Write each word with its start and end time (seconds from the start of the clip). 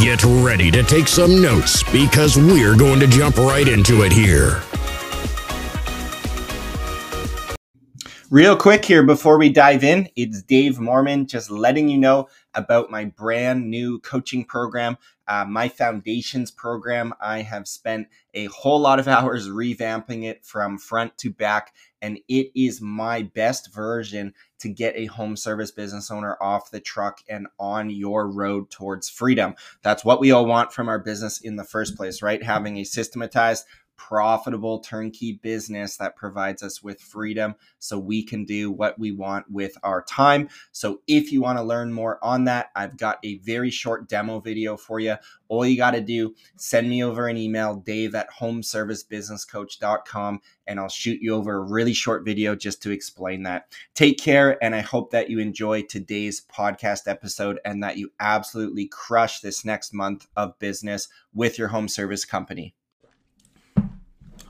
Get 0.00 0.24
ready 0.24 0.70
to 0.70 0.82
take 0.82 1.06
some 1.06 1.42
notes 1.42 1.82
because 1.92 2.38
we're 2.38 2.74
going 2.74 2.98
to 3.00 3.06
jump 3.06 3.36
right 3.36 3.68
into 3.68 4.04
it 4.04 4.10
here. 4.10 4.62
Real 8.30 8.56
quick 8.56 8.86
here 8.86 9.02
before 9.02 9.36
we 9.36 9.50
dive 9.50 9.84
in, 9.84 10.08
it's 10.16 10.42
Dave 10.42 10.78
Moerman 10.78 11.28
just 11.28 11.50
letting 11.50 11.90
you 11.90 11.98
know 11.98 12.30
about 12.54 12.90
my 12.90 13.04
brand 13.04 13.68
new 13.68 13.98
coaching 13.98 14.46
program, 14.46 14.96
uh, 15.32 15.46
my 15.46 15.66
foundations 15.66 16.50
program. 16.50 17.14
I 17.18 17.40
have 17.40 17.66
spent 17.66 18.08
a 18.34 18.46
whole 18.46 18.78
lot 18.78 19.00
of 19.00 19.08
hours 19.16 19.48
revamping 19.48 20.24
it 20.24 20.44
from 20.44 20.76
front 20.76 21.16
to 21.18 21.30
back, 21.30 21.74
and 22.02 22.18
it 22.28 22.50
is 22.54 22.82
my 22.82 23.22
best 23.22 23.72
version 23.72 24.34
to 24.58 24.68
get 24.68 24.94
a 24.94 25.06
home 25.06 25.36
service 25.36 25.70
business 25.70 26.10
owner 26.10 26.36
off 26.42 26.70
the 26.70 26.80
truck 26.80 27.20
and 27.30 27.46
on 27.58 27.88
your 27.88 28.28
road 28.28 28.70
towards 28.70 29.08
freedom. 29.08 29.54
That's 29.80 30.04
what 30.04 30.20
we 30.20 30.30
all 30.32 30.44
want 30.44 30.70
from 30.70 30.88
our 30.88 30.98
business 30.98 31.40
in 31.40 31.56
the 31.56 31.64
first 31.64 31.96
place, 31.96 32.20
right? 32.20 32.42
Having 32.42 32.76
a 32.76 32.84
systematized, 32.84 33.64
profitable 33.96 34.80
turnkey 34.80 35.40
business 35.42 35.96
that 35.96 36.16
provides 36.16 36.62
us 36.62 36.82
with 36.82 37.00
freedom 37.00 37.54
so 37.78 37.98
we 37.98 38.22
can 38.22 38.44
do 38.44 38.70
what 38.70 38.98
we 38.98 39.12
want 39.12 39.50
with 39.50 39.76
our 39.82 40.02
time. 40.02 40.48
So 40.72 41.00
if 41.06 41.32
you 41.32 41.40
want 41.42 41.58
to 41.58 41.64
learn 41.64 41.92
more 41.92 42.18
on 42.22 42.44
that, 42.44 42.70
I've 42.74 42.96
got 42.96 43.18
a 43.24 43.38
very 43.38 43.70
short 43.70 44.08
demo 44.08 44.40
video 44.40 44.76
for 44.76 45.00
you. 45.00 45.16
All 45.48 45.66
you 45.66 45.76
got 45.76 45.90
to 45.92 46.00
do, 46.00 46.34
send 46.56 46.88
me 46.88 47.04
over 47.04 47.28
an 47.28 47.36
email, 47.36 47.76
dave 47.76 48.14
at 48.14 48.32
homeservicebusinesscoach.com, 48.32 50.40
and 50.66 50.80
I'll 50.80 50.88
shoot 50.88 51.20
you 51.20 51.34
over 51.34 51.56
a 51.56 51.60
really 51.60 51.92
short 51.92 52.24
video 52.24 52.54
just 52.54 52.82
to 52.82 52.90
explain 52.90 53.42
that. 53.42 53.66
Take 53.94 54.18
care, 54.18 54.62
and 54.64 54.74
I 54.74 54.80
hope 54.80 55.10
that 55.10 55.28
you 55.28 55.38
enjoy 55.38 55.82
today's 55.82 56.40
podcast 56.40 57.06
episode 57.06 57.60
and 57.64 57.82
that 57.82 57.98
you 57.98 58.12
absolutely 58.18 58.88
crush 58.88 59.40
this 59.40 59.64
next 59.64 59.92
month 59.92 60.26
of 60.36 60.58
business 60.58 61.08
with 61.34 61.58
your 61.58 61.68
home 61.68 61.88
service 61.88 62.24
company. 62.24 62.74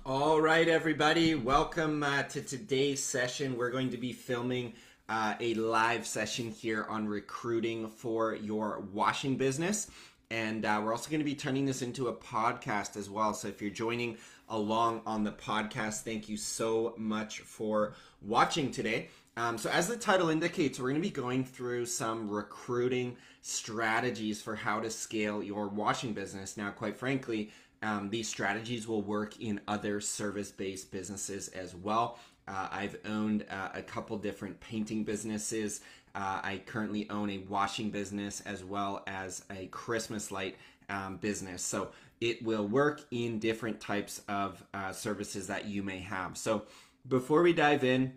All 0.05 0.41
right, 0.41 0.67
everybody, 0.67 1.37
welcome 1.37 2.03
uh, 2.03 2.25
to 2.25 2.43
today's 2.43 3.01
session. 3.01 3.57
We're 3.57 3.71
going 3.71 3.91
to 3.91 3.97
be 3.97 4.13
filming 4.13 4.73
uh, 5.09 5.35
a 5.39 5.55
live 5.55 6.09
session 6.09 6.51
here 6.51 6.87
on 6.89 7.07
recruiting 7.07 7.87
for 7.87 8.35
your 8.35 8.81
washing 8.93 9.37
business. 9.37 9.93
And 10.29 10.65
uh, 10.65 10.81
we're 10.83 10.91
also 10.91 11.09
going 11.09 11.21
to 11.21 11.25
be 11.25 11.37
turning 11.37 11.67
this 11.67 11.83
into 11.83 12.09
a 12.09 12.13
podcast 12.13 12.97
as 12.97 13.09
well. 13.09 13.33
So 13.33 13.47
if 13.47 13.63
you're 13.63 13.71
joining 13.71 14.17
along 14.49 15.03
on 15.07 15.23
the 15.23 15.31
podcast, 15.31 16.01
thank 16.01 16.29
you 16.29 16.37
so 16.37 16.95
much 16.99 17.39
for 17.43 17.95
watching 18.23 18.73
today. 18.73 19.09
Um, 19.37 19.57
so, 19.57 19.71
as 19.71 19.89
the 19.89 19.97
title 19.97 20.29
indicates, 20.29 20.79
we're 20.79 20.91
going 20.91 21.01
to 21.01 21.09
be 21.09 21.11
going 21.11 21.45
through 21.45 21.87
some 21.87 22.29
recruiting 22.29 23.17
strategies 23.41 24.43
for 24.43 24.55
how 24.55 24.81
to 24.81 24.91
scale 24.91 25.43
your 25.43 25.69
washing 25.69 26.13
business. 26.13 26.59
Now, 26.59 26.71
quite 26.71 26.99
frankly, 26.99 27.51
um, 27.83 28.11
these 28.11 28.29
strategies 28.29 28.87
will 28.87 29.03
work 29.03 29.41
in 29.41 29.61
other 29.69 30.01
service 30.01 30.51
based 30.51 30.91
businesses 30.91 31.49
as 31.49 31.75
well. 31.75 32.19
Uh, 32.49 32.69
I've 32.71 32.97
owned 33.05 33.45
uh, 33.51 33.69
a 33.75 33.83
couple 33.83 34.17
different 34.19 34.59
painting 34.61 35.05
businesses. 35.05 35.81
Uh, 36.15 36.41
I 36.43 36.63
currently 36.67 37.09
own 37.11 37.31
a 37.31 37.39
washing 37.39 37.91
business 37.91 38.41
as 38.43 38.65
well 38.65 39.03
as 39.07 39.45
a 39.51 39.67
Christmas 39.67 40.31
light 40.31 40.57
um, 40.89 41.17
business. 41.17 41.63
So 41.63 41.91
it 42.21 42.43
will 42.45 42.67
work 42.67 43.03
in 43.11 43.39
different 43.39 43.81
types 43.81 44.23
of 44.29 44.63
uh, 44.75 44.93
services 44.93 45.47
that 45.47 45.67
you 45.67 45.83
may 45.83 46.01
have. 46.01 46.37
So 46.37 46.65
before 47.09 47.43
we 47.43 47.53
dive 47.53 47.85
in, 47.85 48.13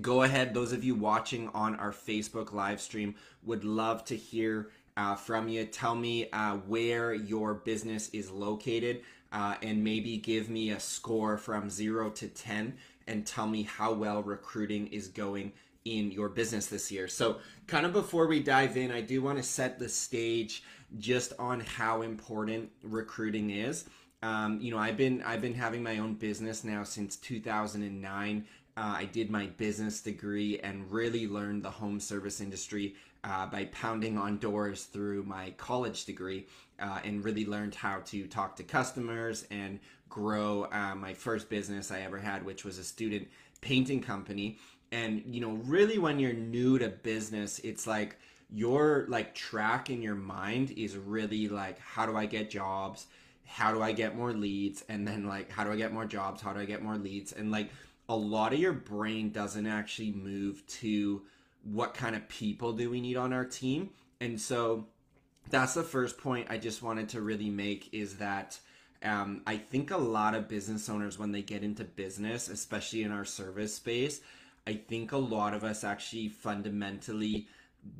go 0.00 0.22
ahead. 0.22 0.52
Those 0.52 0.72
of 0.72 0.84
you 0.84 0.94
watching 0.94 1.48
on 1.54 1.76
our 1.76 1.92
Facebook 1.92 2.52
live 2.52 2.80
stream 2.80 3.14
would 3.42 3.64
love 3.64 4.04
to 4.06 4.16
hear 4.16 4.70
uh, 4.98 5.14
from 5.14 5.48
you. 5.48 5.64
Tell 5.64 5.94
me 5.94 6.28
uh, 6.32 6.56
where 6.66 7.14
your 7.14 7.54
business 7.54 8.10
is 8.10 8.30
located 8.30 9.02
uh, 9.30 9.54
and 9.62 9.82
maybe 9.82 10.16
give 10.16 10.50
me 10.50 10.70
a 10.70 10.80
score 10.80 11.38
from 11.38 11.70
zero 11.70 12.10
to 12.10 12.26
10 12.26 12.74
and 13.06 13.24
tell 13.24 13.46
me 13.46 13.62
how 13.62 13.92
well 13.92 14.22
recruiting 14.22 14.88
is 14.88 15.06
going 15.06 15.52
in 15.84 16.10
your 16.10 16.28
business 16.28 16.66
this 16.66 16.90
year. 16.90 17.06
So, 17.06 17.38
kind 17.68 17.86
of 17.86 17.92
before 17.92 18.26
we 18.26 18.42
dive 18.42 18.76
in, 18.76 18.90
I 18.90 19.00
do 19.00 19.22
want 19.22 19.38
to 19.38 19.44
set 19.44 19.78
the 19.78 19.88
stage 19.88 20.64
just 20.98 21.32
on 21.38 21.60
how 21.60 22.02
important 22.02 22.70
recruiting 22.82 23.50
is. 23.50 23.88
Um, 24.22 24.58
you 24.60 24.72
know, 24.72 24.78
I've 24.78 24.96
been 24.96 25.22
I've 25.22 25.40
been 25.40 25.54
having 25.54 25.82
my 25.82 25.98
own 25.98 26.14
business 26.14 26.64
now 26.64 26.82
since 26.82 27.16
2009. 27.16 28.44
Uh, 28.76 28.94
I 28.96 29.04
did 29.06 29.30
my 29.30 29.46
business 29.46 30.00
degree 30.00 30.58
and 30.60 30.90
really 30.90 31.26
learned 31.26 31.62
the 31.62 31.70
home 31.70 32.00
service 32.00 32.40
industry 32.40 32.94
uh, 33.24 33.46
by 33.46 33.66
pounding 33.66 34.16
on 34.18 34.38
doors 34.38 34.84
through 34.84 35.22
my 35.24 35.50
college 35.56 36.04
degree 36.04 36.46
uh, 36.78 37.00
and 37.04 37.24
really 37.24 37.44
learned 37.44 37.74
how 37.74 38.00
to 38.06 38.26
talk 38.26 38.56
to 38.56 38.62
customers 38.62 39.46
and 39.50 39.80
grow 40.08 40.68
uh, 40.72 40.94
my 40.94 41.12
first 41.12 41.48
business 41.48 41.90
I 41.90 42.00
ever 42.00 42.18
had, 42.18 42.44
which 42.44 42.64
was 42.64 42.78
a 42.78 42.84
student 42.84 43.28
painting 43.60 44.00
company. 44.00 44.58
And, 44.92 45.22
you 45.26 45.40
know, 45.40 45.52
really 45.64 45.98
when 45.98 46.18
you're 46.18 46.32
new 46.32 46.78
to 46.78 46.88
business, 46.88 47.58
it's 47.60 47.86
like 47.86 48.16
your 48.50 49.06
like 49.08 49.34
track 49.34 49.90
in 49.90 50.00
your 50.00 50.14
mind 50.14 50.70
is 50.70 50.96
really 50.96 51.48
like, 51.48 51.78
how 51.78 52.06
do 52.06 52.16
I 52.16 52.26
get 52.26 52.50
jobs? 52.50 53.06
How 53.44 53.72
do 53.72 53.82
I 53.82 53.92
get 53.92 54.16
more 54.16 54.32
leads? 54.32 54.84
And 54.88 55.06
then 55.06 55.26
like, 55.26 55.50
how 55.50 55.64
do 55.64 55.72
I 55.72 55.76
get 55.76 55.92
more 55.92 56.06
jobs? 56.06 56.40
How 56.40 56.52
do 56.52 56.60
I 56.60 56.64
get 56.64 56.82
more 56.82 56.96
leads? 56.96 57.32
And 57.32 57.50
like, 57.50 57.70
a 58.08 58.16
lot 58.16 58.54
of 58.54 58.58
your 58.58 58.72
brain 58.72 59.30
doesn't 59.30 59.66
actually 59.66 60.12
move 60.12 60.66
to 60.66 61.22
what 61.62 61.94
kind 61.94 62.16
of 62.16 62.28
people 62.28 62.72
do 62.72 62.90
we 62.90 63.00
need 63.00 63.16
on 63.16 63.32
our 63.32 63.44
team? 63.44 63.90
And 64.20 64.40
so 64.40 64.86
that's 65.50 65.74
the 65.74 65.82
first 65.82 66.18
point 66.18 66.48
I 66.50 66.58
just 66.58 66.82
wanted 66.82 67.08
to 67.10 67.20
really 67.20 67.50
make 67.50 67.88
is 67.92 68.16
that 68.16 68.58
um, 69.02 69.42
I 69.46 69.56
think 69.56 69.90
a 69.90 69.96
lot 69.96 70.34
of 70.34 70.48
business 70.48 70.88
owners, 70.88 71.18
when 71.18 71.32
they 71.32 71.42
get 71.42 71.62
into 71.62 71.84
business, 71.84 72.48
especially 72.48 73.02
in 73.02 73.12
our 73.12 73.24
service 73.24 73.74
space, 73.74 74.20
I 74.66 74.74
think 74.74 75.12
a 75.12 75.18
lot 75.18 75.54
of 75.54 75.64
us 75.64 75.84
actually 75.84 76.28
fundamentally 76.28 77.48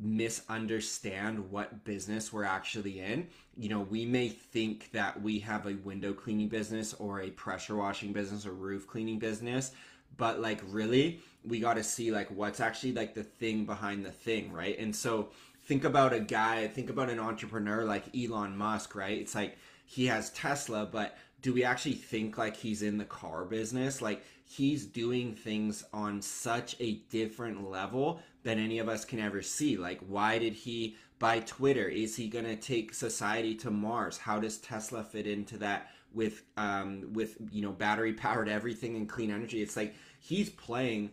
misunderstand 0.00 1.50
what 1.50 1.84
business 1.84 2.32
we're 2.32 2.44
actually 2.44 3.00
in. 3.00 3.28
You 3.56 3.68
know, 3.68 3.80
we 3.80 4.04
may 4.04 4.28
think 4.28 4.90
that 4.92 5.22
we 5.22 5.38
have 5.40 5.66
a 5.66 5.74
window 5.76 6.12
cleaning 6.12 6.48
business 6.48 6.94
or 6.94 7.22
a 7.22 7.30
pressure 7.30 7.76
washing 7.76 8.12
business 8.12 8.44
or 8.44 8.52
roof 8.52 8.86
cleaning 8.86 9.18
business, 9.18 9.70
but 10.16 10.40
like 10.40 10.60
really 10.66 11.20
we 11.48 11.60
got 11.60 11.74
to 11.74 11.82
see 11.82 12.10
like 12.10 12.28
what's 12.30 12.60
actually 12.60 12.92
like 12.92 13.14
the 13.14 13.22
thing 13.22 13.64
behind 13.64 14.04
the 14.04 14.12
thing 14.12 14.52
right? 14.52 14.78
And 14.78 14.94
so 14.94 15.30
think 15.64 15.84
about 15.84 16.12
a 16.12 16.20
guy 16.20 16.66
think 16.68 16.90
about 16.90 17.10
an 17.10 17.18
entrepreneur 17.18 17.84
like 17.84 18.04
elon 18.16 18.56
musk 18.56 18.94
right? 18.94 19.18
It's 19.18 19.34
like 19.34 19.58
he 19.86 20.06
has 20.06 20.30
tesla 20.30 20.88
but 20.90 21.16
do 21.40 21.52
we 21.52 21.64
actually 21.64 21.94
think 21.94 22.36
like 22.36 22.56
he's 22.56 22.82
in 22.82 22.98
the 22.98 23.04
car 23.04 23.44
business? 23.44 24.02
Like 24.02 24.24
he's 24.44 24.86
doing 24.86 25.34
things 25.34 25.84
on 25.92 26.20
such 26.20 26.74
a 26.80 26.94
different 27.10 27.70
level 27.70 28.20
than 28.42 28.58
any 28.58 28.78
of 28.78 28.88
us 28.88 29.04
can 29.04 29.20
ever 29.20 29.42
see. 29.42 29.76
Like 29.76 30.00
why 30.00 30.38
did 30.38 30.54
he 30.54 30.96
buy 31.18 31.40
twitter? 31.40 31.88
Is 31.88 32.16
he 32.16 32.28
going 32.28 32.44
to 32.44 32.56
take 32.56 32.94
society 32.94 33.54
to 33.56 33.70
mars? 33.70 34.18
How 34.18 34.38
does 34.38 34.58
tesla 34.58 35.04
fit 35.04 35.26
into 35.26 35.58
that 35.58 35.90
with 36.14 36.42
um 36.56 37.12
with 37.12 37.36
you 37.52 37.60
know 37.60 37.72
battery 37.72 38.14
powered 38.14 38.48
everything 38.48 38.96
and 38.96 39.08
clean 39.08 39.30
energy? 39.30 39.62
It's 39.62 39.76
like 39.76 39.94
he's 40.20 40.50
playing 40.50 41.10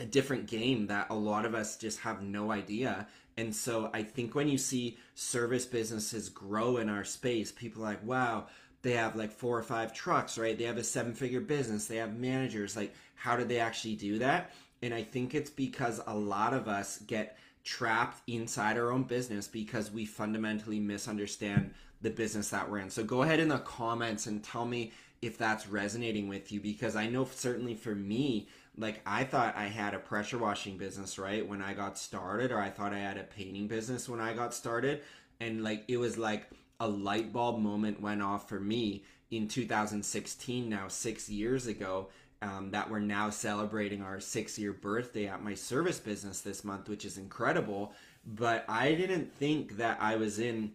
a 0.00 0.06
different 0.06 0.46
game 0.46 0.86
that 0.86 1.08
a 1.10 1.14
lot 1.14 1.44
of 1.44 1.54
us 1.54 1.76
just 1.76 2.00
have 2.00 2.22
no 2.22 2.50
idea. 2.50 3.06
And 3.36 3.54
so 3.54 3.90
I 3.94 4.02
think 4.02 4.34
when 4.34 4.48
you 4.48 4.58
see 4.58 4.98
service 5.14 5.64
businesses 5.64 6.28
grow 6.28 6.78
in 6.78 6.88
our 6.88 7.04
space, 7.04 7.52
people 7.52 7.82
are 7.82 7.86
like, 7.86 8.04
wow, 8.04 8.46
they 8.82 8.92
have 8.92 9.16
like 9.16 9.32
four 9.32 9.58
or 9.58 9.62
five 9.62 9.92
trucks, 9.92 10.38
right? 10.38 10.58
They 10.58 10.64
have 10.64 10.76
a 10.76 10.84
seven 10.84 11.14
figure 11.14 11.40
business, 11.40 11.86
they 11.86 11.96
have 11.96 12.16
managers. 12.16 12.76
Like, 12.76 12.94
how 13.14 13.36
did 13.36 13.48
they 13.48 13.60
actually 13.60 13.96
do 13.96 14.18
that? 14.18 14.52
And 14.82 14.94
I 14.94 15.02
think 15.02 15.34
it's 15.34 15.50
because 15.50 16.00
a 16.06 16.14
lot 16.14 16.54
of 16.54 16.68
us 16.68 16.98
get 16.98 17.36
trapped 17.64 18.22
inside 18.28 18.78
our 18.78 18.90
own 18.92 19.02
business 19.02 19.48
because 19.48 19.90
we 19.90 20.06
fundamentally 20.06 20.80
misunderstand 20.80 21.74
the 22.00 22.10
business 22.10 22.50
that 22.50 22.70
we're 22.70 22.78
in. 22.78 22.90
So 22.90 23.02
go 23.02 23.22
ahead 23.22 23.40
in 23.40 23.48
the 23.48 23.58
comments 23.58 24.26
and 24.26 24.42
tell 24.42 24.64
me 24.64 24.92
if 25.20 25.36
that's 25.36 25.68
resonating 25.68 26.28
with 26.28 26.52
you 26.52 26.60
because 26.60 26.94
I 26.94 27.08
know 27.08 27.28
certainly 27.30 27.74
for 27.74 27.94
me, 27.94 28.48
like 28.78 29.00
I 29.04 29.24
thought 29.24 29.56
I 29.56 29.66
had 29.66 29.94
a 29.94 29.98
pressure 29.98 30.38
washing 30.38 30.78
business, 30.78 31.18
right, 31.18 31.46
when 31.46 31.60
I 31.60 31.74
got 31.74 31.98
started, 31.98 32.52
or 32.52 32.60
I 32.60 32.70
thought 32.70 32.92
I 32.92 33.00
had 33.00 33.18
a 33.18 33.24
painting 33.24 33.66
business 33.66 34.08
when 34.08 34.20
I 34.20 34.32
got 34.32 34.54
started. 34.54 35.02
And 35.40 35.64
like 35.64 35.84
it 35.88 35.96
was 35.96 36.16
like 36.16 36.48
a 36.80 36.88
light 36.88 37.32
bulb 37.32 37.60
moment 37.60 38.00
went 38.00 38.22
off 38.22 38.48
for 38.48 38.60
me. 38.60 39.04
in 39.30 39.46
2016 39.46 40.68
now, 40.68 40.88
six 40.88 41.28
years 41.28 41.66
ago, 41.66 42.08
um, 42.40 42.70
that 42.70 42.88
we're 42.88 43.00
now 43.00 43.28
celebrating 43.30 44.00
our 44.00 44.20
six 44.20 44.58
year 44.58 44.72
birthday 44.72 45.26
at 45.26 45.42
my 45.42 45.54
service 45.54 45.98
business 45.98 46.40
this 46.40 46.64
month, 46.64 46.88
which 46.88 47.04
is 47.04 47.18
incredible. 47.18 47.92
But 48.24 48.64
I 48.68 48.94
didn't 48.94 49.34
think 49.34 49.76
that 49.76 49.98
I 50.00 50.16
was 50.16 50.38
in 50.38 50.72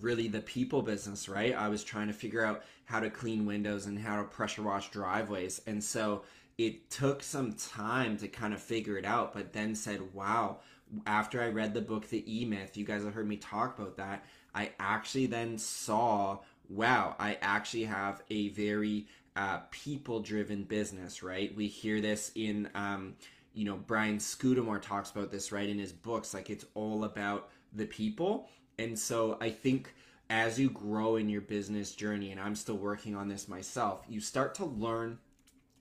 really 0.00 0.28
the 0.28 0.40
people 0.40 0.82
business, 0.82 1.28
right? 1.28 1.54
I 1.54 1.68
was 1.68 1.82
trying 1.82 2.08
to 2.08 2.12
figure 2.12 2.44
out 2.44 2.62
how 2.84 3.00
to 3.00 3.10
clean 3.10 3.46
windows 3.46 3.86
and 3.86 3.98
how 3.98 4.16
to 4.16 4.24
pressure 4.24 4.62
wash 4.62 4.90
driveways. 4.90 5.60
And 5.66 5.82
so 5.82 6.22
it 6.58 6.90
took 6.90 7.22
some 7.22 7.52
time 7.54 8.16
to 8.18 8.28
kind 8.28 8.54
of 8.54 8.62
figure 8.62 8.98
it 8.98 9.04
out, 9.04 9.32
but 9.32 9.52
then 9.52 9.74
said, 9.74 10.14
wow, 10.14 10.58
after 11.06 11.42
I 11.42 11.48
read 11.48 11.74
the 11.74 11.80
book, 11.80 12.08
The 12.08 12.24
E 12.26 12.44
Myth, 12.44 12.76
you 12.76 12.84
guys 12.84 13.04
have 13.04 13.14
heard 13.14 13.28
me 13.28 13.36
talk 13.36 13.78
about 13.78 13.96
that. 13.96 14.24
I 14.54 14.72
actually 14.78 15.26
then 15.26 15.56
saw, 15.58 16.40
wow, 16.68 17.16
I 17.18 17.38
actually 17.40 17.84
have 17.84 18.22
a 18.30 18.50
very 18.50 19.06
uh, 19.34 19.60
people 19.70 20.20
driven 20.20 20.64
business, 20.64 21.22
right? 21.22 21.54
We 21.56 21.66
hear 21.66 22.00
this 22.00 22.32
in, 22.34 22.68
um, 22.74 23.14
you 23.54 23.64
know, 23.64 23.76
Brian 23.76 24.18
Scudamore 24.18 24.78
talks 24.78 25.10
about 25.10 25.30
this, 25.30 25.52
right, 25.52 25.68
in 25.68 25.78
his 25.78 25.92
books. 25.92 26.34
Like 26.34 26.50
it's 26.50 26.66
all 26.74 27.04
about 27.04 27.48
the 27.72 27.86
people. 27.86 28.50
And 28.78 28.98
so 28.98 29.38
I 29.40 29.48
think 29.48 29.94
as 30.28 30.58
you 30.58 30.68
grow 30.68 31.16
in 31.16 31.28
your 31.28 31.40
business 31.40 31.94
journey, 31.94 32.30
and 32.30 32.40
I'm 32.40 32.54
still 32.54 32.76
working 32.76 33.14
on 33.14 33.28
this 33.28 33.48
myself, 33.48 34.04
you 34.08 34.20
start 34.20 34.54
to 34.56 34.64
learn 34.66 35.18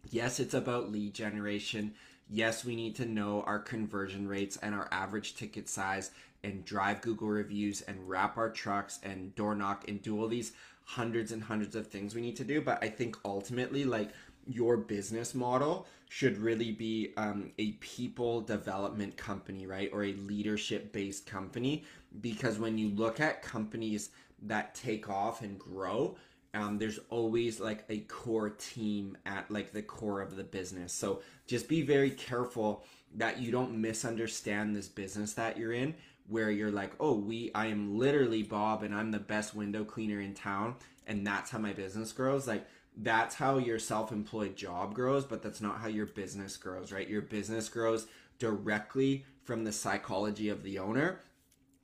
yes, 0.09 0.39
it's 0.39 0.53
about 0.53 0.91
lead 0.91 1.13
generation. 1.13 1.93
Yes, 2.29 2.63
we 2.63 2.75
need 2.75 2.95
to 2.95 3.05
know 3.05 3.41
our 3.43 3.59
conversion 3.59 4.27
rates 4.27 4.57
and 4.57 4.73
our 4.73 4.87
average 4.91 5.35
ticket 5.35 5.67
size 5.67 6.11
and 6.43 6.65
drive 6.65 7.01
Google 7.01 7.27
reviews 7.27 7.81
and 7.81 8.09
wrap 8.09 8.37
our 8.37 8.49
trucks 8.49 8.99
and 9.03 9.35
door 9.35 9.55
knock 9.55 9.87
and 9.87 10.01
do 10.01 10.19
all 10.19 10.27
these 10.27 10.53
hundreds 10.85 11.31
and 11.31 11.43
hundreds 11.43 11.75
of 11.75 11.87
things 11.87 12.15
we 12.15 12.21
need 12.21 12.35
to 12.37 12.43
do. 12.43 12.61
But 12.61 12.83
I 12.83 12.89
think 12.89 13.17
ultimately, 13.23 13.85
like 13.85 14.11
your 14.47 14.77
business 14.77 15.35
model 15.35 15.87
should 16.09 16.37
really 16.37 16.71
be 16.71 17.13
um, 17.17 17.51
a 17.57 17.71
people 17.73 18.41
development 18.41 19.15
company, 19.15 19.65
right? 19.67 19.89
Or 19.93 20.03
a 20.03 20.13
leadership 20.13 20.91
based 20.91 21.25
company. 21.25 21.83
Because 22.19 22.59
when 22.59 22.77
you 22.77 22.89
look 22.89 23.19
at 23.19 23.41
companies 23.41 24.09
that 24.43 24.75
take 24.75 25.09
off 25.09 25.41
and 25.41 25.57
grow, 25.57 26.17
um, 26.53 26.77
there's 26.77 26.99
always 27.09 27.59
like 27.59 27.85
a 27.89 27.99
core 28.01 28.49
team 28.49 29.17
at 29.25 29.49
like 29.49 29.71
the 29.71 29.81
core 29.81 30.21
of 30.21 30.35
the 30.35 30.43
business. 30.43 30.91
So 30.91 31.21
just 31.47 31.69
be 31.69 31.81
very 31.81 32.11
careful 32.11 32.83
that 33.15 33.39
you 33.39 33.51
don't 33.51 33.79
misunderstand 33.79 34.75
this 34.75 34.87
business 34.87 35.33
that 35.33 35.57
you're 35.57 35.73
in 35.73 35.95
where 36.27 36.51
you're 36.51 36.71
like, 36.71 36.93
oh, 36.99 37.13
we, 37.13 37.51
I 37.53 37.67
am 37.67 37.97
literally 37.97 38.43
Bob 38.43 38.83
and 38.83 38.93
I'm 38.93 39.11
the 39.11 39.19
best 39.19 39.55
window 39.55 39.83
cleaner 39.83 40.21
in 40.21 40.33
town. 40.33 40.75
And 41.07 41.25
that's 41.25 41.51
how 41.51 41.57
my 41.57 41.73
business 41.73 42.11
grows. 42.11 42.47
Like, 42.47 42.65
that's 42.97 43.35
how 43.35 43.57
your 43.57 43.79
self 43.79 44.11
employed 44.11 44.55
job 44.55 44.93
grows, 44.93 45.25
but 45.25 45.41
that's 45.41 45.61
not 45.61 45.79
how 45.79 45.87
your 45.87 46.05
business 46.05 46.57
grows, 46.57 46.91
right? 46.91 47.07
Your 47.07 47.21
business 47.21 47.69
grows 47.69 48.07
directly 48.39 49.25
from 49.43 49.63
the 49.63 49.71
psychology 49.71 50.49
of 50.49 50.63
the 50.63 50.79
owner 50.79 51.19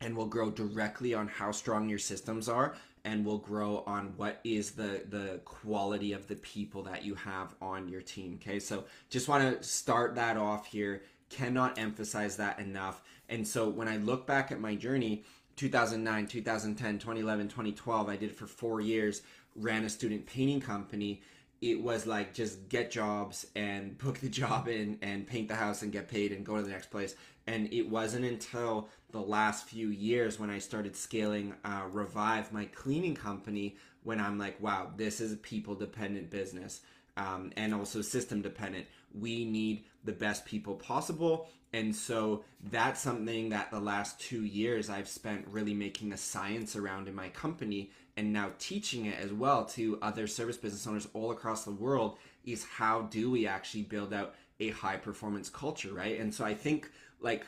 and 0.02 0.16
will 0.16 0.26
grow 0.26 0.50
directly 0.50 1.14
on 1.14 1.28
how 1.28 1.52
strong 1.52 1.90
your 1.90 2.00
systems 2.00 2.48
are 2.48 2.76
and 3.06 3.26
will 3.26 3.38
grow 3.38 3.84
on 3.88 4.14
what 4.18 4.40
is 4.44 4.72
the 4.72 5.04
the 5.10 5.40
quality 5.46 6.14
of 6.14 6.28
the 6.28 6.36
people 6.36 6.84
that 6.84 7.04
you 7.04 7.16
have 7.16 7.56
on 7.62 7.88
your 7.88 8.02
team 8.02 8.40
okay 8.42 8.60
so 8.60 8.84
just 9.10 9.28
want 9.28 9.44
to 9.44 9.64
start 9.64 10.16
that 10.16 10.38
off 10.38 10.68
here 10.68 11.02
cannot 11.30 11.78
emphasize 11.78 12.38
that 12.38 12.60
enough 12.60 13.02
and 13.30 13.48
so 13.48 13.70
when 13.70 13.88
I 13.88 13.98
look 13.98 14.26
back 14.26 14.52
at 14.52 14.60
my 14.60 14.76
journey, 14.76 15.24
2009, 15.56 16.28
2010, 16.28 17.00
2011, 17.00 17.48
2012, 17.48 18.10
I 18.10 18.16
did 18.16 18.30
it 18.30 18.36
for 18.36 18.48
four 18.48 18.80
years, 18.80 19.22
ran 19.56 19.84
a 19.84 19.90
student 19.90 20.26
painting 20.26 20.62
company. 20.62 21.22
It 21.62 21.82
was 21.82 22.06
like 22.06 22.34
just 22.34 22.70
get 22.70 22.92
jobs 22.92 23.48
and 23.56 23.98
book 23.98 24.20
the 24.20 24.30
job 24.30 24.68
in 24.68 24.98
and 25.02 25.28
paint 25.28 25.48
the 25.48 25.56
house 25.56 25.82
and 25.82 25.92
get 25.92 26.08
paid 26.08 26.32
and 26.32 26.46
go 26.46 26.58
to 26.58 26.62
the 26.62 26.70
next 26.70 26.92
place. 26.92 27.16
And 27.48 27.72
it 27.74 27.90
wasn't 27.90 28.26
until 28.26 28.90
the 29.12 29.22
last 29.22 29.66
few 29.66 29.90
years 29.90 30.40
when 30.40 30.50
I 30.50 30.60
started 30.60 30.96
scaling 30.96 31.54
uh, 31.64 31.84
Revive, 31.92 32.52
my 32.52 32.66
cleaning 32.66 33.16
company, 33.16 33.78
when 34.04 34.20
I'm 34.20 34.38
like, 34.38 34.62
wow, 34.62 34.92
this 34.96 35.22
is 35.22 35.34
a 35.34 35.38
people 35.38 35.76
dependent 35.76 36.30
business 36.30 36.82
um, 37.16 37.52
and 37.58 37.74
also 37.74 38.02
system 38.02 38.42
dependent. 38.42 38.86
We 39.14 39.46
need 39.46 39.86
the 40.04 40.12
best 40.12 40.46
people 40.46 40.76
possible. 40.76 41.48
And 41.74 41.96
so 41.96 42.44
that's 42.72 43.02
something 43.02 43.50
that 43.50 43.72
the 43.72 43.80
last 43.80 44.20
two 44.20 44.46
years 44.46 44.90
I've 44.90 45.08
spent 45.08 45.46
really 45.50 45.74
making 45.74 46.14
a 46.14 46.18
science 46.18 46.76
around 46.76 47.08
in 47.08 47.16
my 47.16 47.30
company 47.30 47.92
and 48.16 48.34
now 48.34 48.52
teaching 48.60 49.06
it 49.06 49.20
as 49.20 49.32
well 49.32 49.66
to 49.66 50.00
other 50.02 50.28
service 50.28 50.58
business 50.58 50.88
owners 50.88 51.08
all 51.14 51.32
across 51.32 51.66
the 51.66 51.72
world 51.72 52.18
is 52.46 52.64
how 52.64 53.02
do 53.04 53.30
we 53.30 53.46
actually 53.46 53.84
build 53.84 54.14
out 54.14 54.36
a 54.60 54.70
high 54.70 54.98
performance 54.98 55.50
culture, 55.50 55.94
right? 55.94 56.20
And 56.20 56.34
so 56.34 56.44
I 56.46 56.54
think 56.54 56.90
like 57.20 57.46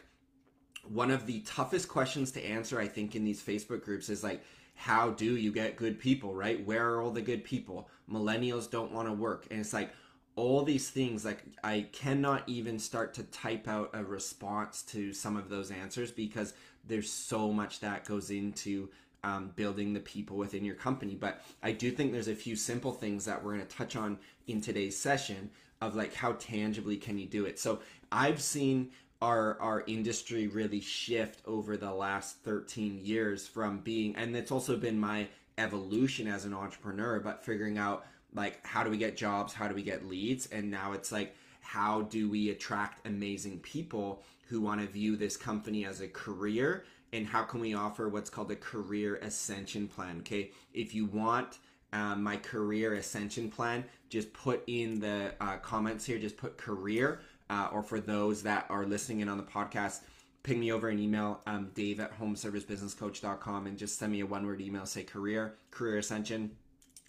one 0.89 1.11
of 1.11 1.25
the 1.25 1.39
toughest 1.41 1.87
questions 1.87 2.31
to 2.31 2.45
answer, 2.45 2.79
I 2.79 2.87
think, 2.87 3.15
in 3.15 3.23
these 3.23 3.41
Facebook 3.41 3.83
groups 3.83 4.09
is 4.09 4.23
like, 4.23 4.43
how 4.75 5.11
do 5.11 5.35
you 5.35 5.51
get 5.51 5.75
good 5.75 5.99
people, 5.99 6.33
right? 6.33 6.65
Where 6.65 6.89
are 6.89 7.01
all 7.01 7.11
the 7.11 7.21
good 7.21 7.43
people? 7.43 7.89
Millennials 8.09 8.69
don't 8.69 8.91
want 8.91 9.07
to 9.07 9.13
work. 9.13 9.45
And 9.51 9.59
it's 9.59 9.73
like, 9.73 9.91
all 10.39 10.63
these 10.63 10.89
things 10.89 11.25
like 11.25 11.43
i 11.65 11.85
cannot 11.91 12.47
even 12.47 12.79
start 12.79 13.13
to 13.13 13.23
type 13.23 13.67
out 13.67 13.89
a 13.93 14.01
response 14.01 14.83
to 14.83 15.11
some 15.11 15.35
of 15.35 15.49
those 15.49 15.69
answers 15.69 16.11
because 16.11 16.53
there's 16.87 17.11
so 17.11 17.51
much 17.51 17.81
that 17.81 18.05
goes 18.05 18.29
into 18.29 18.89
um, 19.25 19.51
building 19.57 19.91
the 19.93 19.99
people 19.99 20.37
within 20.37 20.63
your 20.63 20.75
company 20.75 21.13
but 21.13 21.41
i 21.61 21.73
do 21.73 21.91
think 21.91 22.13
there's 22.13 22.29
a 22.29 22.35
few 22.35 22.55
simple 22.55 22.93
things 22.93 23.25
that 23.25 23.43
we're 23.43 23.55
going 23.55 23.67
to 23.67 23.75
touch 23.75 23.97
on 23.97 24.17
in 24.47 24.61
today's 24.61 24.97
session 24.97 25.49
of 25.81 25.93
like 25.95 26.13
how 26.13 26.31
tangibly 26.33 26.95
can 26.95 27.17
you 27.17 27.25
do 27.25 27.43
it 27.43 27.59
so 27.59 27.79
i've 28.13 28.41
seen 28.41 28.89
our 29.21 29.59
our 29.59 29.83
industry 29.87 30.47
really 30.47 30.79
shift 30.79 31.41
over 31.45 31.75
the 31.75 31.91
last 31.91 32.37
13 32.43 33.01
years 33.03 33.47
from 33.47 33.79
being 33.79 34.15
and 34.15 34.35
it's 34.35 34.51
also 34.51 34.77
been 34.77 34.97
my 34.97 35.27
evolution 35.57 36.25
as 36.27 36.45
an 36.45 36.53
entrepreneur 36.53 37.19
but 37.19 37.43
figuring 37.43 37.77
out 37.77 38.05
like 38.33 38.65
how 38.65 38.83
do 38.83 38.89
we 38.89 38.97
get 38.97 39.17
jobs? 39.17 39.53
How 39.53 39.67
do 39.67 39.75
we 39.75 39.83
get 39.83 40.07
leads? 40.07 40.47
And 40.47 40.69
now 40.69 40.93
it's 40.93 41.11
like 41.11 41.35
how 41.61 42.03
do 42.03 42.29
we 42.29 42.49
attract 42.49 43.05
amazing 43.05 43.59
people 43.59 44.23
who 44.47 44.61
want 44.61 44.81
to 44.81 44.87
view 44.87 45.15
this 45.15 45.37
company 45.37 45.85
as 45.85 46.01
a 46.01 46.07
career? 46.07 46.85
And 47.11 47.25
how 47.25 47.43
can 47.43 47.59
we 47.59 47.73
offer 47.73 48.07
what's 48.07 48.29
called 48.29 48.51
a 48.51 48.55
career 48.55 49.15
ascension 49.15 49.87
plan 49.87 50.17
okay? 50.19 50.51
If 50.73 50.93
you 50.93 51.05
want 51.05 51.57
um, 51.91 52.21
my 52.21 52.37
career 52.37 52.93
ascension 52.93 53.49
plan 53.49 53.83
just 54.09 54.31
put 54.33 54.63
in 54.67 54.99
the 54.99 55.33
uh, 55.41 55.57
comments 55.57 56.05
here 56.05 56.19
just 56.19 56.37
put 56.37 56.55
career 56.55 57.21
uh, 57.49 57.69
or 57.71 57.83
for 57.83 57.99
those 57.99 58.43
that 58.43 58.65
are 58.69 58.85
listening 58.85 59.21
in 59.21 59.29
on 59.29 59.37
the 59.37 59.43
podcast 59.43 60.01
ping 60.43 60.59
me 60.59 60.71
over 60.71 60.89
an 60.89 60.99
email 60.99 61.41
um, 61.47 61.69
dave 61.73 61.99
at 61.99 62.17
homeservicebusinesscoach.com 62.19 63.67
and 63.67 63.77
just 63.77 63.97
send 63.99 64.11
me 64.11 64.21
a 64.21 64.25
one 64.25 64.45
word 64.45 64.61
email 64.61 64.85
say 64.85 65.03
career 65.03 65.55
career 65.71 65.97
ascension 65.97 66.51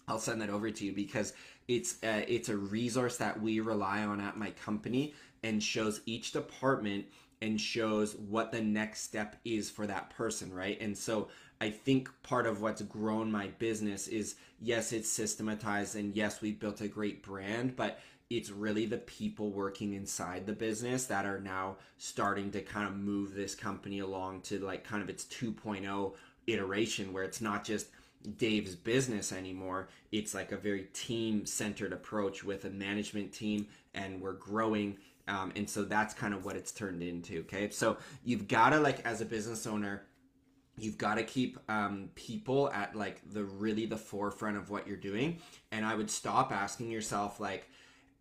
I'll 0.07 0.19
send 0.19 0.41
that 0.41 0.49
over 0.49 0.69
to 0.69 0.85
you 0.85 0.93
because 0.93 1.33
it's 1.67 2.03
uh, 2.03 2.23
it's 2.27 2.49
a 2.49 2.57
resource 2.57 3.17
that 3.17 3.41
we 3.41 3.59
rely 3.59 4.03
on 4.03 4.19
at 4.19 4.37
my 4.37 4.51
company 4.51 5.13
and 5.43 5.63
shows 5.63 6.01
each 6.05 6.33
department 6.33 7.05
and 7.41 7.59
shows 7.59 8.15
what 8.15 8.51
the 8.51 8.61
next 8.61 9.01
step 9.01 9.35
is 9.45 9.69
for 9.69 9.87
that 9.87 10.11
person, 10.11 10.53
right? 10.53 10.79
And 10.79 10.95
so 10.95 11.29
I 11.59 11.69
think 11.69 12.09
part 12.23 12.45
of 12.45 12.61
what's 12.61 12.81
grown 12.83 13.31
my 13.31 13.47
business 13.57 14.07
is 14.07 14.35
yes, 14.59 14.93
it's 14.93 15.09
systematized 15.09 15.95
and 15.95 16.15
yes, 16.15 16.41
we've 16.41 16.59
built 16.59 16.81
a 16.81 16.87
great 16.87 17.23
brand, 17.23 17.75
but 17.75 17.99
it's 18.31 18.49
really 18.49 18.85
the 18.85 18.97
people 18.97 19.51
working 19.51 19.93
inside 19.93 20.45
the 20.45 20.53
business 20.53 21.05
that 21.05 21.25
are 21.25 21.39
now 21.39 21.75
starting 21.97 22.49
to 22.51 22.61
kind 22.61 22.87
of 22.87 22.95
move 22.95 23.33
this 23.33 23.55
company 23.55 23.99
along 23.99 24.41
to 24.41 24.57
like 24.59 24.85
kind 24.85 25.03
of 25.03 25.09
its 25.09 25.25
2.0 25.25 26.13
iteration 26.47 27.11
where 27.11 27.23
it's 27.23 27.41
not 27.41 27.65
just 27.65 27.87
Dave's 28.37 28.75
business 28.75 29.33
anymore. 29.33 29.89
It's 30.13 30.33
like 30.33 30.53
a 30.53 30.57
very 30.57 30.87
team 30.93 31.45
centered 31.45 31.91
approach 31.91 32.43
with 32.43 32.63
a 32.63 32.69
management 32.69 33.33
team, 33.33 33.67
and 33.93 34.21
we're 34.21 34.33
growing. 34.33 34.97
Um, 35.27 35.51
and 35.55 35.69
so 35.69 35.83
that's 35.83 36.13
kind 36.13 36.33
of 36.33 36.45
what 36.45 36.55
it's 36.55 36.71
turned 36.71 37.03
into. 37.03 37.39
Okay. 37.41 37.69
So 37.69 37.97
you've 38.23 38.47
got 38.47 38.69
to, 38.69 38.79
like, 38.79 39.05
as 39.05 39.21
a 39.21 39.25
business 39.25 39.65
owner, 39.67 40.03
you've 40.77 40.97
got 40.97 41.15
to 41.15 41.23
keep 41.23 41.57
um, 41.69 42.09
people 42.15 42.71
at 42.71 42.95
like 42.95 43.21
the 43.33 43.43
really 43.43 43.85
the 43.85 43.97
forefront 43.97 44.57
of 44.57 44.69
what 44.69 44.87
you're 44.87 44.97
doing. 44.97 45.39
And 45.71 45.85
I 45.85 45.95
would 45.95 46.09
stop 46.09 46.51
asking 46.51 46.91
yourself, 46.91 47.39
like, 47.39 47.67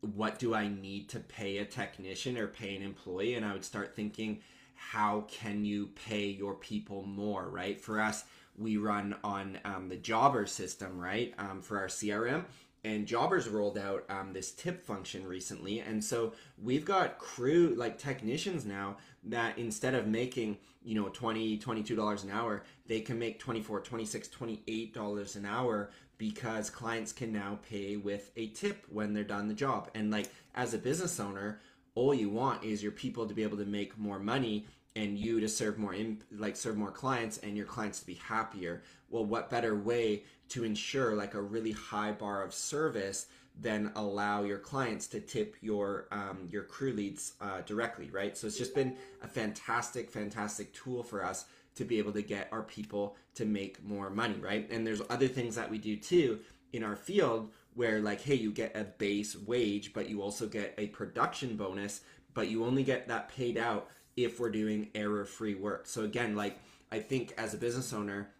what 0.01 0.39
do 0.39 0.55
I 0.55 0.69
need 0.69 1.09
to 1.11 1.21
pay 1.21 1.59
a 1.59 1.65
technician 1.65 2.39
or 2.39 2.47
pay 2.47 2.75
an 2.77 2.83
employee? 2.83 3.35
And 3.35 3.45
I 3.45 3.53
would 3.53 3.65
start 3.65 3.95
thinking, 3.95 4.41
how 4.75 5.27
can 5.29 5.65
you 5.65 5.89
pay 5.89 6.27
your 6.27 6.55
people 6.55 7.05
more, 7.05 7.49
right? 7.49 7.81
For 7.81 8.01
us, 8.01 8.25
we 8.57 8.77
run 8.77 9.15
on 9.23 9.59
um, 9.65 9.89
the 9.89 9.97
Jobber 9.97 10.47
system, 10.47 10.99
right, 10.99 11.35
um, 11.39 11.61
for 11.61 11.79
our 11.79 11.87
CRM. 11.87 12.45
And 12.83 13.07
Jobbers 13.07 13.47
rolled 13.47 13.77
out 13.77 14.05
um, 14.09 14.33
this 14.33 14.53
tip 14.53 14.87
function 14.87 15.27
recently. 15.27 15.81
And 15.81 16.03
so 16.03 16.33
we've 16.63 16.85
got 16.85 17.19
crew, 17.19 17.75
like 17.77 17.99
technicians 17.99 18.65
now, 18.65 18.97
that 19.25 19.59
instead 19.59 19.95
of 19.95 20.07
making, 20.07 20.57
you 20.83 20.95
know, 20.95 21.11
$20, 21.11 21.63
$22 21.63 22.25
an 22.25 22.31
hour, 22.31 22.65
they 22.87 23.01
can 23.01 23.19
make 23.19 23.43
$24, 23.43 23.85
$26, 23.85 24.31
$28 24.65 25.37
an 25.37 25.45
hour 25.45 25.91
because 26.21 26.69
clients 26.69 27.15
can 27.15 27.33
now 27.33 27.59
pay 27.67 27.97
with 27.97 28.31
a 28.37 28.49
tip 28.49 28.85
when 28.91 29.15
they're 29.15 29.25
done 29.25 29.49
the 29.49 29.55
job. 29.55 29.89
And 29.95 30.11
like 30.11 30.29
as 30.55 30.75
a 30.75 30.79
business 30.79 31.19
owner, 31.19 31.61
all 31.95 32.13
you 32.13 32.29
want 32.29 32.63
is 32.63 32.83
your 32.83 32.93
people 32.93 33.27
to 33.27 33.33
be 33.33 33.43
able 33.43 33.57
to 33.57 33.65
make 33.65 33.97
more 33.97 34.19
money 34.19 34.67
and 34.95 35.19
you 35.19 35.41
to 35.41 35.49
serve 35.49 35.79
more 35.79 35.97
like 36.31 36.57
serve 36.57 36.77
more 36.77 36.91
clients 36.91 37.39
and 37.39 37.57
your 37.57 37.65
clients 37.65 38.01
to 38.01 38.07
be 38.07 38.21
happier. 38.23 38.83
Well, 39.09 39.25
what 39.25 39.49
better 39.49 39.75
way 39.75 40.25
to 40.51 40.63
ensure 40.63 41.15
like 41.15 41.33
a 41.33 41.41
really 41.41 41.73
high 41.73 42.13
bar 42.13 42.45
of 42.45 42.53
service 42.53 43.27
than 43.59 43.91
allow 43.97 44.43
your 44.43 44.59
clients 44.59 45.07
to 45.07 45.21
tip 45.21 45.57
your 45.63 46.07
um, 46.11 46.49
your 46.51 46.65
crew 46.65 46.93
leads 46.93 47.33
uh, 47.41 47.63
directly, 47.63 48.11
right? 48.11 48.37
So 48.37 48.47
it's 48.47 48.59
just 48.59 48.75
been 48.75 48.95
a 49.23 49.27
fantastic, 49.27 50.11
fantastic 50.11 50.75
tool 50.75 51.03
for 51.03 51.25
us 51.25 51.47
to 51.75 51.85
be 51.85 51.99
able 51.99 52.13
to 52.13 52.23
get 52.23 52.49
our 52.53 52.63
people 52.63 53.17
to 53.35 53.45
make 53.45 53.83
more 53.85 54.11
money, 54.11 54.39
right? 54.41 54.71
And 54.71 54.87
there's 54.87 55.03
other 55.09 55.29
things 55.29 55.55
that 55.55 55.71
we 55.71 55.79
do 55.79 55.97
too 55.97 56.41
in 56.73 56.83
our 56.83 56.97
field 56.97 57.51
where 57.75 58.01
like 58.01 58.21
hey, 58.21 58.35
you 58.35 58.51
get 58.53 58.77
a 58.77 58.85
base 58.85 59.37
wage, 59.37 59.93
but 59.93 60.09
you 60.09 60.23
also 60.23 60.47
get 60.47 60.75
a 60.79 60.89
production 60.89 61.57
bonus, 61.57 62.03
but 62.35 62.49
you 62.49 62.65
only 62.65 62.83
get 62.83 63.09
that 63.09 63.29
paid 63.29 63.57
out 63.57 63.89
if 64.17 64.41
we're 64.41 64.51
doing 64.51 64.89
error-free 64.95 65.55
work. 65.55 65.87
So 65.87 66.03
again, 66.03 66.37
like 66.37 66.59
I 66.93 66.99
think 66.99 67.33
as 67.39 67.55
a 67.55 67.59
business 67.59 67.93
owner, 67.93 68.31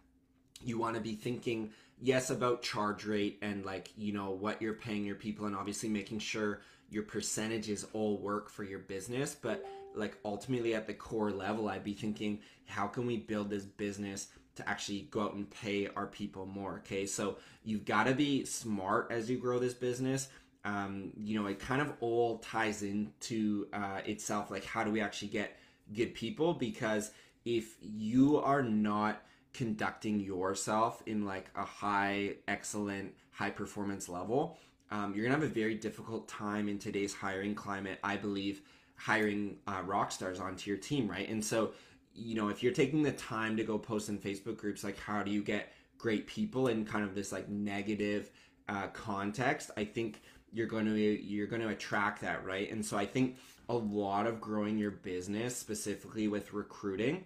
you 0.63 0.77
want 0.77 0.95
to 0.95 1.01
be 1.01 1.15
thinking 1.15 1.71
yes 2.01 2.29
about 2.29 2.61
charge 2.61 3.05
rate 3.05 3.37
and 3.41 3.65
like 3.65 3.91
you 3.95 4.11
know 4.11 4.31
what 4.31 4.61
you're 4.61 4.73
paying 4.73 5.05
your 5.05 5.15
people 5.15 5.45
and 5.45 5.55
obviously 5.55 5.87
making 5.87 6.19
sure 6.19 6.61
your 6.89 7.03
percentages 7.03 7.85
all 7.93 8.17
work 8.17 8.49
for 8.49 8.63
your 8.63 8.79
business 8.79 9.35
but 9.39 9.65
like 9.95 10.17
ultimately 10.23 10.73
at 10.73 10.87
the 10.87 10.93
core 10.93 11.31
level 11.31 11.69
i'd 11.69 11.83
be 11.83 11.93
thinking 11.93 12.39
how 12.65 12.87
can 12.87 13.05
we 13.05 13.17
build 13.17 13.49
this 13.49 13.65
business 13.65 14.29
to 14.55 14.67
actually 14.67 15.07
go 15.11 15.21
out 15.21 15.33
and 15.33 15.49
pay 15.49 15.87
our 15.95 16.07
people 16.07 16.45
more 16.45 16.81
okay? 16.85 17.05
So 17.05 17.37
you've 17.63 17.85
got 17.85 18.05
to 18.05 18.13
be 18.13 18.45
smart 18.45 19.07
as 19.11 19.29
you 19.29 19.37
grow 19.37 19.59
this 19.59 19.73
business. 19.73 20.29
Um, 20.63 21.11
you 21.17 21.39
know 21.39 21.47
it 21.47 21.59
kind 21.59 21.81
of 21.81 21.93
all 22.01 22.37
ties 22.37 22.83
into 22.83 23.67
uh, 23.73 24.01
itself 24.05 24.51
like 24.51 24.63
how 24.63 24.83
do 24.83 24.91
we 24.91 25.01
actually 25.01 25.29
get 25.29 25.57
good 25.93 26.13
people? 26.13 26.53
Because 26.53 27.11
if 27.45 27.75
you 27.81 28.37
are 28.37 28.61
not 28.61 29.23
conducting 29.53 30.19
yourself 30.19 31.01
in 31.07 31.25
like 31.25 31.49
a 31.55 31.65
high 31.65 32.35
excellent 32.47 33.13
high 33.31 33.49
performance 33.49 34.07
level 34.07 34.57
um, 34.91 35.13
you're 35.13 35.25
gonna 35.25 35.35
have 35.35 35.43
a 35.43 35.53
very 35.53 35.75
difficult 35.75 36.27
time 36.27 36.69
in 36.69 36.77
today's 36.77 37.13
hiring 37.13 37.53
climate 37.53 37.99
i 38.01 38.15
believe 38.15 38.61
hiring 39.03 39.57
uh, 39.67 39.81
rock 39.85 40.11
stars 40.11 40.39
onto 40.39 40.69
your 40.69 40.79
team, 40.79 41.09
right? 41.09 41.27
And 41.27 41.43
so, 41.43 41.71
you 42.13 42.35
know, 42.35 42.49
if 42.49 42.61
you're 42.61 42.73
taking 42.73 43.01
the 43.01 43.11
time 43.11 43.57
to 43.57 43.63
go 43.63 43.77
post 43.77 44.09
in 44.09 44.19
Facebook 44.19 44.57
groups, 44.57 44.83
like 44.83 44.99
how 44.99 45.23
do 45.23 45.31
you 45.31 45.41
get 45.41 45.71
great 45.97 46.27
people 46.27 46.67
in 46.67 46.85
kind 46.85 47.03
of 47.03 47.15
this 47.15 47.31
like 47.31 47.49
negative 47.49 48.29
uh, 48.69 48.87
context, 48.87 49.71
I 49.75 49.85
think 49.85 50.21
you're 50.53 50.67
going 50.67 50.85
to 50.85 50.93
you're 50.93 51.47
going 51.47 51.61
to 51.61 51.69
attract 51.69 52.21
that, 52.21 52.45
right? 52.45 52.71
And 52.71 52.85
so 52.85 52.97
I 52.97 53.05
think 53.05 53.37
a 53.69 53.75
lot 53.75 54.27
of 54.27 54.41
growing 54.41 54.77
your 54.77 54.91
business, 54.91 55.55
specifically 55.55 56.27
with 56.27 56.53
recruiting, 56.53 57.25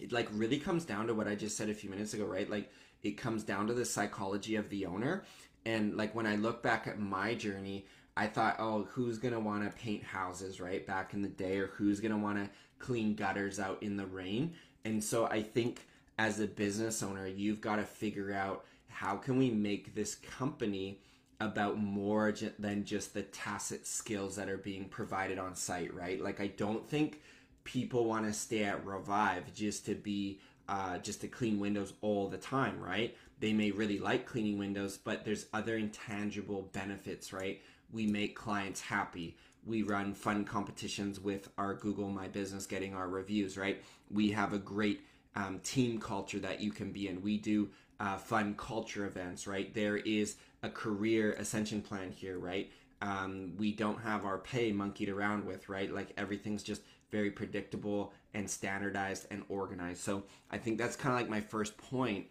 it 0.00 0.12
like 0.12 0.28
really 0.32 0.58
comes 0.58 0.84
down 0.84 1.06
to 1.06 1.14
what 1.14 1.28
I 1.28 1.34
just 1.34 1.56
said 1.56 1.68
a 1.68 1.74
few 1.74 1.90
minutes 1.90 2.14
ago, 2.14 2.24
right? 2.24 2.48
Like 2.48 2.70
it 3.02 3.12
comes 3.12 3.42
down 3.42 3.66
to 3.68 3.74
the 3.74 3.84
psychology 3.84 4.56
of 4.56 4.68
the 4.68 4.86
owner. 4.86 5.24
And 5.64 5.96
like 5.96 6.14
when 6.14 6.26
I 6.26 6.36
look 6.36 6.62
back 6.62 6.86
at 6.86 6.98
my 6.98 7.34
journey, 7.34 7.86
I 8.16 8.26
thought, 8.26 8.56
oh, 8.58 8.84
who's 8.90 9.18
gonna 9.18 9.40
want 9.40 9.64
to 9.64 9.78
paint 9.78 10.02
houses, 10.02 10.60
right? 10.60 10.86
Back 10.86 11.14
in 11.14 11.22
the 11.22 11.28
day, 11.28 11.58
or 11.58 11.68
who's 11.68 12.00
gonna 12.00 12.18
want 12.18 12.38
to 12.38 12.50
clean 12.78 13.14
gutters 13.14 13.58
out 13.58 13.82
in 13.82 13.96
the 13.96 14.06
rain? 14.06 14.54
And 14.84 15.02
so 15.02 15.26
I 15.26 15.42
think 15.42 15.86
as 16.18 16.40
a 16.40 16.46
business 16.46 17.02
owner, 17.02 17.26
you've 17.26 17.60
got 17.60 17.76
to 17.76 17.84
figure 17.84 18.32
out 18.32 18.64
how 18.88 19.16
can 19.16 19.38
we 19.38 19.50
make 19.50 19.94
this 19.94 20.14
company 20.14 21.00
about 21.40 21.78
more 21.78 22.32
than 22.58 22.84
just 22.84 23.14
the 23.14 23.22
tacit 23.22 23.86
skills 23.86 24.36
that 24.36 24.48
are 24.48 24.58
being 24.58 24.84
provided 24.84 25.38
on 25.38 25.54
site, 25.54 25.92
right? 25.94 26.20
Like 26.20 26.40
I 26.40 26.48
don't 26.48 26.86
think 26.86 27.20
people 27.64 28.04
want 28.04 28.26
to 28.26 28.32
stay 28.32 28.64
at 28.64 28.84
Revive 28.84 29.52
just 29.54 29.86
to 29.86 29.94
be 29.94 30.40
uh, 30.68 30.98
just 30.98 31.20
to 31.20 31.28
clean 31.28 31.58
windows 31.58 31.92
all 32.00 32.28
the 32.28 32.38
time, 32.38 32.80
right? 32.80 33.16
They 33.40 33.52
may 33.52 33.72
really 33.72 33.98
like 33.98 34.26
cleaning 34.26 34.58
windows, 34.58 34.96
but 34.96 35.24
there's 35.24 35.46
other 35.52 35.76
intangible 35.76 36.70
benefits, 36.72 37.32
right? 37.32 37.60
We 37.92 38.06
make 38.06 38.34
clients 38.34 38.80
happy. 38.80 39.36
We 39.64 39.82
run 39.82 40.14
fun 40.14 40.44
competitions 40.44 41.20
with 41.20 41.48
our 41.56 41.74
Google 41.74 42.08
My 42.08 42.28
Business 42.28 42.66
getting 42.66 42.94
our 42.94 43.08
reviews, 43.08 43.56
right? 43.56 43.82
We 44.10 44.30
have 44.32 44.52
a 44.52 44.58
great 44.58 45.02
um, 45.36 45.60
team 45.60 46.00
culture 46.00 46.40
that 46.40 46.60
you 46.60 46.72
can 46.72 46.90
be 46.92 47.08
in. 47.08 47.22
We 47.22 47.38
do 47.38 47.70
uh, 48.00 48.16
fun 48.16 48.54
culture 48.56 49.06
events, 49.06 49.46
right? 49.46 49.72
There 49.72 49.98
is 49.98 50.36
a 50.62 50.68
career 50.68 51.32
ascension 51.34 51.80
plan 51.80 52.10
here, 52.10 52.38
right? 52.38 52.70
Um, 53.00 53.54
we 53.56 53.72
don't 53.72 54.00
have 54.00 54.24
our 54.24 54.38
pay 54.38 54.72
monkeyed 54.72 55.08
around 55.08 55.44
with, 55.44 55.68
right? 55.68 55.92
Like 55.92 56.12
everything's 56.16 56.62
just 56.62 56.82
very 57.10 57.30
predictable 57.30 58.12
and 58.34 58.48
standardized 58.48 59.26
and 59.30 59.44
organized. 59.48 60.00
So 60.00 60.24
I 60.50 60.58
think 60.58 60.78
that's 60.78 60.96
kind 60.96 61.14
of 61.14 61.20
like 61.20 61.30
my 61.30 61.40
first 61.40 61.76
point. 61.76 62.26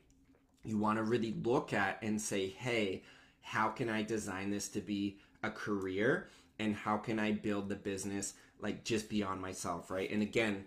You 0.63 0.77
want 0.77 0.97
to 0.97 1.03
really 1.03 1.35
look 1.43 1.73
at 1.73 1.99
and 2.01 2.19
say, 2.21 2.47
hey, 2.47 3.03
how 3.41 3.69
can 3.69 3.89
I 3.89 4.03
design 4.03 4.49
this 4.49 4.69
to 4.69 4.81
be 4.81 5.17
a 5.43 5.49
career 5.49 6.29
and 6.59 6.75
how 6.75 6.97
can 6.97 7.19
I 7.19 7.31
build 7.31 7.69
the 7.69 7.75
business 7.75 8.33
like 8.59 8.83
just 8.83 9.09
beyond 9.09 9.41
myself, 9.41 9.89
right? 9.89 10.09
And 10.11 10.21
again, 10.21 10.65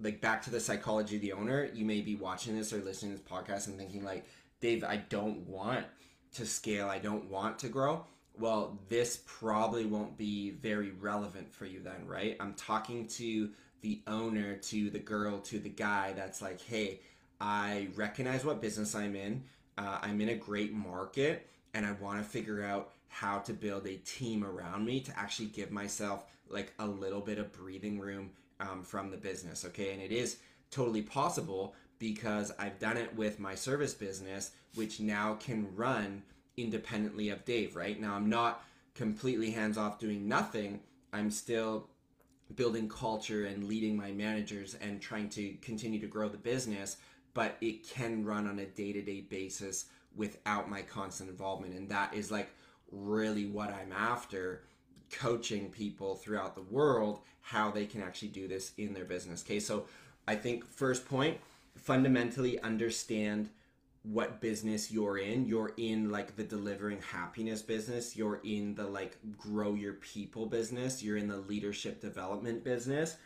like 0.00 0.20
back 0.20 0.42
to 0.42 0.50
the 0.50 0.60
psychology 0.60 1.16
of 1.16 1.22
the 1.22 1.32
owner, 1.32 1.68
you 1.72 1.84
may 1.84 2.00
be 2.00 2.14
watching 2.14 2.56
this 2.56 2.72
or 2.72 2.78
listening 2.78 3.12
to 3.12 3.18
this 3.18 3.28
podcast 3.28 3.66
and 3.66 3.78
thinking 3.78 4.04
like, 4.04 4.26
Dave, 4.60 4.84
I 4.84 4.96
don't 4.96 5.46
want 5.48 5.86
to 6.34 6.46
scale, 6.46 6.88
I 6.88 6.98
don't 6.98 7.28
want 7.28 7.58
to 7.60 7.68
grow. 7.68 8.04
Well, 8.38 8.80
this 8.88 9.22
probably 9.26 9.86
won't 9.86 10.16
be 10.16 10.50
very 10.50 10.90
relevant 10.90 11.52
for 11.52 11.66
you 11.66 11.80
then, 11.80 12.06
right? 12.06 12.36
I'm 12.40 12.54
talking 12.54 13.06
to 13.08 13.50
the 13.82 14.02
owner, 14.06 14.56
to 14.56 14.90
the 14.90 14.98
girl, 14.98 15.38
to 15.38 15.58
the 15.58 15.68
guy 15.68 16.12
that's 16.14 16.42
like, 16.42 16.60
hey, 16.60 17.00
I 17.40 17.88
recognize 17.94 18.44
what 18.44 18.60
business 18.60 18.94
I'm 18.94 19.14
in. 19.14 19.44
Uh, 19.76 19.98
I'm 20.02 20.20
in 20.20 20.30
a 20.30 20.34
great 20.34 20.72
market 20.72 21.48
and 21.74 21.84
I 21.84 21.92
want 21.92 22.22
to 22.22 22.28
figure 22.28 22.64
out 22.64 22.92
how 23.14 23.38
to 23.38 23.52
build 23.52 23.86
a 23.86 23.94
team 23.98 24.42
around 24.44 24.84
me 24.84 24.98
to 24.98 25.16
actually 25.16 25.46
give 25.46 25.70
myself 25.70 26.24
like 26.48 26.72
a 26.80 26.86
little 26.86 27.20
bit 27.20 27.38
of 27.38 27.52
breathing 27.52 28.00
room 28.00 28.30
um, 28.58 28.82
from 28.82 29.08
the 29.08 29.16
business. 29.16 29.64
Okay. 29.64 29.92
And 29.92 30.02
it 30.02 30.10
is 30.10 30.38
totally 30.72 31.02
possible 31.02 31.76
because 32.00 32.50
I've 32.58 32.80
done 32.80 32.96
it 32.96 33.14
with 33.14 33.38
my 33.38 33.54
service 33.54 33.94
business, 33.94 34.50
which 34.74 34.98
now 34.98 35.34
can 35.34 35.68
run 35.76 36.22
independently 36.56 37.28
of 37.28 37.44
Dave, 37.44 37.76
right? 37.76 38.00
Now 38.00 38.14
I'm 38.14 38.28
not 38.28 38.64
completely 38.96 39.52
hands 39.52 39.78
off 39.78 40.00
doing 40.00 40.26
nothing. 40.26 40.80
I'm 41.12 41.30
still 41.30 41.86
building 42.56 42.88
culture 42.88 43.46
and 43.46 43.64
leading 43.68 43.96
my 43.96 44.10
managers 44.10 44.74
and 44.80 45.00
trying 45.00 45.28
to 45.30 45.54
continue 45.62 46.00
to 46.00 46.08
grow 46.08 46.28
the 46.28 46.36
business, 46.36 46.96
but 47.32 47.56
it 47.60 47.88
can 47.88 48.24
run 48.24 48.48
on 48.48 48.58
a 48.58 48.66
day 48.66 48.92
to 48.92 49.02
day 49.02 49.20
basis 49.20 49.84
without 50.16 50.68
my 50.68 50.82
constant 50.82 51.30
involvement. 51.30 51.74
And 51.74 51.88
that 51.90 52.12
is 52.12 52.32
like 52.32 52.50
really 52.94 53.46
what 53.46 53.70
I'm 53.70 53.92
after 53.92 54.62
coaching 55.10 55.70
people 55.70 56.14
throughout 56.16 56.54
the 56.54 56.62
world 56.62 57.20
how 57.44 57.70
they 57.70 57.84
can 57.84 58.00
actually 58.00 58.28
do 58.28 58.48
this 58.48 58.72
in 58.78 58.94
their 58.94 59.04
business. 59.04 59.44
Okay, 59.44 59.60
so 59.60 59.84
I 60.26 60.34
think 60.34 60.66
first 60.66 61.06
point, 61.06 61.38
fundamentally 61.76 62.58
understand 62.60 63.50
what 64.02 64.40
business 64.40 64.90
you're 64.90 65.18
in. 65.18 65.44
You're 65.44 65.72
in 65.76 66.10
like 66.10 66.36
the 66.36 66.44
delivering 66.44 67.00
happiness 67.02 67.60
business, 67.60 68.16
you're 68.16 68.40
in 68.44 68.74
the 68.74 68.86
like 68.86 69.18
grow 69.36 69.74
your 69.74 69.94
people 69.94 70.46
business, 70.46 71.02
you're 71.02 71.18
in 71.18 71.28
the 71.28 71.36
leadership 71.36 72.00
development 72.00 72.64
business, 72.64 73.16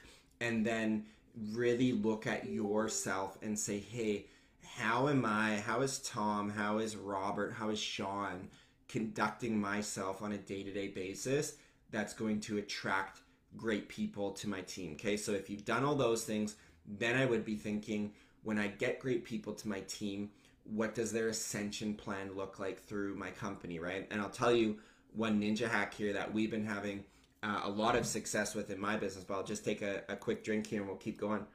and 0.40 0.66
then 0.66 1.04
really 1.52 1.92
look 1.92 2.26
at 2.26 2.48
yourself 2.48 3.38
and 3.42 3.56
say, 3.56 3.78
hey, 3.78 4.26
how 4.64 5.08
am 5.08 5.24
I, 5.24 5.56
how 5.60 5.82
is 5.82 6.00
Tom, 6.00 6.50
how 6.50 6.78
is 6.78 6.96
Robert, 6.96 7.52
how 7.52 7.70
is 7.70 7.78
Sean 7.78 8.48
conducting 8.88 9.60
myself 9.60 10.22
on 10.22 10.32
a 10.32 10.38
day 10.38 10.62
to 10.62 10.72
day 10.72 10.88
basis 10.88 11.56
that's 11.90 12.12
going 12.12 12.40
to 12.40 12.58
attract 12.58 13.20
great 13.56 13.88
people 13.88 14.32
to 14.32 14.48
my 14.48 14.60
team. 14.62 14.92
Okay, 14.92 15.16
so 15.16 15.32
if 15.32 15.48
you've 15.48 15.64
done 15.64 15.84
all 15.84 15.94
those 15.94 16.24
things, 16.24 16.56
then 16.86 17.16
I 17.16 17.26
would 17.26 17.44
be 17.44 17.56
thinking 17.56 18.12
when 18.42 18.58
I 18.58 18.68
get 18.68 19.00
great 19.00 19.24
people 19.24 19.52
to 19.54 19.68
my 19.68 19.80
team, 19.80 20.30
what 20.64 20.94
does 20.94 21.12
their 21.12 21.28
ascension 21.28 21.94
plan 21.94 22.34
look 22.36 22.58
like 22.58 22.82
through 22.82 23.14
my 23.14 23.30
company, 23.30 23.78
right? 23.78 24.06
And 24.10 24.20
I'll 24.20 24.28
tell 24.28 24.52
you 24.52 24.78
one 25.14 25.40
ninja 25.40 25.68
hack 25.68 25.94
here 25.94 26.12
that 26.12 26.32
we've 26.32 26.50
been 26.50 26.66
having 26.66 27.04
uh, 27.42 27.62
a 27.64 27.70
lot 27.70 27.96
of 27.96 28.06
success 28.06 28.54
with 28.54 28.70
in 28.70 28.78
my 28.78 28.96
business, 28.96 29.24
but 29.24 29.34
I'll 29.34 29.44
just 29.44 29.64
take 29.64 29.82
a, 29.82 30.02
a 30.08 30.16
quick 30.16 30.44
drink 30.44 30.66
here 30.66 30.80
and 30.80 30.88
we'll 30.88 30.98
keep 30.98 31.18
going. 31.18 31.46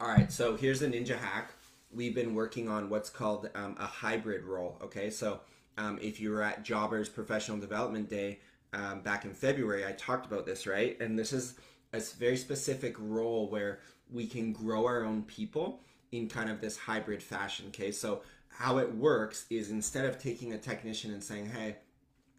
All 0.00 0.08
right, 0.08 0.30
so 0.30 0.56
here's 0.56 0.82
a 0.82 0.88
ninja 0.88 1.18
hack 1.18 1.50
we've 1.92 2.14
been 2.14 2.34
working 2.34 2.68
on 2.68 2.88
what's 2.88 3.10
called 3.10 3.50
um, 3.54 3.76
a 3.78 3.86
hybrid 3.86 4.44
role. 4.44 4.78
Okay, 4.82 5.10
so 5.10 5.40
um, 5.78 5.98
if 6.00 6.20
you 6.20 6.30
were 6.30 6.42
at 6.42 6.64
Jobbers 6.64 7.08
Professional 7.08 7.58
Development 7.58 8.08
Day 8.08 8.40
um, 8.72 9.00
back 9.00 9.24
in 9.24 9.32
February, 9.32 9.84
I 9.86 9.92
talked 9.92 10.26
about 10.26 10.46
this, 10.46 10.66
right? 10.66 11.00
And 11.00 11.18
this 11.18 11.32
is 11.32 11.54
a 11.92 12.00
very 12.18 12.36
specific 12.36 12.94
role 12.98 13.48
where 13.48 13.80
we 14.12 14.26
can 14.26 14.52
grow 14.52 14.86
our 14.86 15.04
own 15.04 15.22
people 15.22 15.80
in 16.12 16.28
kind 16.28 16.50
of 16.50 16.60
this 16.60 16.76
hybrid 16.76 17.22
fashion. 17.22 17.66
Okay, 17.68 17.92
so 17.92 18.22
how 18.48 18.78
it 18.78 18.94
works 18.94 19.46
is 19.50 19.70
instead 19.70 20.04
of 20.04 20.18
taking 20.18 20.52
a 20.52 20.58
technician 20.58 21.12
and 21.12 21.22
saying, 21.22 21.46
hey, 21.46 21.76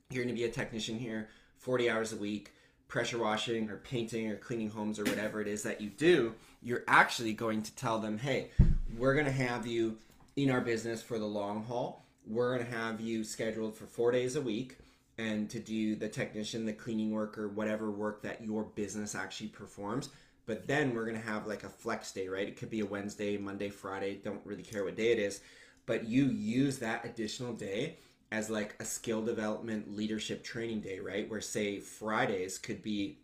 you're 0.10 0.24
going 0.24 0.36
to 0.36 0.40
be 0.40 0.48
a 0.48 0.52
technician 0.52 0.98
here 0.98 1.30
40 1.58 1.90
hours 1.90 2.12
a 2.12 2.18
week, 2.18 2.52
pressure 2.88 3.20
washing 3.20 3.70
or 3.70 3.78
painting 3.78 4.30
or 4.30 4.36
cleaning 4.36 4.70
homes 4.70 5.00
or 5.00 5.04
whatever 5.06 5.42
it 5.42 5.48
is 5.48 5.64
that 5.64 5.80
you 5.80 5.90
do, 5.90 6.34
you're 6.62 6.84
actually 6.88 7.34
going 7.34 7.62
to 7.62 7.74
tell 7.76 8.00
them, 8.00 8.18
hey, 8.18 8.52
we're 8.98 9.14
going 9.14 9.26
to 9.26 9.32
have 9.32 9.66
you 9.66 9.98
in 10.36 10.50
our 10.50 10.62
business 10.62 11.02
for 11.02 11.20
the 11.20 11.26
long 11.26 11.64
haul. 11.64 12.06
We're 12.26 12.56
going 12.56 12.66
to 12.70 12.76
have 12.76 13.02
you 13.02 13.24
scheduled 13.24 13.76
for 13.76 13.86
four 13.86 14.12
days 14.12 14.36
a 14.36 14.42
week 14.42 14.78
and 15.18 15.50
to 15.50 15.60
do 15.60 15.96
the 15.96 16.08
technician, 16.08 16.66
the 16.66 16.74
cleaning 16.74 17.12
work, 17.12 17.38
or 17.38 17.50
whatever 17.50 17.92
work 17.92 18.22
that 18.24 18.44
your 18.44 18.64
business 18.64 19.16
actually 19.16 19.48
performs. 19.48 20.10
But 20.46 20.68
then 20.68 20.94
we're 20.94 21.06
going 21.06 21.20
to 21.20 21.28
have 21.28 21.48
like 21.48 21.64
a 21.64 21.70
flex 21.70 22.12
day, 22.12 22.28
right? 22.28 22.48
It 22.48 22.58
could 22.58 22.70
be 22.70 22.80
a 22.82 22.86
Wednesday, 22.86 23.38
Monday, 23.38 23.70
Friday, 23.70 24.20
don't 24.24 24.46
really 24.46 24.64
care 24.64 24.84
what 24.84 24.96
day 24.96 25.12
it 25.12 25.20
is. 25.20 25.42
But 25.86 26.06
you 26.06 26.26
use 26.26 26.80
that 26.80 27.06
additional 27.06 27.54
day 27.54 27.98
as 28.32 28.50
like 28.50 28.76
a 28.80 28.86
skill 28.86 29.24
development 29.24 29.96
leadership 29.96 30.44
training 30.44 30.82
day, 30.82 31.00
right? 31.00 31.30
Where 31.30 31.42
say 31.42 31.80
Fridays 31.80 32.58
could 32.58 32.82
be 32.82 33.18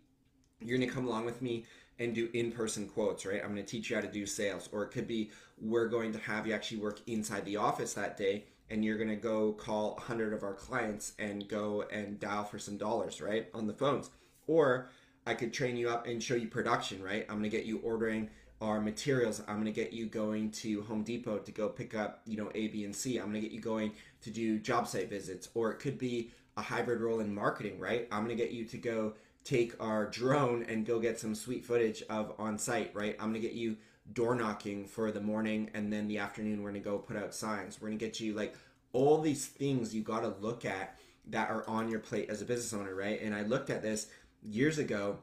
you're 0.60 0.78
going 0.78 0.90
to 0.90 0.94
come 0.94 1.08
along 1.08 1.26
with 1.26 1.42
me 1.42 1.66
and 2.00 2.14
do 2.14 2.30
in-person 2.34 2.88
quotes, 2.88 3.26
right? 3.26 3.42
I'm 3.44 3.54
going 3.54 3.64
to 3.64 3.70
teach 3.70 3.90
you 3.90 3.96
how 3.96 4.02
to 4.02 4.12
do 4.12 4.26
sales 4.26 4.70
or 4.72 4.84
it 4.84 4.92
could 4.92 5.08
be 5.08 5.32
we're 5.60 5.88
going 5.88 6.12
to 6.14 6.20
have 6.20 6.46
you 6.46 6.54
actually 6.54 6.78
work 6.78 7.02
inside 7.08 7.46
the 7.46 7.58
office 7.58 7.94
that 7.96 8.18
day 8.18 8.46
and 8.70 8.84
you're 8.84 8.98
going 8.98 9.10
to 9.10 9.16
go 9.16 9.54
call 9.54 9.92
100 9.96 10.34
of 10.34 10.44
our 10.44 10.54
clients 10.54 11.14
and 11.20 11.48
go 11.48 11.84
and 11.92 12.20
dial 12.20 12.44
for 12.44 12.60
some 12.60 12.78
dollars, 12.78 13.22
right? 13.22 13.48
On 13.54 13.66
the 13.66 13.74
phones. 13.74 14.10
Or 14.46 14.90
I 15.26 15.34
could 15.34 15.54
train 15.54 15.78
you 15.78 15.90
up 15.90 16.06
and 16.08 16.22
show 16.22 16.36
you 16.36 16.48
production, 16.48 17.02
right? 17.02 17.26
I'm 17.30 17.40
going 17.40 17.50
to 17.50 17.58
get 17.58 17.66
you 17.66 17.80
ordering 17.80 18.30
our 18.60 18.82
materials. 18.82 19.42
I'm 19.48 19.56
going 19.56 19.66
to 19.66 19.72
get 19.72 19.94
you 19.94 20.08
going 20.08 20.52
to 20.52 20.82
Home 20.84 21.04
Depot 21.04 21.40
to 21.40 21.52
go 21.52 21.70
pick 21.70 21.96
up, 21.96 22.22
you 22.26 22.38
know, 22.38 22.52
A, 22.56 22.68
B, 22.68 22.84
and 22.86 22.96
C. 22.96 23.18
I'm 23.18 23.30
going 23.32 23.42
to 23.42 23.42
get 23.42 23.52
you 23.52 23.62
going 23.62 23.92
to 24.22 24.30
do 24.30 24.60
job 24.60 24.88
site 24.88 25.10
visits. 25.10 25.50
Or 25.54 25.72
it 25.72 25.80
could 25.80 25.98
be 25.98 26.32
a 26.58 26.62
hybrid 26.62 27.02
role 27.02 27.20
in 27.20 27.34
marketing, 27.34 27.80
right? 27.80 28.08
I'm 28.12 28.26
going 28.26 28.36
to 28.36 28.44
get 28.44 28.52
you 28.52 28.66
to 28.66 28.78
go 28.78 29.14
take 29.48 29.74
our 29.80 30.06
drone 30.06 30.64
and 30.64 30.86
go 30.86 31.00
get 31.00 31.20
some 31.20 31.34
sweet 31.34 31.66
footage 31.66 32.04
of 32.10 32.34
on 32.38 32.58
site, 32.58 32.92
right? 32.94 33.16
I'm 33.20 33.34
to 33.34 33.40
get 33.40 33.54
you 33.54 33.78
door 34.12 34.36
knocking 34.36 34.86
for 34.86 35.12
the 35.12 35.22
morning 35.22 35.70
and 35.74 35.92
then 35.92 36.08
the 36.08 36.18
afternoon 36.18 36.64
we're 36.64 36.72
to 36.74 36.80
go 36.80 36.98
put 36.98 37.16
out 37.16 37.34
signs. 37.34 37.80
We're 37.82 37.90
to 37.92 37.96
get 37.96 38.20
you 38.20 38.34
like 38.34 38.56
all 38.92 39.22
these 39.22 39.46
things 39.46 39.96
you 39.96 40.02
got 40.02 40.22
to 40.22 40.34
look 40.42 40.66
at 40.66 41.00
that 41.30 41.50
are 41.50 41.68
on 41.70 41.90
your 41.90 42.00
plate 42.00 42.30
as 42.30 42.42
a 42.42 42.46
business 42.46 42.74
owner, 42.74 42.94
right? 42.94 43.22
And 43.22 43.34
I 43.34 43.44
looked 43.44 43.70
at 43.70 43.82
this 43.82 44.08
years 44.44 44.80
ago. 44.80 45.20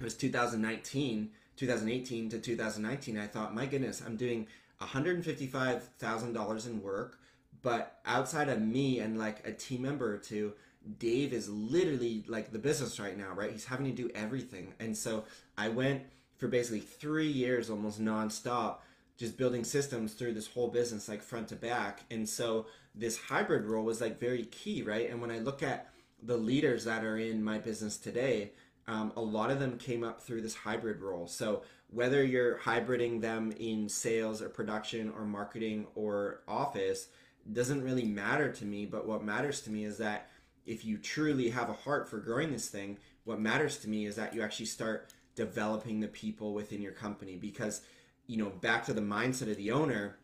It 0.00 0.04
was 0.04 0.14
2019 0.14 1.30
2018 1.56 2.30
to 2.30 2.38
2019, 2.38 3.18
I 3.18 3.26
thought, 3.26 3.54
my 3.54 3.66
goodness, 3.66 4.02
I'm 4.04 4.16
doing 4.16 4.46
$155,000 4.80 6.66
in 6.66 6.82
work, 6.82 7.20
but 7.62 8.00
outside 8.04 8.48
of 8.48 8.60
me 8.60 8.98
and 8.98 9.18
like 9.18 9.46
a 9.46 9.52
team 9.52 9.82
member 9.82 10.12
or 10.12 10.18
two, 10.18 10.54
Dave 10.98 11.32
is 11.32 11.48
literally 11.48 12.24
like 12.28 12.52
the 12.52 12.58
business 12.58 13.00
right 13.00 13.16
now, 13.16 13.32
right? 13.34 13.50
He's 13.50 13.64
having 13.64 13.86
to 13.86 13.92
do 13.92 14.10
everything. 14.14 14.74
And 14.78 14.96
so 14.96 15.24
I 15.56 15.68
went 15.68 16.02
for 16.36 16.48
basically 16.48 16.80
three 16.80 17.28
years 17.28 17.70
almost 17.70 18.02
nonstop, 18.02 18.78
just 19.16 19.36
building 19.36 19.64
systems 19.64 20.14
through 20.14 20.34
this 20.34 20.46
whole 20.46 20.68
business, 20.68 21.08
like 21.08 21.22
front 21.22 21.48
to 21.48 21.56
back. 21.56 22.00
And 22.10 22.28
so 22.28 22.66
this 22.94 23.16
hybrid 23.16 23.64
role 23.64 23.84
was 23.84 24.00
like 24.00 24.20
very 24.20 24.44
key, 24.44 24.82
right? 24.82 25.10
And 25.10 25.20
when 25.20 25.30
I 25.30 25.38
look 25.38 25.62
at 25.62 25.90
the 26.22 26.36
leaders 26.36 26.84
that 26.84 27.04
are 27.04 27.18
in 27.18 27.42
my 27.42 27.58
business 27.58 27.96
today, 27.96 28.52
um, 28.86 29.12
a 29.16 29.20
lot 29.20 29.50
of 29.50 29.60
them 29.60 29.78
came 29.78 30.04
up 30.04 30.20
through 30.20 30.42
this 30.42 30.54
hybrid 30.54 31.00
role. 31.00 31.26
So 31.26 31.62
whether 31.90 32.22
you're 32.24 32.58
hybriding 32.58 33.20
them 33.20 33.52
in 33.58 33.88
sales 33.88 34.42
or 34.42 34.48
production 34.48 35.12
or 35.16 35.24
marketing 35.24 35.86
or 35.94 36.40
office 36.46 37.08
doesn't 37.52 37.82
really 37.82 38.04
matter 38.04 38.50
to 38.52 38.64
me. 38.64 38.86
But 38.86 39.06
what 39.06 39.24
matters 39.24 39.60
to 39.62 39.70
me 39.70 39.84
is 39.84 39.98
that 39.98 40.28
if 40.66 40.84
you 40.84 40.98
truly 40.98 41.50
have 41.50 41.68
a 41.68 41.74
heart 41.74 42.08
for 42.08 42.18
growing 42.18 42.52
this 42.52 42.68
thing, 42.68 42.98
what 43.24 43.40
matters 43.40 43.78
to 43.78 43.88
me 43.88 44.06
is 44.06 44.16
that 44.16 44.34
you 44.34 44.42
actually 44.42 44.66
start 44.66 45.12
developing 45.34 46.00
the 46.00 46.08
people 46.08 46.54
within 46.54 46.80
your 46.80 46.92
company. 46.92 47.36
Because 47.36 47.82
you 48.26 48.36
know 48.36 48.50
back 48.50 48.84
to 48.86 48.94
the 48.94 49.02
mindset 49.02 49.50
of 49.50 49.56
the 49.58 49.70
owner 49.70 50.16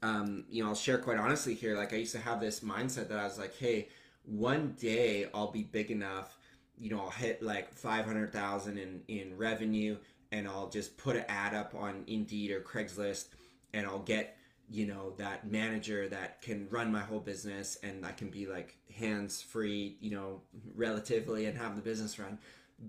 um, 0.00 0.44
you 0.48 0.62
know 0.62 0.68
i'll 0.68 0.76
share 0.76 0.96
quite 0.96 1.18
honestly 1.18 1.54
here 1.54 1.76
like 1.76 1.92
i 1.92 1.96
used 1.96 2.12
to 2.12 2.20
have 2.20 2.40
this 2.40 2.60
mindset 2.60 3.08
that 3.08 3.18
i 3.18 3.24
was 3.24 3.36
like 3.36 3.56
hey 3.56 3.88
one 4.24 4.76
day 4.78 5.28
i'll 5.34 5.50
be 5.50 5.64
big 5.64 5.90
enough 5.90 6.38
you 6.78 6.90
know, 6.90 7.00
I'll 7.00 7.10
hit 7.10 7.42
like 7.42 7.72
500,000 7.72 8.78
in, 8.78 9.02
in 9.08 9.36
revenue 9.36 9.96
and 10.32 10.46
I'll 10.46 10.68
just 10.68 10.96
put 10.96 11.16
an 11.16 11.24
ad 11.28 11.54
up 11.54 11.74
on 11.74 12.04
Indeed 12.06 12.50
or 12.50 12.60
Craigslist 12.60 13.28
and 13.72 13.86
I'll 13.86 14.00
get, 14.00 14.36
you 14.68 14.86
know, 14.86 15.12
that 15.18 15.50
manager 15.50 16.08
that 16.08 16.42
can 16.42 16.68
run 16.70 16.90
my 16.90 17.00
whole 17.00 17.20
business 17.20 17.78
and 17.82 18.04
I 18.04 18.12
can 18.12 18.30
be 18.30 18.46
like 18.46 18.76
hands 18.94 19.40
free, 19.40 19.96
you 20.00 20.10
know, 20.10 20.42
relatively 20.74 21.46
and 21.46 21.56
have 21.56 21.76
the 21.76 21.82
business 21.82 22.18
run. 22.18 22.38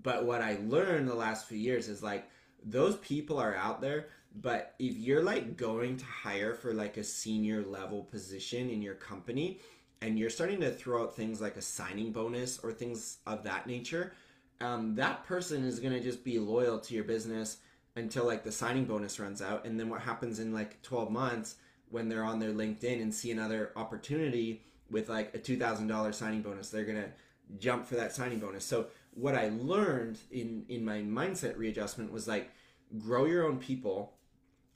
But 0.02 0.24
what 0.24 0.42
I 0.42 0.58
learned 0.66 1.08
the 1.08 1.14
last 1.14 1.46
few 1.46 1.58
years 1.58 1.88
is 1.88 2.02
like 2.02 2.28
those 2.64 2.96
people 2.96 3.38
are 3.38 3.54
out 3.54 3.80
there, 3.80 4.08
but 4.34 4.74
if 4.78 4.96
you're 4.96 5.22
like 5.22 5.56
going 5.56 5.96
to 5.96 6.04
hire 6.04 6.54
for 6.54 6.74
like 6.74 6.96
a 6.96 7.04
senior 7.04 7.62
level 7.62 8.02
position 8.02 8.70
in 8.70 8.82
your 8.82 8.94
company, 8.94 9.60
and 10.00 10.18
you're 10.18 10.30
starting 10.30 10.60
to 10.60 10.70
throw 10.70 11.02
out 11.02 11.16
things 11.16 11.40
like 11.40 11.56
a 11.56 11.62
signing 11.62 12.12
bonus 12.12 12.58
or 12.60 12.72
things 12.72 13.18
of 13.26 13.42
that 13.44 13.66
nature, 13.66 14.12
um, 14.60 14.94
that 14.94 15.24
person 15.24 15.64
is 15.64 15.80
going 15.80 15.92
to 15.92 16.00
just 16.00 16.24
be 16.24 16.38
loyal 16.38 16.78
to 16.78 16.94
your 16.94 17.04
business 17.04 17.58
until 17.96 18.24
like 18.24 18.44
the 18.44 18.52
signing 18.52 18.84
bonus 18.84 19.18
runs 19.18 19.42
out. 19.42 19.64
And 19.64 19.78
then 19.78 19.88
what 19.88 20.00
happens 20.00 20.38
in 20.38 20.52
like 20.52 20.80
12 20.82 21.10
months 21.10 21.56
when 21.90 22.08
they're 22.08 22.24
on 22.24 22.38
their 22.38 22.52
LinkedIn 22.52 23.00
and 23.00 23.14
see 23.14 23.30
another 23.30 23.72
opportunity 23.76 24.62
with 24.90 25.08
like 25.08 25.34
a 25.34 25.38
$2,000 25.38 26.14
signing 26.14 26.42
bonus, 26.42 26.70
they're 26.70 26.84
going 26.84 27.02
to 27.02 27.10
jump 27.58 27.86
for 27.86 27.96
that 27.96 28.14
signing 28.14 28.38
bonus. 28.38 28.64
So 28.64 28.86
what 29.14 29.34
I 29.34 29.50
learned 29.50 30.18
in, 30.30 30.64
in 30.68 30.84
my 30.84 30.98
mindset 30.98 31.56
readjustment 31.56 32.12
was 32.12 32.28
like 32.28 32.50
grow 32.98 33.24
your 33.24 33.46
own 33.46 33.58
people. 33.58 34.14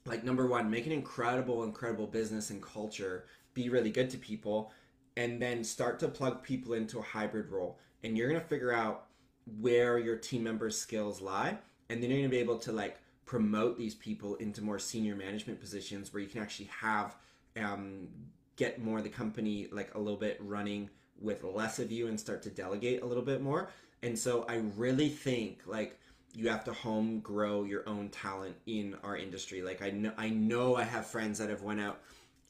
Like 0.04 0.24
number 0.24 0.46
one, 0.46 0.70
make 0.70 0.86
an 0.86 0.92
incredible, 0.92 1.62
incredible 1.62 2.06
business 2.06 2.50
and 2.50 2.62
culture. 2.62 3.26
Be 3.54 3.68
really 3.68 3.90
good 3.90 4.10
to 4.10 4.18
people 4.18 4.72
and 5.16 5.40
then 5.40 5.62
start 5.62 5.98
to 6.00 6.08
plug 6.08 6.42
people 6.42 6.72
into 6.72 6.98
a 6.98 7.02
hybrid 7.02 7.50
role. 7.50 7.78
And 8.02 8.16
you're 8.16 8.28
going 8.28 8.40
to 8.40 8.46
figure 8.46 8.72
out 8.72 9.06
where 9.60 9.98
your 9.98 10.16
team 10.16 10.42
members' 10.42 10.78
skills 10.78 11.20
lie. 11.20 11.58
And 11.88 12.02
then 12.02 12.10
you're 12.10 12.20
going 12.20 12.30
to 12.30 12.36
be 12.36 12.40
able 12.40 12.58
to 12.58 12.72
like 12.72 12.98
promote 13.24 13.78
these 13.78 13.94
people 13.94 14.34
into 14.36 14.62
more 14.62 14.78
senior 14.78 15.14
management 15.14 15.60
positions 15.60 16.12
where 16.12 16.22
you 16.22 16.28
can 16.28 16.42
actually 16.42 16.70
have, 16.80 17.16
um, 17.56 18.08
get 18.56 18.82
more 18.82 18.98
of 18.98 19.04
the 19.04 19.10
company 19.10 19.68
like 19.72 19.94
a 19.94 19.98
little 19.98 20.18
bit 20.18 20.36
running 20.40 20.90
with 21.20 21.42
less 21.44 21.78
of 21.78 21.90
you 21.90 22.08
and 22.08 22.18
start 22.18 22.42
to 22.42 22.50
delegate 22.50 23.02
a 23.02 23.06
little 23.06 23.22
bit 23.22 23.40
more. 23.40 23.70
And 24.02 24.18
so 24.18 24.44
I 24.48 24.56
really 24.76 25.08
think 25.08 25.62
like 25.66 25.98
you 26.34 26.48
have 26.48 26.64
to 26.64 26.72
home 26.72 27.20
grow 27.20 27.64
your 27.64 27.88
own 27.88 28.08
talent 28.08 28.56
in 28.66 28.96
our 29.04 29.16
industry. 29.16 29.62
Like 29.62 29.82
I 29.82 29.90
know 29.90 30.12
I 30.16 30.30
know 30.30 30.76
I 30.76 30.82
have 30.82 31.06
friends 31.06 31.38
that 31.38 31.50
have 31.50 31.62
went 31.62 31.80
out 31.80 32.00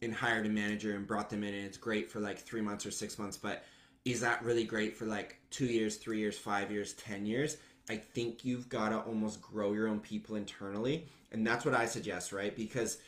and 0.03 0.13
hired 0.13 0.47
a 0.47 0.49
manager 0.49 0.97
and 0.97 1.07
brought 1.07 1.31
them 1.31 1.45
in 1.45 1.55
and 1.55 1.65
it's 1.65 1.77
great 1.77 2.11
for 2.11 2.21
like 2.21 2.39
three 2.39 2.61
months 2.61 2.85
or 2.85 2.91
six 2.91 3.19
months 3.19 3.37
but 3.37 3.65
is 4.05 4.21
that 4.21 4.43
really 4.45 4.65
great 4.65 4.97
for 4.97 5.07
like 5.07 5.39
two 5.51 5.67
years 5.67 5.97
three 5.97 6.19
years 6.19 6.37
five 6.37 6.71
years 6.73 6.95
ten 6.95 7.25
years 7.25 7.59
i 7.89 7.97
think 7.97 8.45
you've 8.45 8.69
got 8.69 8.91
to 8.91 8.99
almost 9.01 9.41
grow 9.41 9.73
your 9.73 9.89
own 9.89 10.01
people 10.01 10.37
internally 10.37 11.07
and 11.31 11.47
that's 11.47 11.65
what 11.65 11.75
i 11.75 11.87
suggest 11.87 12.33
right? 12.33 12.57
Because 12.57 12.99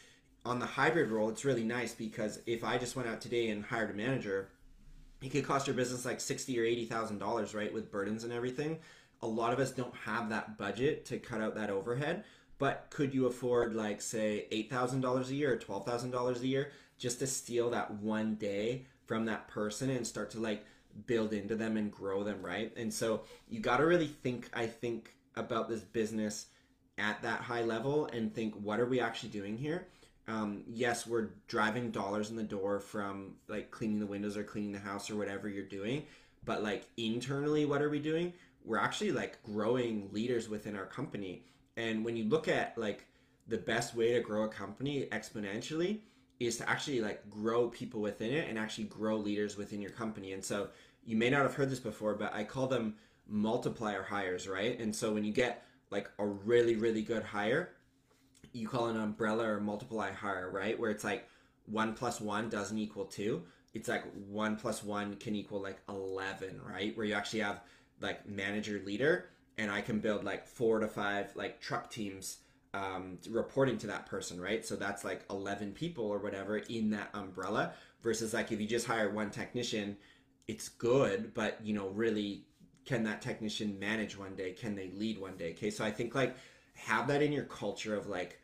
on 0.47 0.59
the 0.59 0.67
hybrid 0.67 1.11
role 1.11 1.29
it's 1.29 1.45
really 1.45 1.65
nice 1.65 1.95
because 1.95 2.41
if 2.47 2.65
i 2.65 2.79
just 2.79 2.97
went 2.97 3.09
out 3.09 3.21
today 3.21 3.51
and 3.51 3.65
hired 3.65 3.91
a 3.91 3.95
manager 3.95 4.49
it 5.23 5.31
could 5.31 5.45
cost 5.45 5.67
your 5.67 5.75
business 5.75 6.05
like 6.05 6.21
sixty 6.21 6.59
or 6.61 6.65
eighty 6.65 6.85
thousand 6.85 7.19
dollars 7.19 7.55
right 7.55 7.73
with 7.73 7.91
burdens 7.91 8.25
and 8.25 8.33
everything. 8.33 8.79
A 9.23 9.27
lot 9.27 9.55
of 9.55 9.59
us 9.59 9.71
don't 9.71 9.95
have 10.05 10.29
that 10.29 10.59
budget 10.59 11.07
to 11.07 11.19
cut 11.19 11.41
out 11.41 11.55
that 11.55 11.71
overhead 11.71 12.25
but 12.59 12.87
could 12.91 13.15
you 13.15 13.27
afford 13.27 13.75
like 13.75 14.01
say 14.01 14.47
$8000 14.53 15.29
a 15.29 15.35
year 15.35 15.55
or 15.55 15.57
$12000 15.57 16.41
a 16.41 16.47
year 16.47 16.71
just 16.99 17.19
to 17.19 17.27
steal 17.27 17.71
that 17.71 17.91
one 17.91 18.35
day 18.37 18.87
from 19.07 19.25
that 19.27 19.49
person 19.49 19.91
and 19.91 20.07
start 20.07 20.31
to 20.31 20.41
like 20.41 20.65
build 21.07 21.33
into 21.33 21.57
them 21.57 21.77
and 21.77 21.91
grow 21.91 22.23
them, 22.23 22.43
right? 22.43 22.73
And 22.77 22.93
so 22.93 23.23
you 23.49 23.61
got 23.61 23.79
to 23.79 23.87
really 23.87 24.07
think, 24.07 24.49
I 24.55 24.67
think, 24.67 25.15
about 25.37 25.69
this 25.69 25.81
business 25.81 26.47
at 26.99 27.21
that 27.23 27.41
high 27.41 27.63
level 27.63 28.07
and 28.13 28.33
think, 28.33 28.55
what 28.55 28.81
are 28.81 28.87
we 28.87 29.01
actually 29.01 29.31
doing 29.31 29.57
here? 29.57 29.89
Um, 30.27 30.63
yes, 30.67 31.07
we're 31.07 31.31
driving 31.49 31.91
dollars 31.91 32.31
in 32.31 32.37
the 32.37 32.43
door 32.43 32.81
from 32.81 33.35
like 33.49 33.71
cleaning 33.71 33.99
the 33.99 34.07
windows 34.07 34.37
or 34.37 34.45
cleaning 34.45 34.73
the 34.73 34.79
house 34.79 35.11
or 35.11 35.17
whatever 35.17 35.49
you're 35.49 35.65
doing, 35.65 36.05
but 36.45 36.63
like 36.63 36.87
internally, 36.97 37.67
what 37.67 37.83
are 37.83 37.91
we 37.91 37.99
doing? 37.99 38.33
We're 38.65 38.79
actually 38.79 39.13
like 39.13 39.43
growing 39.43 40.09
leaders 40.13 40.49
within 40.49 40.77
our 40.77 40.87
company. 40.87 41.45
And 41.77 42.05
when 42.05 42.17
you 42.17 42.25
look 42.25 42.49
at 42.49 42.79
like 42.79 43.07
the 43.49 43.59
best 43.59 43.95
way 43.95 44.13
to 44.15 44.21
grow 44.21 44.45
a 44.45 44.49
company 44.49 45.07
exponentially, 45.13 46.01
is 46.41 46.57
to 46.59 46.69
actually 46.69 47.01
like 47.01 47.29
grow 47.31 47.69
people 47.69 48.01
within 48.01 48.33
it 48.33 48.49
and 48.49 48.59
actually 48.59 48.85
grow 48.85 49.17
leaders 49.17 49.57
within 49.57 49.81
your 49.81 49.91
company. 49.91 50.33
And 50.33 50.45
so 50.45 50.69
you 51.05 51.17
may 51.17 51.31
not 51.31 51.43
have 51.43 51.55
heard 51.55 51.71
this 51.71 51.81
before, 51.81 52.15
but 52.15 52.35
I 52.35 52.45
call 52.45 52.67
them 52.67 52.95
multiplier 53.29 54.03
hires, 54.03 54.49
right? 54.49 54.79
And 54.79 54.95
so 54.95 55.13
when 55.13 55.25
you 55.25 55.33
get 55.33 55.65
like 55.91 56.11
a 56.19 56.27
really, 56.27 56.77
really 56.77 57.03
good 57.03 57.23
hire, 57.23 57.71
you 58.53 58.69
call 58.69 58.89
an 58.89 58.97
umbrella 58.97 59.49
or 59.49 59.61
multiply 59.61 60.13
hire, 60.13 60.51
right? 60.51 60.79
Where 60.79 60.91
it's 60.91 61.05
like 61.05 61.29
one 61.67 61.95
plus 61.95 62.21
one 62.21 62.49
doesn't 62.49 62.79
equal 62.79 63.05
two. 63.05 63.43
It's 63.73 63.89
like 63.89 64.05
one 64.29 64.57
plus 64.57 64.85
one 64.85 65.17
can 65.17 65.35
equal 65.35 65.61
like 65.61 65.81
11, 65.89 66.61
right? 66.65 66.97
Where 66.97 67.07
you 67.07 67.15
actually 67.15 67.41
have 67.41 67.61
like 68.01 68.29
manager 68.29 68.81
leader 68.85 69.27
and 69.59 69.71
I 69.71 69.81
can 69.81 69.99
build 69.99 70.25
like 70.25 70.47
four 70.47 70.79
to 70.79 70.89
five 70.89 71.35
like 71.35 71.61
truck 71.61 71.91
teams 71.91 72.39
um, 72.73 73.19
reporting 73.31 73.79
to 73.79 73.87
that 73.89 74.07
person, 74.07 74.41
right? 74.41 74.65
So 74.65 74.77
that's 74.77 75.05
like 75.05 75.25
11 75.31 75.73
people 75.73 76.05
or 76.05 76.19
whatever 76.19 76.59
in 76.59 76.91
that 76.91 77.11
umbrella 77.15 77.73
versus 78.03 78.35
like 78.35 78.53
if 78.53 78.61
you 78.61 78.67
just 78.67 78.87
hire 78.87 79.11
one 79.11 79.31
technician, 79.31 79.97
it's 80.47 80.69
good, 80.69 81.33
but 81.35 81.59
you 81.63 81.75
know, 81.75 81.89
really 81.89 82.45
can 82.85 83.05
that 83.05 83.23
technician 83.23 83.79
manage 83.79 84.19
one 84.19 84.35
day? 84.35 84.53
Can 84.53 84.75
they 84.75 84.91
lead 84.91 85.19
one 85.19 85.37
day? 85.37 85.53
Okay, 85.53 85.71
so 85.71 85.85
I 85.85 85.91
think 85.91 86.15
like 86.15 86.37
have 86.75 87.09
that 87.09 87.23
in 87.23 87.33
your 87.33 87.45
culture 87.45 87.95
of 87.95 88.07
like, 88.07 88.41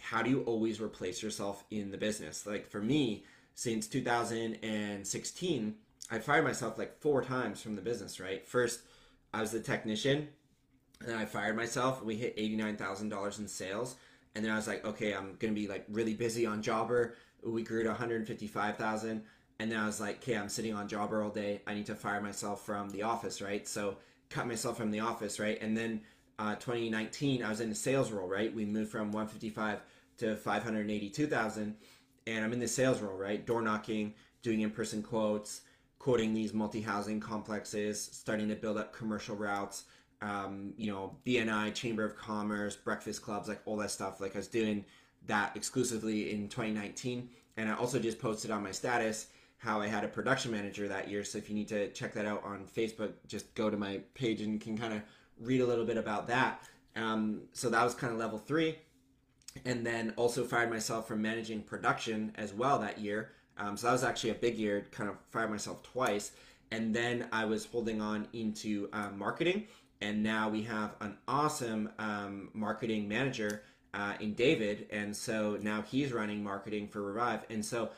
how 0.00 0.22
do 0.22 0.30
you 0.30 0.42
always 0.42 0.80
replace 0.80 1.22
yourself 1.22 1.64
in 1.70 1.90
the 1.90 1.98
business? 1.98 2.46
Like 2.46 2.68
for 2.68 2.80
me, 2.80 3.24
since 3.54 3.86
2016, 3.86 5.74
I 6.10 6.18
fired 6.18 6.44
myself 6.44 6.76
like 6.76 7.00
four 7.00 7.22
times 7.22 7.62
from 7.62 7.76
the 7.76 7.82
business, 7.82 8.20
right? 8.20 8.44
First, 8.44 8.80
I 9.32 9.40
was 9.40 9.52
the 9.52 9.60
technician, 9.60 10.28
and 11.00 11.08
then 11.08 11.16
I 11.16 11.24
fired 11.24 11.56
myself. 11.56 12.02
We 12.02 12.16
hit 12.16 12.36
$89,000 12.36 13.38
in 13.38 13.48
sales. 13.48 13.96
And 14.34 14.44
then 14.44 14.52
I 14.52 14.56
was 14.56 14.66
like, 14.66 14.84
okay, 14.84 15.14
I'm 15.14 15.36
going 15.38 15.54
to 15.54 15.60
be 15.60 15.68
like 15.68 15.84
really 15.88 16.14
busy 16.14 16.46
on 16.46 16.62
Jobber. 16.62 17.14
We 17.44 17.62
grew 17.62 17.82
to 17.82 17.90
155,000. 17.90 19.22
And 19.58 19.70
then 19.70 19.78
I 19.78 19.86
was 19.86 20.00
like, 20.00 20.16
okay, 20.16 20.36
I'm 20.36 20.48
sitting 20.48 20.74
on 20.74 20.88
Jobber 20.88 21.22
all 21.22 21.30
day. 21.30 21.62
I 21.66 21.74
need 21.74 21.86
to 21.86 21.94
fire 21.94 22.20
myself 22.20 22.64
from 22.64 22.90
the 22.90 23.02
office, 23.02 23.40
right? 23.40 23.66
So 23.66 23.96
cut 24.30 24.46
myself 24.46 24.76
from 24.76 24.90
the 24.90 25.00
office, 25.00 25.38
right? 25.38 25.60
And 25.60 25.76
then 25.76 26.00
uh, 26.38 26.56
2019, 26.56 27.42
I 27.42 27.50
was 27.50 27.60
in 27.60 27.68
the 27.68 27.74
sales 27.74 28.10
role, 28.10 28.28
right? 28.28 28.52
We 28.52 28.64
moved 28.64 28.90
from 28.90 29.12
155 29.12 29.80
to 30.18 30.36
582,000. 30.36 31.76
And 32.26 32.44
I'm 32.44 32.52
in 32.52 32.58
the 32.58 32.68
sales 32.68 33.00
role, 33.00 33.16
right? 33.16 33.44
Door 33.44 33.62
knocking, 33.62 34.14
doing 34.42 34.62
in 34.62 34.70
person 34.70 35.02
quotes, 35.02 35.62
quoting 35.98 36.34
these 36.34 36.52
multi 36.52 36.80
housing 36.80 37.20
complexes, 37.20 38.02
starting 38.02 38.48
to 38.48 38.56
build 38.56 38.76
up 38.76 38.92
commercial 38.92 39.36
routes 39.36 39.84
um, 40.24 40.72
you 40.76 40.90
know, 40.90 41.16
BNI, 41.26 41.74
Chamber 41.74 42.04
of 42.04 42.16
Commerce, 42.16 42.76
breakfast 42.76 43.22
clubs, 43.22 43.48
like 43.48 43.60
all 43.66 43.76
that 43.76 43.90
stuff. 43.90 44.20
Like 44.20 44.34
I 44.34 44.38
was 44.38 44.48
doing 44.48 44.84
that 45.26 45.54
exclusively 45.54 46.32
in 46.32 46.48
2019. 46.48 47.28
And 47.56 47.70
I 47.70 47.74
also 47.74 47.98
just 47.98 48.18
posted 48.18 48.50
on 48.50 48.62
my 48.62 48.72
status 48.72 49.28
how 49.64 49.80
I 49.80 49.86
had 49.86 50.04
a 50.04 50.08
production 50.08 50.52
manager 50.52 50.86
that 50.88 51.08
year. 51.08 51.24
So 51.24 51.38
if 51.38 51.48
you 51.48 51.54
need 51.54 51.68
to 51.68 51.90
check 51.92 52.12
that 52.14 52.26
out 52.26 52.44
on 52.44 52.66
Facebook, 52.76 53.12
just 53.26 53.54
go 53.54 53.70
to 53.70 53.76
my 53.76 54.00
page 54.14 54.40
and 54.40 54.60
can 54.60 54.76
kind 54.76 54.92
of 54.92 55.02
read 55.40 55.60
a 55.60 55.66
little 55.66 55.84
bit 55.84 55.96
about 55.96 56.28
that. 56.28 56.62
Um, 56.96 57.42
so 57.52 57.70
that 57.70 57.82
was 57.82 57.94
kind 57.94 58.12
of 58.12 58.18
level 58.18 58.38
three. 58.38 58.78
And 59.64 59.86
then 59.86 60.12
also 60.16 60.44
fired 60.44 60.70
myself 60.70 61.08
from 61.08 61.22
managing 61.22 61.62
production 61.62 62.32
as 62.34 62.52
well 62.52 62.78
that 62.80 62.98
year. 62.98 63.32
Um, 63.56 63.76
so 63.76 63.86
that 63.86 63.92
was 63.92 64.04
actually 64.04 64.30
a 64.30 64.34
big 64.34 64.56
year, 64.56 64.86
kind 64.90 65.08
of 65.08 65.16
fired 65.30 65.50
myself 65.50 65.82
twice. 65.82 66.32
And 66.70 66.94
then 66.94 67.28
I 67.32 67.44
was 67.44 67.64
holding 67.64 68.00
on 68.00 68.26
into 68.32 68.88
uh, 68.92 69.10
marketing 69.16 69.68
and 70.04 70.22
now 70.22 70.48
we 70.48 70.62
have 70.62 70.94
an 71.00 71.16
awesome 71.26 71.88
um, 71.98 72.50
marketing 72.52 73.08
manager 73.08 73.62
uh, 73.94 74.14
in 74.20 74.34
David, 74.34 74.86
and 74.90 75.16
so 75.16 75.58
now 75.62 75.82
he's 75.82 76.12
running 76.12 76.42
marketing 76.42 76.88
for 76.88 77.00
Revive, 77.00 77.44
and 77.48 77.64
so 77.64 77.90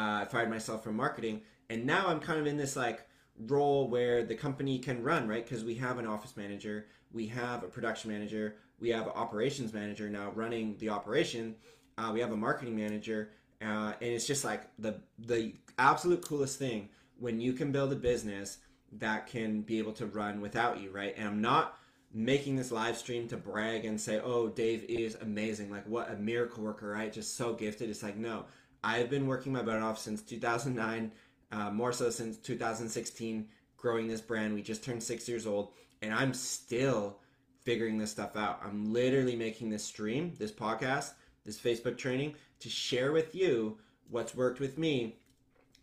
uh, 0.00 0.22
I 0.22 0.24
fired 0.24 0.48
myself 0.48 0.82
from 0.82 0.96
marketing, 0.96 1.42
and 1.68 1.84
now 1.84 2.06
I'm 2.08 2.20
kind 2.20 2.40
of 2.40 2.46
in 2.46 2.56
this 2.56 2.74
like 2.74 3.06
role 3.46 3.88
where 3.88 4.24
the 4.24 4.34
company 4.34 4.78
can 4.78 5.02
run 5.02 5.28
right 5.28 5.44
because 5.44 5.62
we 5.62 5.74
have 5.74 5.98
an 5.98 6.06
office 6.06 6.36
manager, 6.36 6.86
we 7.12 7.26
have 7.26 7.62
a 7.62 7.68
production 7.68 8.10
manager, 8.10 8.56
we 8.78 8.88
have 8.88 9.06
an 9.06 9.12
operations 9.14 9.72
manager 9.74 10.08
now 10.08 10.30
running 10.34 10.76
the 10.78 10.88
operation, 10.88 11.54
uh, 11.98 12.10
we 12.14 12.20
have 12.20 12.32
a 12.32 12.36
marketing 12.36 12.76
manager, 12.76 13.30
uh, 13.60 13.92
and 14.00 14.10
it's 14.10 14.26
just 14.26 14.42
like 14.42 14.62
the 14.78 15.00
the 15.18 15.54
absolute 15.78 16.24
coolest 16.24 16.58
thing 16.58 16.88
when 17.18 17.38
you 17.38 17.52
can 17.52 17.70
build 17.70 17.92
a 17.92 17.96
business 17.96 18.58
that 18.92 19.26
can 19.26 19.60
be 19.60 19.78
able 19.78 19.92
to 19.92 20.06
run 20.06 20.40
without 20.40 20.80
you, 20.80 20.90
right? 20.90 21.14
And 21.18 21.28
I'm 21.28 21.40
not 21.42 21.76
making 22.12 22.56
this 22.56 22.72
live 22.72 22.96
stream 22.96 23.28
to 23.28 23.36
brag 23.36 23.84
and 23.84 24.00
say, 24.00 24.18
oh, 24.18 24.48
Dave 24.48 24.84
is 24.88 25.16
amazing. 25.20 25.70
Like, 25.70 25.86
what 25.86 26.10
a 26.10 26.16
miracle 26.16 26.64
worker, 26.64 26.90
right? 26.90 27.12
Just 27.12 27.36
so 27.36 27.52
gifted. 27.54 27.88
It's 27.88 28.02
like, 28.02 28.16
no, 28.16 28.46
I've 28.82 29.10
been 29.10 29.26
working 29.26 29.52
my 29.52 29.62
butt 29.62 29.82
off 29.82 29.98
since 29.98 30.22
2009, 30.22 31.12
uh, 31.52 31.70
more 31.70 31.92
so 31.92 32.10
since 32.10 32.36
2016, 32.38 33.48
growing 33.76 34.08
this 34.08 34.20
brand. 34.20 34.54
We 34.54 34.62
just 34.62 34.82
turned 34.82 35.02
six 35.02 35.28
years 35.28 35.46
old, 35.46 35.72
and 36.02 36.14
I'm 36.14 36.32
still 36.32 37.18
figuring 37.62 37.98
this 37.98 38.10
stuff 38.10 38.36
out. 38.36 38.60
I'm 38.64 38.92
literally 38.92 39.36
making 39.36 39.70
this 39.70 39.84
stream, 39.84 40.34
this 40.38 40.52
podcast, 40.52 41.12
this 41.44 41.58
Facebook 41.58 41.98
training 41.98 42.34
to 42.60 42.68
share 42.68 43.12
with 43.12 43.34
you 43.34 43.78
what's 44.08 44.34
worked 44.34 44.60
with 44.60 44.78
me 44.78 45.16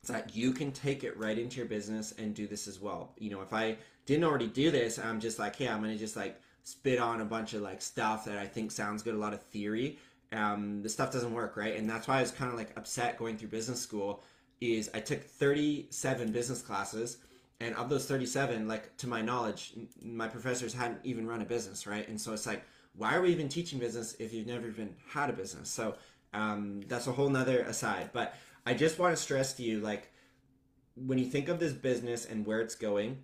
so 0.03 0.13
that 0.13 0.35
you 0.35 0.51
can 0.51 0.71
take 0.71 1.03
it 1.03 1.17
right 1.17 1.37
into 1.37 1.57
your 1.57 1.65
business 1.65 2.13
and 2.17 2.33
do 2.33 2.47
this 2.47 2.67
as 2.67 2.79
well. 2.79 3.13
You 3.17 3.29
know, 3.29 3.41
if 3.41 3.53
I 3.53 3.77
didn't 4.05 4.23
already 4.23 4.47
do 4.47 4.71
this, 4.71 4.99
I'm 4.99 5.19
just 5.19 5.39
like, 5.39 5.55
hey, 5.55 5.67
I'm 5.67 5.81
gonna 5.81 5.97
just 5.97 6.15
like 6.15 6.39
spit 6.63 6.99
on 6.99 7.21
a 7.21 7.25
bunch 7.25 7.53
of 7.53 7.61
like 7.61 7.81
stuff 7.81 8.25
that 8.25 8.37
I 8.37 8.45
think 8.45 8.71
sounds 8.71 9.03
good, 9.03 9.15
a 9.15 9.17
lot 9.17 9.33
of 9.33 9.41
theory. 9.47 9.99
Um, 10.31 10.81
the 10.81 10.89
stuff 10.89 11.11
doesn't 11.11 11.33
work, 11.33 11.55
right? 11.55 11.75
And 11.75 11.89
that's 11.89 12.07
why 12.07 12.17
I 12.17 12.21
was 12.21 12.31
kind 12.31 12.51
of 12.51 12.57
like 12.57 12.77
upset 12.77 13.17
going 13.17 13.37
through 13.37 13.49
business 13.49 13.81
school. 13.81 14.23
Is 14.59 14.89
I 14.93 14.99
took 14.99 15.23
37 15.23 16.31
business 16.31 16.61
classes, 16.61 17.17
and 17.59 17.75
of 17.75 17.89
those 17.89 18.05
37, 18.07 18.67
like 18.67 18.95
to 18.97 19.07
my 19.07 19.21
knowledge, 19.21 19.73
my 20.01 20.27
professors 20.27 20.73
hadn't 20.73 20.99
even 21.03 21.27
run 21.27 21.41
a 21.41 21.45
business, 21.45 21.85
right? 21.85 22.07
And 22.07 22.19
so 22.19 22.33
it's 22.33 22.47
like, 22.47 22.63
why 22.95 23.15
are 23.15 23.21
we 23.21 23.29
even 23.29 23.49
teaching 23.49 23.79
business 23.79 24.15
if 24.19 24.33
you've 24.33 24.47
never 24.47 24.67
even 24.67 24.95
had 25.09 25.29
a 25.29 25.33
business? 25.33 25.69
So 25.69 25.95
um, 26.33 26.81
that's 26.87 27.07
a 27.07 27.11
whole 27.11 27.29
nother 27.29 27.59
aside. 27.61 28.09
But 28.13 28.35
I 28.65 28.73
just 28.73 28.99
want 28.99 29.15
to 29.15 29.21
stress 29.21 29.53
to 29.53 29.63
you 29.63 29.79
like 29.79 30.11
when 30.95 31.17
you 31.17 31.25
think 31.25 31.47
of 31.49 31.59
this 31.59 31.73
business 31.73 32.25
and 32.25 32.45
where 32.45 32.59
it's 32.61 32.75
going, 32.75 33.23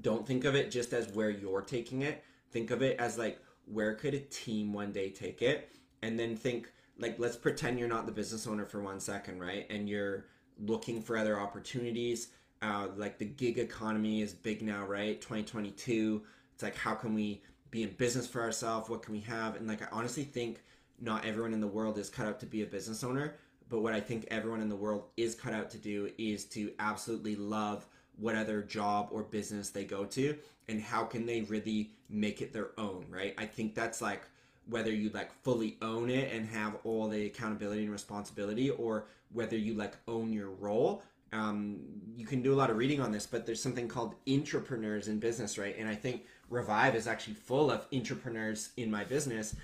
don't 0.00 0.26
think 0.26 0.44
of 0.44 0.54
it 0.54 0.70
just 0.70 0.92
as 0.92 1.08
where 1.08 1.30
you're 1.30 1.62
taking 1.62 2.02
it. 2.02 2.24
Think 2.50 2.70
of 2.70 2.82
it 2.82 2.98
as 2.98 3.18
like 3.18 3.40
where 3.66 3.94
could 3.94 4.14
a 4.14 4.20
team 4.20 4.72
one 4.72 4.92
day 4.92 5.10
take 5.10 5.42
it? 5.42 5.70
And 6.02 6.18
then 6.18 6.36
think 6.36 6.70
like 6.98 7.18
let's 7.18 7.36
pretend 7.36 7.78
you're 7.78 7.88
not 7.88 8.06
the 8.06 8.12
business 8.12 8.46
owner 8.46 8.64
for 8.64 8.80
one 8.80 9.00
second, 9.00 9.40
right? 9.40 9.66
And 9.70 9.88
you're 9.88 10.26
looking 10.58 11.00
for 11.00 11.16
other 11.16 11.38
opportunities. 11.38 12.28
Uh, 12.60 12.88
like 12.96 13.18
the 13.18 13.24
gig 13.24 13.58
economy 13.58 14.22
is 14.22 14.32
big 14.32 14.62
now, 14.62 14.84
right? 14.84 15.20
2022. 15.20 16.22
It's 16.54 16.62
like 16.62 16.76
how 16.76 16.94
can 16.94 17.14
we 17.14 17.42
be 17.70 17.82
in 17.82 17.90
business 17.90 18.26
for 18.26 18.42
ourselves? 18.42 18.88
What 18.88 19.02
can 19.02 19.14
we 19.14 19.20
have? 19.20 19.56
And 19.56 19.66
like 19.66 19.82
I 19.82 19.88
honestly 19.90 20.24
think 20.24 20.62
not 21.00 21.24
everyone 21.24 21.52
in 21.52 21.60
the 21.60 21.66
world 21.66 21.98
is 21.98 22.08
cut 22.10 22.26
out 22.26 22.38
to 22.40 22.46
be 22.46 22.62
a 22.62 22.66
business 22.66 23.02
owner 23.02 23.36
but 23.72 23.80
what 23.80 23.94
I 23.94 24.00
think 24.00 24.26
everyone 24.30 24.60
in 24.60 24.68
the 24.68 24.76
world 24.76 25.04
is 25.16 25.34
cut 25.34 25.54
out 25.54 25.70
to 25.70 25.78
do 25.78 26.10
is 26.18 26.44
to 26.46 26.72
absolutely 26.78 27.36
love 27.36 27.86
what 28.18 28.34
other 28.34 28.60
job 28.60 29.08
or 29.10 29.22
business 29.22 29.70
they 29.70 29.84
go 29.84 30.04
to 30.04 30.36
and 30.68 30.78
how 30.78 31.04
can 31.04 31.24
they 31.24 31.40
really 31.40 31.92
make 32.10 32.42
it 32.42 32.52
their 32.52 32.78
own, 32.78 33.06
right? 33.08 33.34
I 33.38 33.46
think 33.46 33.74
that's 33.74 34.02
like 34.02 34.24
whether 34.68 34.92
you 34.92 35.10
like 35.10 35.32
fully 35.42 35.76
own 35.82 36.10
it 36.10 36.32
and 36.32 36.46
have 36.48 36.76
all 36.84 37.08
the 37.08 37.26
accountability 37.26 37.82
and 37.82 37.92
responsibility 37.92 38.70
or 38.70 39.06
whether 39.32 39.56
you 39.56 39.74
like 39.74 39.96
own 40.06 40.32
your 40.32 40.50
role. 40.50 41.02
Um, 41.32 41.80
you 42.14 42.26
can 42.26 42.42
do 42.42 42.52
a 42.52 42.56
lot 42.56 42.70
of 42.70 42.76
reading 42.76 43.00
on 43.00 43.10
this, 43.10 43.26
but 43.26 43.46
there's 43.46 43.62
something 43.62 43.88
called 43.88 44.14
entrepreneurs 44.28 45.08
in 45.08 45.18
business, 45.18 45.56
right? 45.56 45.74
And 45.78 45.88
I 45.88 45.94
think 45.94 46.24
Revive 46.50 46.94
is 46.94 47.06
actually 47.06 47.34
full 47.34 47.70
of 47.70 47.86
entrepreneurs 47.92 48.70
in 48.76 48.90
my 48.90 49.04
business. 49.04 49.56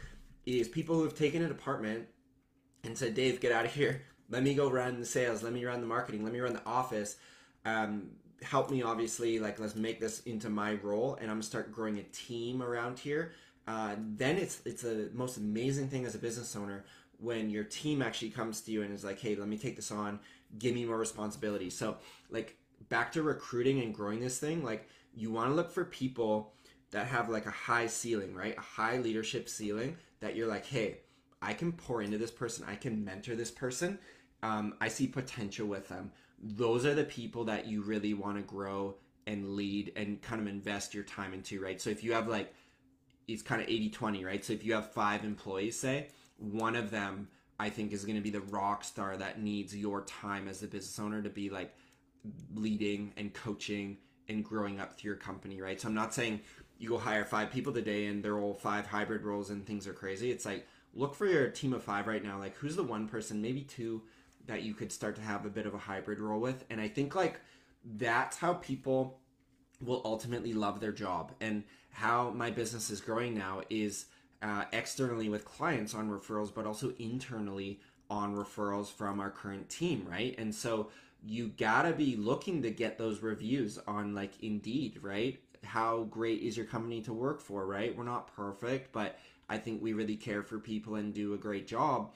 Is 0.47 0.67
people 0.67 0.97
who 0.97 1.05
have 1.05 1.15
taken 1.15 1.43
a 1.43 1.49
department 1.49 2.07
and 2.85 2.97
said, 2.97 3.15
Dave, 3.15 3.41
get 3.41 3.53
out 3.53 3.67
of 3.67 3.75
here. 3.75 4.03
Let 4.31 4.43
me 4.43 4.55
go 4.55 4.71
run 4.71 4.99
the 4.99 5.07
sales. 5.07 5.43
Let 5.43 5.53
me 5.53 5.65
run 5.65 5.81
the 5.81 5.87
marketing. 5.87 6.25
Let 6.25 6.33
me 6.33 6.41
run 6.41 6.55
the 6.55 6.65
office. 6.65 7.17
Um, 7.67 8.11
help 8.43 8.71
me, 8.71 8.83
obviously. 8.83 9.39
Like, 9.39 9.59
let's 9.59 9.75
make 9.75 10.01
this 10.01 10.21
into 10.21 10.49
my 10.49 10.75
role, 10.75 11.15
and 11.21 11.31
I'm 11.31 11.37
gonna 11.37 11.43
start 11.43 11.73
growing 11.73 11.99
a 11.99 12.03
team 12.05 12.63
around 12.63 12.99
here. 12.99 13.33
Uh, 13.69 13.95
then 14.17 14.37
it's 14.37 14.63
it's 14.65 14.83
the 14.83 15.11
most 15.13 15.37
amazing 15.37 15.89
thing 15.89 16.07
as 16.07 16.15
a 16.15 16.19
business 16.19 16.57
owner 16.57 16.85
when 17.21 17.51
your 17.51 17.65
team 17.65 18.01
actually 18.01 18.31
comes 18.31 18.61
to 18.63 18.73
you 18.73 18.83
and 18.83 18.93
is 18.95 19.05
like, 19.05 19.21
hey, 19.21 19.35
let 19.37 19.49
me 19.49 19.59
take 19.59 19.77
this 19.77 19.93
on. 19.93 20.19
Give 20.59 20.75
me 20.75 20.85
more 20.85 20.97
responsibility. 20.97 21.69
So, 21.69 21.99
like, 22.31 22.57
back 22.89 23.13
to 23.13 23.23
recruiting 23.23 23.81
and 23.83 23.95
growing 23.95 24.21
this 24.21 24.39
thing. 24.39 24.65
Like, 24.65 24.89
you 25.15 25.31
want 25.31 25.51
to 25.51 25.55
look 25.55 25.71
for 25.71 25.85
people 25.85 26.55
that 26.93 27.07
have 27.07 27.29
like 27.29 27.45
a 27.45 27.51
high 27.51 27.87
ceiling, 27.87 28.35
right? 28.35 28.57
A 28.57 28.63
high 28.63 28.99
leadership 28.99 29.49
ceiling 29.49 29.97
that 30.21 30.35
you're 30.35 30.49
like, 30.49 30.65
hey 30.65 30.99
I 31.41 31.53
can 31.53 31.73
pour 31.73 32.03
into 32.03 32.19
this 32.19 32.31
person, 32.31 32.65
I 32.69 32.75
can 32.75 33.05
mentor 33.05 33.37
this 33.37 33.51
person. 33.51 33.99
Um, 34.43 34.75
I 34.81 34.89
see 34.89 35.07
potential 35.07 35.67
with 35.67 35.89
them. 35.89 36.13
Those 36.41 36.87
are 36.87 36.95
the 36.95 37.05
people 37.05 37.45
that 37.45 37.67
you 37.67 37.83
really 37.83 38.15
want 38.15 38.37
to 38.37 38.43
grow 38.43 38.97
and 39.27 39.55
lead 39.55 39.93
and 39.97 40.23
kind 40.23 40.41
of 40.41 40.47
invest 40.47 40.95
your 40.95 41.05
time 41.05 41.35
into, 41.35 41.61
right? 41.61 41.81
So 41.81 41.91
if 41.91 42.03
you 42.03 42.13
have 42.13 42.29
like, 42.29 42.55
it's 43.29 43.43
kind 43.43 43.63
of 43.63 43.69
80 43.69 43.91
20, 43.91 44.25
right? 44.25 44.45
So 44.45 44.53
if 44.53 44.65
you 44.65 44.73
have 44.73 44.91
five 44.93 45.25
employees, 45.25 45.79
say, 45.79 46.09
one 46.39 46.75
of 46.75 46.91
them 46.91 47.29
I 47.61 47.69
think 47.71 47.93
is 47.93 48.05
going 48.05 48.17
to 48.17 48.23
be 48.23 48.31
the 48.31 48.41
rock 48.41 48.85
star 48.85 49.17
that 49.17 49.43
needs 49.43 49.77
your 49.77 50.03
time 50.03 50.49
as 50.49 50.63
a 50.63 50.67
business 50.67 50.99
owner 50.99 51.23
to 51.23 51.31
be 51.31 51.51
like 51.51 51.75
leading 52.55 53.13
and 53.17 53.33
coaching 53.35 53.99
and 54.29 54.45
growing 54.45 54.81
up 54.81 54.99
through 54.99 55.11
your 55.11 55.17
company, 55.17 55.61
right? 55.61 55.81
So 55.81 55.89
I'm 55.89 55.95
not 55.95 56.15
saying 56.15 56.41
you 56.79 56.91
go 56.91 56.99
hire 56.99 57.25
five 57.25 57.51
people 57.51 57.73
today 57.73 58.07
and 58.07 58.23
they're 58.23 58.39
all 58.39 58.55
five 58.55 58.87
hybrid 58.87 59.23
roles 59.23 59.51
and 59.51 59.67
things 59.67 59.87
are 59.87 59.93
crazy. 59.93 60.31
It's 60.31 60.47
like, 60.47 60.67
look 60.95 61.15
for 61.15 61.27
your 61.27 61.49
team 61.49 61.73
of 61.73 61.83
five 61.83 62.07
right 62.07 62.23
now. 62.23 62.39
Like, 62.39 62.57
who's 62.57 62.77
the 62.77 62.83
one 62.83 63.09
person, 63.09 63.43
maybe 63.43 63.63
two, 63.63 64.03
that 64.47 64.63
you 64.63 64.75
could 64.75 64.93
start 64.93 65.17
to 65.17 65.23
have 65.23 65.45
a 65.45 65.51
bit 65.51 65.67
of 65.67 65.75
a 65.75 65.79
hybrid 65.79 66.21
role 66.21 66.41
with. 66.41 66.65
And 66.71 66.81
I 66.81 66.89
think 66.89 67.15
like 67.15 67.41
that's 67.85 68.37
how 68.37 68.55
people 68.55 69.21
will 69.81 70.03
ultimately 70.05 70.53
love 70.53 70.81
their 70.81 70.93
job. 70.93 71.33
And 71.41 71.65
how 71.99 72.31
my 72.31 72.49
business 72.49 72.91
is 72.91 73.01
growing 73.01 73.35
now 73.35 73.61
is 73.71 74.07
uh, 74.41 74.65
externally 74.73 75.29
with 75.29 75.45
clients 75.45 75.95
on 75.95 76.09
referrals, 76.09 76.55
but 76.55 76.65
also 76.65 76.93
internally 77.01 77.81
on 78.09 78.37
referrals 78.37 78.87
from 78.87 79.19
our 79.19 79.31
current 79.31 79.69
team, 79.69 80.07
right? 80.09 80.37
And 80.39 80.55
so 80.55 80.91
you 81.25 81.49
gotta 81.49 81.93
be 81.93 82.15
looking 82.15 82.63
to 82.63 82.71
get 82.71 82.99
those 82.99 83.21
reviews 83.21 83.81
on 83.89 84.15
like 84.15 84.41
Indeed, 84.43 85.01
right? 85.03 85.41
How 85.65 86.05
great 86.05 86.41
is 86.41 86.57
your 86.57 86.67
company 86.67 87.01
to 87.03 87.13
work 87.13 87.41
for, 87.41 87.67
right? 87.67 87.97
We're 87.97 88.05
not 88.05 88.33
perfect, 88.33 88.93
but 88.93 89.19
I 89.49 89.59
think 89.59 89.83
we 89.83 89.93
really 89.93 90.17
care 90.17 90.45
for 90.45 90.61
people 90.61 90.95
and 90.95 91.13
do 91.13 91.35
a 91.35 91.39
great 91.39 91.67
job. 91.67 92.13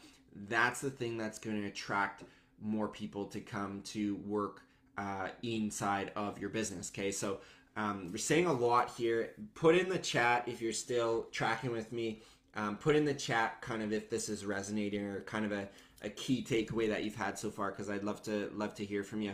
That's 0.48 0.80
the 0.80 0.90
thing 0.90 1.18
that's 1.18 1.40
going 1.40 1.60
to 1.60 1.66
attract 1.66 2.22
more 2.60 2.86
people 2.86 3.24
to 3.26 3.40
come 3.40 3.82
to 3.86 4.14
work 4.24 4.62
uh, 4.96 5.28
inside 5.42 6.12
of 6.14 6.38
your 6.38 6.50
business. 6.50 6.92
Okay, 6.94 7.10
so 7.10 7.40
um, 7.76 8.08
we're 8.10 8.18
saying 8.18 8.46
a 8.46 8.52
lot 8.52 8.90
here. 8.96 9.30
Put 9.54 9.76
in 9.76 9.88
the 9.88 9.98
chat 9.98 10.44
if 10.46 10.60
you're 10.60 10.72
still 10.72 11.26
tracking 11.32 11.72
with 11.72 11.92
me. 11.92 12.22
Um, 12.54 12.76
put 12.76 12.96
in 12.96 13.04
the 13.04 13.14
chat 13.14 13.62
kind 13.62 13.82
of 13.82 13.92
if 13.92 14.10
this 14.10 14.28
is 14.28 14.44
resonating 14.44 15.04
or 15.04 15.20
kind 15.22 15.46
of 15.46 15.52
a, 15.52 15.68
a 16.02 16.10
key 16.10 16.44
takeaway 16.46 16.88
that 16.88 17.02
you've 17.02 17.14
had 17.14 17.38
so 17.38 17.50
far 17.50 17.70
because 17.70 17.88
I'd 17.88 18.04
love 18.04 18.22
to 18.24 18.50
love 18.54 18.74
to 18.74 18.84
hear 18.84 19.02
from 19.02 19.22
you. 19.22 19.32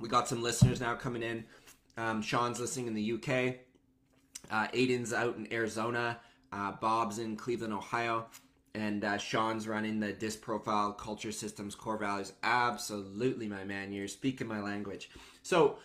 We 0.00 0.08
got 0.08 0.26
some 0.26 0.42
listeners 0.42 0.80
now 0.80 0.94
coming 0.94 1.22
in. 1.22 1.44
Um, 1.96 2.22
Sean's 2.22 2.58
listening 2.58 2.86
in 2.88 2.94
the 2.94 3.12
UK. 3.12 3.56
Uh, 4.50 4.66
Aiden's 4.68 5.12
out 5.12 5.36
in 5.36 5.52
Arizona. 5.52 6.18
Uh, 6.52 6.72
Bob's 6.72 7.18
in 7.18 7.36
Cleveland, 7.36 7.74
Ohio. 7.74 8.26
And 8.74 9.04
uh, 9.04 9.18
Sean's 9.18 9.68
running 9.68 10.00
the 10.00 10.12
DISC 10.12 10.40
profile, 10.40 10.92
culture 10.92 11.32
systems, 11.32 11.74
core 11.74 11.98
values. 11.98 12.32
Absolutely, 12.42 13.48
my 13.48 13.64
man. 13.64 13.92
You're 13.92 14.08
speaking 14.08 14.46
my 14.46 14.60
language. 14.60 15.10
So, 15.42 15.78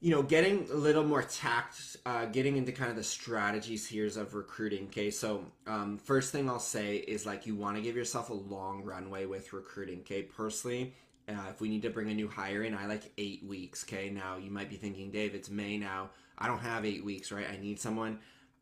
you 0.00 0.10
know, 0.10 0.22
getting 0.22 0.68
a 0.70 0.74
little 0.74 1.04
more 1.04 1.22
tact, 1.22 1.96
uh, 2.04 2.26
getting 2.26 2.56
into 2.56 2.70
kind 2.70 2.90
of 2.90 2.96
the 2.96 3.02
strategies 3.02 3.86
here 3.86 4.06
of 4.06 4.34
recruiting. 4.34 4.84
Okay, 4.86 5.10
so 5.10 5.44
um, 5.66 5.96
first 5.96 6.32
thing 6.32 6.48
I'll 6.50 6.58
say 6.58 6.96
is 6.96 7.24
like 7.24 7.46
you 7.46 7.54
want 7.54 7.76
to 7.76 7.82
give 7.82 7.96
yourself 7.96 8.30
a 8.30 8.34
long 8.34 8.82
runway 8.84 9.24
with 9.24 9.52
recruiting. 9.52 10.00
Okay, 10.00 10.22
personally, 10.22 10.92
uh, 11.28 11.46
if 11.50 11.60
we 11.60 11.68
need 11.68 11.82
to 11.82 11.90
bring 11.90 12.10
a 12.10 12.14
new 12.14 12.28
hire 12.28 12.62
in, 12.62 12.74
I 12.74 12.86
like 12.86 13.10
eight 13.16 13.44
weeks. 13.44 13.84
Okay, 13.84 14.10
now 14.10 14.36
you 14.36 14.50
might 14.50 14.68
be 14.68 14.76
thinking, 14.76 15.10
Dave, 15.10 15.34
it's 15.34 15.50
May 15.50 15.78
now. 15.78 16.10
I 16.38 16.46
don't 16.46 16.58
have 16.58 16.84
eight 16.84 17.04
weeks, 17.04 17.32
right? 17.32 17.46
I 17.50 17.56
need 17.56 17.80
someone. 17.80 18.18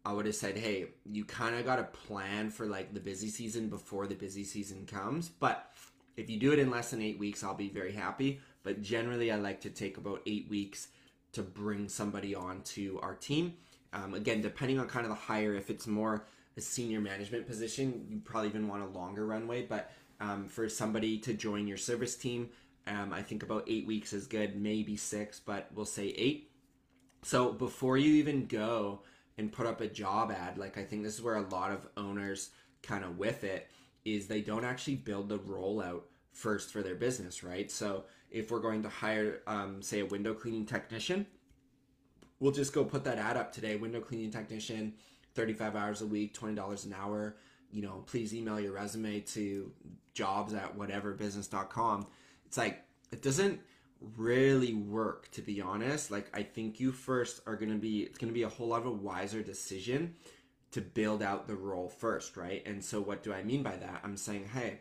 I 0.07 0.13
would 0.13 0.27
have 0.27 0.35
said, 0.37 0.57
hey, 0.57 0.87
you 1.11 1.25
kind 1.25 1.57
of 1.57 1.65
got 1.65 1.77
to 1.77 1.85
plan 1.85 2.51
for 2.51 2.67
like 2.67 2.95
the 2.95 3.01
busy 3.01 3.29
season 3.29 3.69
before 3.69 4.07
the 4.07 4.15
busy 4.15 4.45
season 4.45 4.87
comes. 4.87 5.31
But 5.31 5.73
if 6.17 6.31
you 6.31 6.39
do 6.39 6.53
it 6.53 6.59
in 6.59 6.71
less 6.71 6.91
than 6.91 7.03
eight 7.03 7.19
weeks, 7.19 7.43
I'll 7.43 7.55
be 7.55 7.71
very 7.71 7.93
happy. 7.93 8.41
But 8.63 8.83
generally, 8.83 9.33
I 9.33 9.37
like 9.37 9.61
to 9.63 9.71
take 9.71 9.97
about 9.97 10.23
eight 10.27 10.49
weeks 10.49 10.89
to 11.35 11.43
bring 11.43 11.89
somebody 11.89 12.35
on 12.35 12.63
to 12.63 12.99
our 13.03 13.15
team. 13.15 13.55
Um, 13.93 14.15
again, 14.15 14.41
depending 14.41 14.79
on 14.79 14.89
kind 14.89 15.05
of 15.05 15.11
the 15.11 15.17
hire, 15.17 15.55
if 15.55 15.71
it's 15.71 15.87
more 15.87 16.27
a 16.57 16.61
senior 16.61 17.01
management 17.01 17.47
position, 17.47 18.07
you 18.09 18.21
probably 18.25 18.49
even 18.49 18.69
want 18.69 18.83
a 18.83 18.87
longer 18.87 19.27
runway. 19.27 19.67
But 19.67 19.93
um, 20.21 20.49
for 20.49 20.69
somebody 20.69 21.19
to 21.19 21.35
join 21.35 21.67
your 21.67 21.77
service 21.77 22.17
team, 22.17 22.51
um, 22.87 23.13
I 23.13 23.23
think 23.23 23.43
about 23.43 23.65
eight 23.67 23.87
weeks 23.87 24.13
is 24.13 24.27
good, 24.27 24.61
maybe 24.61 24.97
six, 24.97 25.41
but 25.41 25.69
we'll 25.75 25.87
say 25.87 26.09
eight. 26.09 26.51
So 27.23 27.53
before 27.53 27.97
you 27.97 28.15
even 28.15 28.47
go 28.47 29.01
and 29.39 29.51
put 29.51 29.67
up 29.67 29.81
a 29.81 29.89
job 29.89 30.31
ad, 30.31 30.59
like 30.59 30.77
I 30.77 30.85
think 30.85 31.03
this 31.03 31.15
is 31.15 31.23
where 31.23 31.37
a 31.37 31.49
lot 31.49 31.71
of 31.71 31.89
owners 31.97 32.51
kind 32.83 33.05
of 33.05 33.19
with 33.19 33.45
it 33.45 33.69
is 34.05 34.27
they 34.27 34.43
don't 34.43 34.65
actually 34.65 34.97
build 34.97 35.29
the 35.29 35.39
rollout 35.39 36.03
first 36.33 36.73
for 36.73 36.83
their 36.83 36.95
business, 36.95 37.43
right? 37.43 37.71
So 37.71 38.05
if 38.35 38.51
we're 38.51 38.59
going 38.59 38.83
to 38.83 38.89
hire, 38.89 39.41
um, 39.47 39.81
say, 39.81 40.01
a 40.01 40.07
window 40.07 40.35
cleaning 40.35 40.67
technician, 40.67 41.27
we'll 42.41 42.53
just 42.53 42.73
go 42.73 42.85
put 42.85 43.05
that 43.05 43.17
ad 43.17 43.37
up 43.37 43.53
today. 43.53 43.77
Window 43.77 44.01
cleaning 44.01 44.31
technician, 44.31 44.95
35 45.35 45.77
hours 45.77 46.03
a 46.03 46.07
week, 46.07 46.37
$20 46.37 46.85
an 46.85 46.95
hour. 47.01 47.37
You 47.71 47.83
know, 47.83 48.03
please 48.07 48.35
email 48.35 48.59
your 48.59 48.73
resume 48.73 49.21
to 49.21 49.71
jobs 50.15 50.53
at 50.53 50.77
whateverbusiness.com. 50.77 52.09
It's 52.47 52.59
like, 52.59 52.83
it 53.13 53.23
doesn't 53.23 53.61
really 54.17 54.75
work 54.75 55.31
to 55.31 55.41
be 55.41 55.63
honest 55.63 56.11
like 56.11 56.29
i 56.37 56.43
think 56.43 56.79
you 56.79 56.93
first 56.93 57.41
are 57.47 57.57
going 57.57 57.71
to 57.71 57.79
be 57.79 58.01
it's 58.03 58.19
going 58.19 58.29
to 58.29 58.35
be 58.35 58.43
a 58.43 58.49
whole 58.49 58.67
lot 58.67 58.81
of 58.81 58.87
a 58.87 58.91
wiser 58.91 59.43
decision 59.43 60.15
to 60.73 60.83
build 60.83 61.23
out 61.23 61.47
the 61.47 61.55
role 61.55 61.89
first 61.89 62.37
right 62.37 62.63
and 62.67 62.85
so 62.85 63.01
what 63.01 63.23
do 63.23 63.33
i 63.33 63.43
mean 63.43 63.63
by 63.63 63.75
that 63.77 64.01
i'm 64.05 64.17
saying 64.17 64.45
hey 64.53 64.79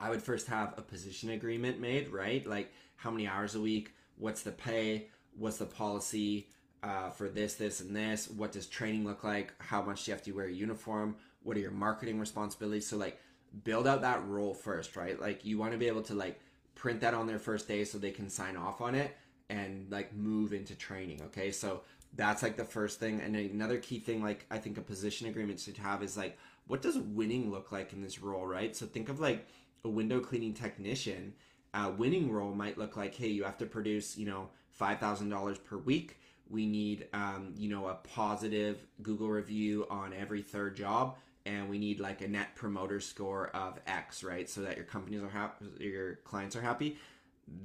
i 0.00 0.10
would 0.10 0.22
first 0.22 0.46
have 0.46 0.74
a 0.76 0.82
position 0.82 1.30
agreement 1.30 1.80
made 1.80 2.08
right? 2.12 2.46
Like 2.46 2.72
how 2.96 3.10
many 3.10 3.26
hours 3.26 3.54
a 3.54 3.60
week? 3.60 3.94
What's 4.16 4.42
the 4.42 4.52
pay? 4.52 5.08
What's 5.36 5.58
the 5.58 5.66
policy 5.66 6.48
uh, 6.82 7.10
for 7.10 7.28
this 7.28 7.54
this 7.54 7.80
and 7.80 7.94
this? 7.94 8.28
What 8.28 8.52
does 8.52 8.66
training 8.66 9.04
look 9.04 9.24
like? 9.24 9.52
How 9.58 9.82
much 9.82 10.04
do 10.04 10.10
you 10.10 10.14
have 10.14 10.24
to 10.24 10.32
wear 10.32 10.46
a 10.46 10.52
uniform? 10.52 11.16
What 11.42 11.56
are 11.56 11.60
your 11.60 11.70
marketing 11.70 12.20
responsibilities? 12.20 12.86
So 12.86 12.96
like 12.96 13.20
build 13.62 13.86
out 13.86 14.02
that 14.02 14.26
role 14.26 14.54
first 14.54 14.96
right? 14.96 15.20
Like 15.20 15.44
you 15.44 15.58
want 15.58 15.72
to 15.72 15.78
be 15.78 15.88
able 15.88 16.02
to 16.02 16.14
like 16.14 16.40
print 16.74 17.00
that 17.00 17.14
on 17.14 17.26
their 17.26 17.38
first 17.38 17.68
day 17.68 17.84
so 17.84 17.98
they 17.98 18.10
can 18.10 18.28
sign 18.28 18.56
off 18.56 18.80
on 18.80 18.94
it 18.94 19.16
and 19.50 19.90
like 19.90 20.14
move 20.14 20.52
into 20.52 20.74
training. 20.74 21.20
Okay, 21.26 21.50
so 21.50 21.82
that's 22.16 22.42
like 22.42 22.56
the 22.56 22.64
first 22.64 23.00
thing. 23.00 23.20
And 23.20 23.36
another 23.36 23.78
key 23.78 23.98
thing, 23.98 24.22
like 24.22 24.46
I 24.50 24.58
think 24.58 24.78
a 24.78 24.82
position 24.82 25.28
agreement 25.28 25.60
should 25.60 25.78
have 25.78 26.02
is 26.02 26.16
like, 26.16 26.38
what 26.66 26.82
does 26.82 26.96
winning 26.98 27.50
look 27.50 27.72
like 27.72 27.92
in 27.92 28.02
this 28.02 28.20
role, 28.20 28.46
right? 28.46 28.74
So 28.74 28.86
think 28.86 29.08
of 29.08 29.20
like 29.20 29.46
a 29.84 29.88
window 29.88 30.20
cleaning 30.20 30.54
technician. 30.54 31.34
A 31.74 31.90
winning 31.90 32.30
role 32.30 32.54
might 32.54 32.78
look 32.78 32.96
like, 32.96 33.14
hey, 33.14 33.28
you 33.28 33.44
have 33.44 33.58
to 33.58 33.66
produce, 33.66 34.16
you 34.16 34.26
know, 34.26 34.48
five 34.70 34.98
thousand 34.98 35.28
dollars 35.28 35.58
per 35.58 35.76
week. 35.76 36.18
We 36.48 36.66
need, 36.66 37.08
um, 37.12 37.54
you 37.56 37.68
know, 37.68 37.86
a 37.88 37.94
positive 37.94 38.86
Google 39.02 39.28
review 39.28 39.86
on 39.90 40.12
every 40.12 40.42
third 40.42 40.76
job 40.76 41.16
and 41.46 41.68
we 41.68 41.78
need 41.78 42.00
like 42.00 42.22
a 42.22 42.28
net 42.28 42.54
promoter 42.54 43.00
score 43.00 43.48
of 43.48 43.78
X, 43.86 44.24
right? 44.24 44.48
So 44.48 44.62
that 44.62 44.76
your 44.76 44.86
companies 44.86 45.22
are 45.22 45.28
happy, 45.28 45.66
your 45.78 46.16
clients 46.16 46.56
are 46.56 46.62
happy. 46.62 46.98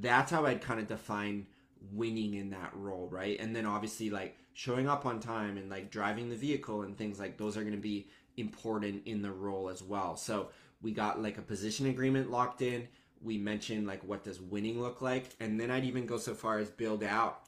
That's 0.02 0.32
how 0.32 0.46
I'd 0.46 0.62
kind 0.62 0.80
of 0.80 0.88
define 0.88 1.48
winning 1.94 2.34
in 2.34 2.50
that 2.50 2.72
role, 2.76 3.08
right? 3.10 3.40
And 3.40 3.56
then 3.56 3.66
obviously 3.66 4.10
like 4.10 4.38
showing 4.54 4.90
up 4.90 5.06
on 5.06 5.20
time 5.20 5.58
and 5.58 5.70
like 5.70 5.92
driving 5.92 6.30
the 6.30 6.36
vehicle 6.36 6.82
and 6.82 6.98
things 6.98 7.20
like 7.20 7.38
those 7.38 7.56
are 7.56 7.62
going 7.62 7.76
to 7.76 7.80
be 7.80 8.10
important 8.36 9.04
in 9.06 9.22
the 9.22 9.32
role 9.32 9.70
as 9.70 9.82
well. 9.82 10.18
So 10.18 10.50
we 10.82 10.92
got 10.92 11.22
like 11.22 11.38
a 11.38 11.42
position 11.42 11.88
agreement 11.88 12.32
locked 12.32 12.62
in. 12.62 12.88
We 13.22 13.38
mentioned 13.38 13.88
like 13.88 14.04
what 14.04 14.24
does 14.24 14.40
winning 14.40 14.82
look 14.82 15.02
like, 15.02 15.36
and 15.40 15.60
then 15.60 15.72
I'd 15.72 15.86
even 15.86 16.06
go 16.06 16.18
so 16.18 16.34
far 16.34 16.60
as 16.60 16.70
build 16.70 17.04
out 17.04 17.42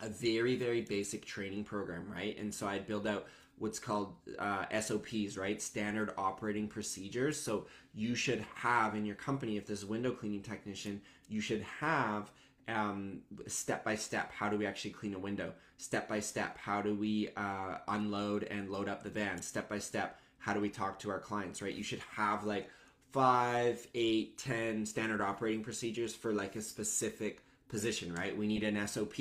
a 0.00 0.08
very 0.08 0.56
very 0.56 0.82
basic 0.82 1.24
training 1.24 1.64
program, 1.64 2.10
right? 2.10 2.38
And 2.38 2.54
so 2.54 2.66
I'd 2.66 2.86
build 2.86 3.06
out 3.06 3.26
what's 3.56 3.78
called 3.78 4.14
uh, 4.38 4.64
SOPs, 4.80 5.36
right? 5.36 5.60
Standard 5.60 6.12
operating 6.16 6.66
procedures. 6.66 7.38
So 7.38 7.66
you 7.92 8.14
should 8.14 8.44
have 8.54 8.94
in 8.94 9.04
your 9.04 9.16
company, 9.16 9.58
if 9.58 9.66
this 9.66 9.84
window 9.84 10.12
cleaning 10.12 10.42
technician, 10.42 11.02
you 11.28 11.42
should 11.42 11.60
have 11.62 12.30
um, 12.68 13.20
step 13.46 13.84
by 13.84 13.96
step 13.96 14.32
how 14.32 14.48
do 14.48 14.56
we 14.56 14.66
actually 14.66 14.92
clean 14.92 15.14
a 15.14 15.18
window 15.18 15.52
step 15.76 16.08
by 16.08 16.20
step 16.20 16.56
how 16.58 16.80
do 16.80 16.94
we 16.94 17.28
uh, 17.36 17.78
unload 17.88 18.44
and 18.44 18.70
load 18.70 18.88
up 18.88 19.02
the 19.02 19.10
van 19.10 19.40
step 19.42 19.68
by 19.68 19.78
step 19.78 20.20
how 20.40 20.52
do 20.52 20.60
we 20.60 20.68
talk 20.68 20.98
to 20.98 21.10
our 21.10 21.20
clients 21.20 21.62
right? 21.62 21.74
You 21.74 21.84
should 21.84 22.00
have 22.16 22.44
like 22.44 22.68
five 23.12 23.86
eight 23.94 24.38
ten 24.38 24.84
standard 24.84 25.20
operating 25.20 25.62
procedures 25.62 26.14
for 26.14 26.32
like 26.32 26.56
a 26.56 26.62
specific 26.62 27.44
position 27.68 28.12
right? 28.12 28.36
We 28.36 28.46
need 28.46 28.64
an 28.64 28.86
sop 28.88 29.14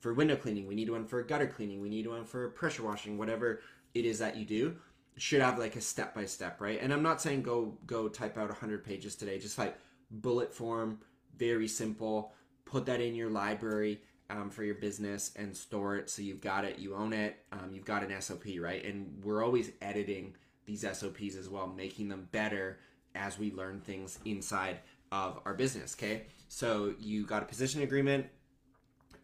for 0.00 0.14
window 0.14 0.36
cleaning. 0.36 0.66
We 0.66 0.74
need 0.74 0.90
one 0.90 1.04
for 1.04 1.22
gutter 1.22 1.46
cleaning. 1.46 1.80
We 1.80 1.88
need 1.90 2.06
one 2.06 2.24
for 2.24 2.48
pressure 2.50 2.82
washing 2.82 3.18
whatever 3.18 3.60
it 3.94 4.04
is 4.04 4.18
that 4.20 4.36
you 4.36 4.44
do. 4.44 4.76
Should 5.18 5.42
have 5.42 5.58
like 5.58 5.76
a 5.76 5.80
step 5.80 6.14
by 6.14 6.24
step 6.24 6.60
right? 6.60 6.80
And 6.80 6.92
i'm 6.92 7.02
not 7.02 7.20
saying 7.20 7.42
go 7.42 7.76
go 7.86 8.08
type 8.08 8.38
out 8.38 8.48
100 8.48 8.84
pages 8.84 9.14
today. 9.14 9.38
Just 9.38 9.58
like 9.58 9.76
bullet 10.10 10.52
form 10.52 10.98
very 11.36 11.68
simple. 11.68 12.32
Put 12.64 12.86
that 12.86 13.00
in 13.00 13.14
your 13.14 13.30
library 13.30 14.00
um, 14.30 14.50
for 14.50 14.64
your 14.64 14.76
business 14.76 15.32
and 15.36 15.54
store 15.54 15.96
it 15.96 16.08
so 16.08 16.22
you've 16.22 16.40
got 16.40 16.64
it. 16.64 16.78
You 16.78 16.94
own 16.94 17.12
it. 17.12 17.36
Um, 17.52 17.70
you've 17.72 17.84
got 17.84 18.02
an 18.02 18.20
sop 18.20 18.42
right? 18.60 18.84
And 18.84 19.22
we're 19.22 19.44
always 19.44 19.70
editing 19.80 20.34
these 20.66 20.82
sops 20.82 21.36
as 21.36 21.48
well 21.48 21.66
making 21.66 22.08
them 22.08 22.28
better 22.32 22.78
as 23.14 23.38
we 23.38 23.52
learn 23.52 23.80
things 23.80 24.18
inside 24.24 24.78
of 25.10 25.40
our 25.44 25.54
business 25.54 25.94
okay 25.98 26.22
so 26.48 26.94
you 26.98 27.24
got 27.24 27.42
a 27.42 27.46
position 27.46 27.82
agreement 27.82 28.26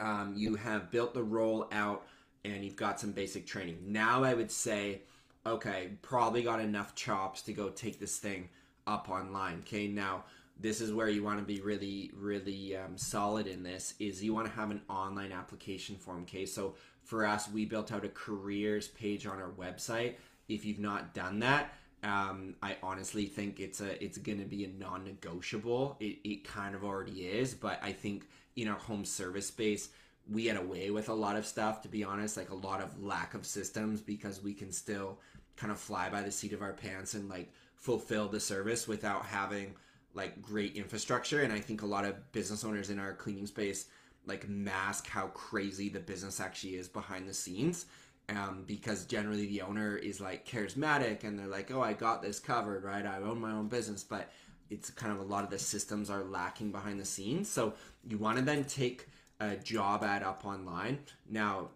um, 0.00 0.34
you 0.36 0.54
have 0.54 0.90
built 0.90 1.14
the 1.14 1.22
role 1.22 1.66
out 1.72 2.06
and 2.44 2.64
you've 2.64 2.76
got 2.76 3.00
some 3.00 3.12
basic 3.12 3.46
training. 3.46 3.78
Now 3.86 4.22
I 4.22 4.34
would 4.34 4.50
say, 4.50 5.02
okay, 5.46 5.90
probably 6.02 6.42
got 6.42 6.60
enough 6.60 6.94
chops 6.94 7.42
to 7.42 7.52
go 7.52 7.68
take 7.70 7.98
this 7.98 8.18
thing 8.18 8.48
up 8.86 9.08
online. 9.08 9.60
Okay, 9.60 9.88
now 9.88 10.24
this 10.60 10.80
is 10.80 10.92
where 10.92 11.08
you 11.08 11.22
want 11.22 11.38
to 11.38 11.44
be 11.44 11.60
really, 11.60 12.10
really 12.16 12.76
um, 12.76 12.96
solid 12.96 13.46
in 13.46 13.62
this. 13.62 13.94
Is 13.98 14.22
you 14.22 14.34
want 14.34 14.46
to 14.46 14.52
have 14.52 14.70
an 14.70 14.82
online 14.88 15.32
application 15.32 15.96
form. 15.96 16.22
Okay, 16.22 16.46
so 16.46 16.74
for 17.02 17.24
us, 17.26 17.50
we 17.50 17.64
built 17.64 17.92
out 17.92 18.04
a 18.04 18.08
careers 18.08 18.88
page 18.88 19.26
on 19.26 19.40
our 19.40 19.50
website. 19.50 20.14
If 20.48 20.64
you've 20.64 20.80
not 20.80 21.14
done 21.14 21.40
that, 21.40 21.72
Um, 22.02 22.54
I 22.62 22.76
honestly 22.80 23.26
think 23.26 23.58
it's 23.58 23.80
a 23.80 23.90
it's 24.02 24.18
going 24.18 24.38
to 24.38 24.44
be 24.44 24.64
a 24.64 24.68
non-negotiable. 24.68 25.96
It, 25.98 26.18
it 26.22 26.44
kind 26.44 26.76
of 26.76 26.84
already 26.84 27.26
is, 27.26 27.54
but 27.54 27.80
I 27.82 27.92
think 27.92 28.28
in 28.54 28.68
our 28.68 28.78
home 28.78 29.04
service 29.04 29.48
space, 29.48 29.88
we 30.30 30.44
get 30.44 30.56
away 30.56 30.90
with 30.90 31.08
a 31.08 31.14
lot 31.14 31.36
of 31.36 31.44
stuff. 31.44 31.82
To 31.82 31.88
be 31.88 32.04
honest, 32.04 32.36
like 32.36 32.50
a 32.50 32.54
lot 32.68 32.80
of 32.80 33.02
lack 33.02 33.34
of 33.34 33.44
systems 33.44 34.00
because 34.00 34.40
we 34.40 34.54
can 34.54 34.70
still 34.70 35.18
kind 35.56 35.72
of 35.72 35.78
fly 35.80 36.08
by 36.08 36.22
the 36.22 36.30
seat 36.30 36.52
of 36.52 36.62
our 36.62 36.72
pants 36.72 37.14
and 37.14 37.28
like 37.28 37.52
fulfill 37.74 38.28
the 38.28 38.40
service 38.40 38.86
without 38.86 39.24
having 39.24 39.74
like 40.14 40.40
great 40.40 40.76
infrastructure. 40.76 41.42
And 41.42 41.52
I 41.52 41.60
think 41.60 41.82
a 41.82 41.86
lot 41.86 42.04
of 42.04 42.30
business 42.32 42.64
owners 42.64 42.90
in 42.90 43.00
our 43.00 43.14
cleaning 43.14 43.46
space 43.46 43.86
like 44.24 44.48
mask 44.48 45.08
how 45.08 45.28
crazy 45.28 45.88
the 45.88 46.00
business 46.00 46.38
actually 46.38 46.76
is 46.76 46.88
behind 46.88 47.26
the 47.28 47.34
scenes. 47.34 47.86
Um, 48.30 48.64
because 48.66 49.06
generally 49.06 49.46
the 49.46 49.62
owner 49.62 49.96
is 49.96 50.20
like 50.20 50.46
charismatic 50.46 51.24
and 51.24 51.38
they're 51.38 51.46
like, 51.46 51.70
oh, 51.70 51.80
I 51.80 51.94
got 51.94 52.20
this 52.20 52.38
covered, 52.38 52.84
right? 52.84 53.06
I 53.06 53.16
own 53.18 53.40
my 53.40 53.52
own 53.52 53.68
business, 53.68 54.04
but 54.04 54.30
it's 54.68 54.90
kind 54.90 55.12
of 55.12 55.20
a 55.20 55.22
lot 55.22 55.44
of 55.44 55.50
the 55.50 55.58
systems 55.58 56.10
are 56.10 56.24
lacking 56.24 56.70
behind 56.70 57.00
the 57.00 57.06
scenes. 57.06 57.48
So 57.48 57.72
you 58.06 58.18
want 58.18 58.38
to 58.38 58.44
then 58.44 58.64
take 58.64 59.08
a 59.40 59.56
job 59.56 60.04
ad 60.04 60.22
up 60.22 60.44
online. 60.44 60.98
Now, 61.28 61.70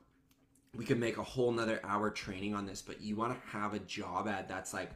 we 0.77 0.85
could 0.85 0.99
make 0.99 1.19
a 1.19 1.23
whole 1.23 1.53
nother 1.53 1.81
hour 1.85 2.11
training 2.11 2.55
on 2.55 2.67
this, 2.67 2.83
but 2.83 3.01
you 3.01 3.17
want 3.17 3.35
to 3.35 3.49
have 3.49 3.75
a 3.75 3.79
job 3.79 4.29
ad 4.29 4.49
that's 4.49 4.75
like 4.75 4.91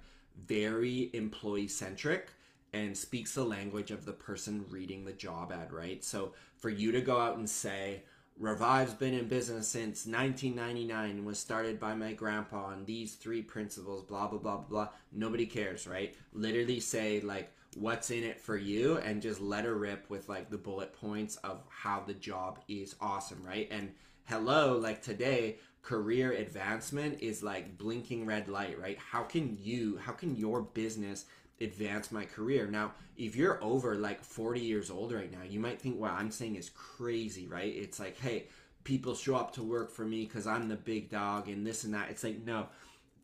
very 0.47 1.11
employee 1.13 1.69
centric 1.69 2.31
and 2.73 2.97
speaks 2.97 3.35
the 3.35 3.45
language 3.45 3.91
of 3.91 4.05
the 4.05 4.13
person 4.13 4.65
reading 4.69 5.05
the 5.05 5.13
job 5.13 5.53
ad, 5.53 5.73
right? 5.73 6.05
So 6.05 6.33
for 6.59 6.69
you 6.69 6.93
to 6.93 7.01
go 7.01 7.19
out 7.19 7.37
and 7.37 7.49
say, 7.49 8.03
Revive's 8.39 8.93
been 8.93 9.15
in 9.15 9.29
business 9.29 9.67
since 9.67 10.07
1999 10.07 11.25
was 11.25 11.39
started 11.39 11.81
by 11.81 11.95
my 11.95 12.13
grandpa 12.13 12.67
on 12.67 12.85
these 12.85 13.15
three 13.15 13.41
principles, 13.41 14.03
blah, 14.03 14.29
blah, 14.29 14.39
blah, 14.39 14.59
blah. 14.59 14.89
Nobody 15.11 15.47
cares, 15.47 15.87
right? 15.87 16.15
Literally 16.35 16.81
say, 16.81 17.21
like, 17.21 17.51
what's 17.77 18.11
in 18.11 18.25
it 18.25 18.41
for 18.41 18.57
you 18.57 18.99
and 18.99 19.23
just 19.23 19.41
let 19.41 19.65
her 19.65 19.75
rip 19.75 20.11
with, 20.11 20.29
like, 20.29 20.51
the 20.51 20.59
bullet 20.59 20.93
points 20.93 21.37
of 21.37 21.63
how 21.71 22.03
the 22.07 22.15
job 22.15 22.61
is 22.69 22.95
awesome, 23.01 23.43
right? 23.43 23.69
And 23.71 23.93
hello, 24.25 24.77
like 24.77 25.03
today, 25.03 25.57
career 25.83 26.33
advancement 26.33 27.21
is 27.21 27.45
like 27.45 27.79
blinking 27.79 28.27
red 28.27 28.49
light, 28.49 28.79
right? 28.79 28.99
How 28.99 29.23
can 29.23 29.57
you, 29.63 29.99
how 29.99 30.13
can 30.13 30.35
your 30.35 30.61
business 30.61 31.27
advance 31.61 32.13
my 32.13 32.25
career. 32.25 32.67
Now, 32.67 32.93
if 33.17 33.35
you're 33.35 33.63
over 33.63 33.95
like 33.95 34.23
40 34.23 34.61
years 34.61 34.91
old 34.91 35.13
right 35.13 35.31
now, 35.31 35.43
you 35.49 35.61
might 35.61 35.81
think 35.81 35.99
what 35.99 36.13
I'm 36.13 36.31
saying 36.31 36.57
is 36.57 36.71
crazy, 36.71 37.47
right? 37.47 37.75
It's 37.75 37.99
like, 37.99 38.19
hey, 38.19 38.45
people 38.85 39.15
show 39.15 39.37
up 39.37 39.53
to 39.55 39.63
work 39.63 39.91
for 39.91 40.05
me 40.05 40.25
because 40.25 40.47
I'm 40.47 40.69
the 40.69 40.77
big 40.77 41.11
dog 41.11 41.49
and 41.49 41.67
this 41.67 41.85
and 41.85 41.95
that. 41.95 42.11
It's 42.11 42.25
like, 42.25 42.45
no, 42.45 42.67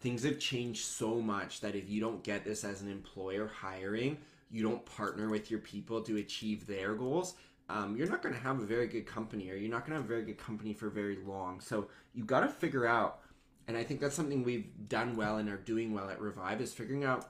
things 0.00 0.24
have 0.24 0.38
changed 0.38 0.84
so 0.84 1.20
much 1.20 1.60
that 1.60 1.74
if 1.74 1.88
you 1.88 2.00
don't 2.00 2.24
get 2.24 2.44
this 2.44 2.64
as 2.64 2.82
an 2.82 2.90
employer 2.90 3.48
hiring, 3.48 4.18
you 4.50 4.62
don't 4.62 4.84
partner 4.84 5.28
with 5.28 5.50
your 5.50 5.60
people 5.60 6.02
to 6.02 6.16
achieve 6.16 6.66
their 6.66 6.94
goals. 6.94 7.34
Um, 7.68 7.96
you're 7.96 8.08
not 8.08 8.22
going 8.22 8.34
to 8.34 8.40
have 8.40 8.60
a 8.60 8.66
very 8.66 8.86
good 8.86 9.06
company 9.06 9.50
or 9.50 9.54
you're 9.54 9.70
not 9.70 9.86
going 9.86 9.92
to 9.92 9.96
have 9.96 10.04
a 10.04 10.08
very 10.08 10.24
good 10.24 10.38
company 10.38 10.74
for 10.74 10.90
very 10.90 11.18
long. 11.24 11.60
So 11.60 11.88
you 12.12 12.24
got 12.24 12.40
to 12.40 12.48
figure 12.48 12.86
out, 12.86 13.20
and 13.68 13.76
I 13.76 13.84
think 13.84 14.00
that's 14.00 14.16
something 14.16 14.42
we've 14.42 14.66
done 14.88 15.16
well 15.16 15.38
and 15.38 15.48
are 15.48 15.56
doing 15.56 15.94
well 15.94 16.10
at 16.10 16.20
Revive 16.20 16.60
is 16.60 16.74
figuring 16.74 17.04
out 17.04 17.28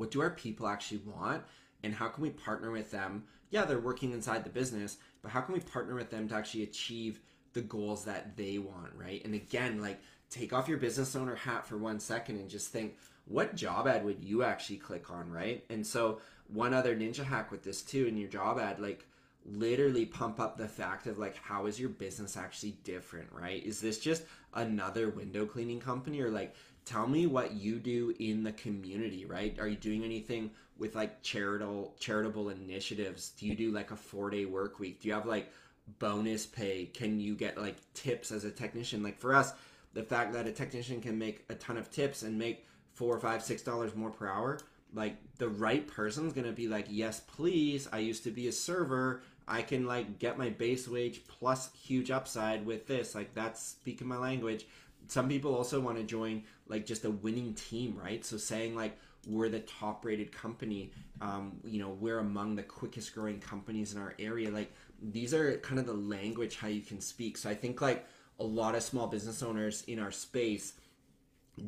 what 0.00 0.10
do 0.10 0.22
our 0.22 0.30
people 0.30 0.66
actually 0.66 1.02
want? 1.04 1.42
And 1.84 1.94
how 1.94 2.08
can 2.08 2.22
we 2.22 2.30
partner 2.30 2.70
with 2.70 2.90
them? 2.90 3.24
Yeah 3.50 3.66
they're 3.66 3.78
working 3.78 4.12
inside 4.12 4.44
the 4.44 4.50
business 4.50 4.96
but 5.20 5.30
how 5.30 5.42
can 5.42 5.52
we 5.52 5.60
partner 5.60 5.94
with 5.94 6.10
them 6.10 6.26
to 6.28 6.34
actually 6.34 6.62
achieve 6.62 7.20
the 7.52 7.60
goals 7.60 8.06
that 8.06 8.34
they 8.34 8.56
want 8.56 8.92
right? 8.96 9.22
And 9.24 9.34
again 9.34 9.82
like 9.82 10.00
take 10.30 10.54
off 10.54 10.68
your 10.68 10.78
business 10.78 11.14
owner 11.14 11.34
hat 11.34 11.66
for 11.66 11.76
one 11.76 12.00
second 12.00 12.36
and 12.36 12.48
just 12.48 12.68
think 12.68 12.96
what 13.26 13.54
job 13.54 13.86
ad 13.86 14.02
would 14.04 14.24
you 14.24 14.42
actually 14.42 14.78
click 14.78 15.10
on 15.10 15.30
right? 15.30 15.64
And 15.68 15.86
so 15.86 16.20
one 16.48 16.72
other 16.72 16.96
ninja 16.96 17.24
hack 17.24 17.50
with 17.50 17.62
this 17.62 17.82
too 17.82 18.06
in 18.06 18.16
your 18.16 18.30
job 18.30 18.58
ad 18.58 18.80
like 18.80 19.06
literally 19.44 20.06
pump 20.06 20.40
up 20.40 20.56
the 20.56 20.68
fact 20.68 21.06
of 21.06 21.18
like 21.18 21.36
how 21.36 21.66
is 21.66 21.78
your 21.78 21.90
business 21.90 22.38
actually 22.38 22.78
different 22.84 23.28
right? 23.32 23.62
Is 23.66 23.82
this 23.82 23.98
just 23.98 24.22
another 24.54 25.10
window 25.10 25.44
cleaning 25.44 25.80
company 25.80 26.22
or 26.22 26.30
like 26.30 26.54
tell 26.84 27.06
me 27.06 27.26
what 27.26 27.52
you 27.52 27.78
do 27.78 28.14
in 28.18 28.42
the 28.42 28.52
community 28.52 29.24
right? 29.24 29.58
Are 29.58 29.68
you 29.68 29.76
doing 29.76 30.04
anything 30.04 30.50
with 30.78 30.94
like 30.94 31.22
charitable 31.22 31.94
charitable 31.98 32.50
initiatives? 32.50 33.30
Do 33.30 33.46
you 33.46 33.54
do 33.54 33.70
like 33.70 33.90
a 33.90 33.96
four 33.96 34.30
day 34.30 34.44
work 34.44 34.78
week? 34.78 35.00
Do 35.00 35.08
you 35.08 35.14
have 35.14 35.26
like 35.26 35.50
bonus 35.98 36.46
pay? 36.46 36.86
Can 36.86 37.20
you 37.20 37.34
get 37.34 37.58
like 37.58 37.76
tips 37.94 38.32
as 38.32 38.44
a 38.44 38.50
technician? 38.50 39.02
Like 39.02 39.18
for 39.18 39.34
us 39.34 39.52
the 39.92 40.02
fact 40.02 40.32
that 40.32 40.46
a 40.46 40.52
technician 40.52 41.00
can 41.00 41.18
make 41.18 41.44
a 41.48 41.54
ton 41.54 41.76
of 41.76 41.90
tips 41.90 42.22
and 42.22 42.38
make 42.38 42.66
four 42.92 43.18
five 43.18 43.42
six 43.42 43.62
dollars 43.62 43.94
more 43.94 44.10
per 44.10 44.28
hour 44.28 44.58
like 44.92 45.16
the 45.38 45.48
right 45.48 45.86
person's 45.86 46.32
gonna 46.32 46.52
be 46.52 46.68
like 46.68 46.86
yes 46.88 47.20
please 47.20 47.88
i 47.92 47.98
used 47.98 48.24
to 48.24 48.30
be 48.30 48.48
a 48.48 48.52
server. 48.52 49.22
I 49.50 49.62
can 49.62 49.84
like 49.84 50.20
get 50.20 50.38
my 50.38 50.50
base 50.50 50.86
wage 50.86 51.22
plus 51.26 51.70
huge 51.74 52.10
upside 52.12 52.64
with 52.64 52.86
this. 52.86 53.16
Like 53.16 53.34
that's 53.34 53.60
speaking 53.60 54.06
my 54.06 54.16
language 54.16 54.66
some 55.10 55.28
people 55.28 55.56
also 55.56 55.80
want 55.80 55.98
to 55.98 56.04
join 56.04 56.44
like 56.68 56.86
just 56.86 57.04
a 57.04 57.10
winning 57.10 57.54
team, 57.54 57.96
right? 57.96 58.24
So 58.24 58.36
saying 58.36 58.76
like 58.76 58.96
we're 59.26 59.48
the 59.48 59.60
top 59.60 60.04
rated 60.04 60.30
company, 60.30 60.92
um, 61.20 61.58
you 61.64 61.80
know, 61.80 61.90
we're 61.90 62.20
among 62.20 62.54
the 62.54 62.62
quickest 62.62 63.12
growing 63.14 63.40
companies 63.40 63.92
in 63.92 64.00
our 64.00 64.14
area. 64.20 64.50
Like 64.50 64.72
these 65.02 65.34
are 65.34 65.56
kind 65.58 65.80
of 65.80 65.86
the 65.86 65.94
language 65.94 66.56
how 66.56 66.68
you 66.68 66.80
can 66.80 67.00
speak. 67.00 67.36
So 67.36 67.50
I 67.50 67.54
think 67.54 67.80
like 67.80 68.06
a 68.38 68.44
lot 68.44 68.76
of 68.76 68.84
small 68.84 69.08
business 69.08 69.42
owners 69.42 69.82
in 69.88 69.98
our 69.98 70.12
space 70.12 70.74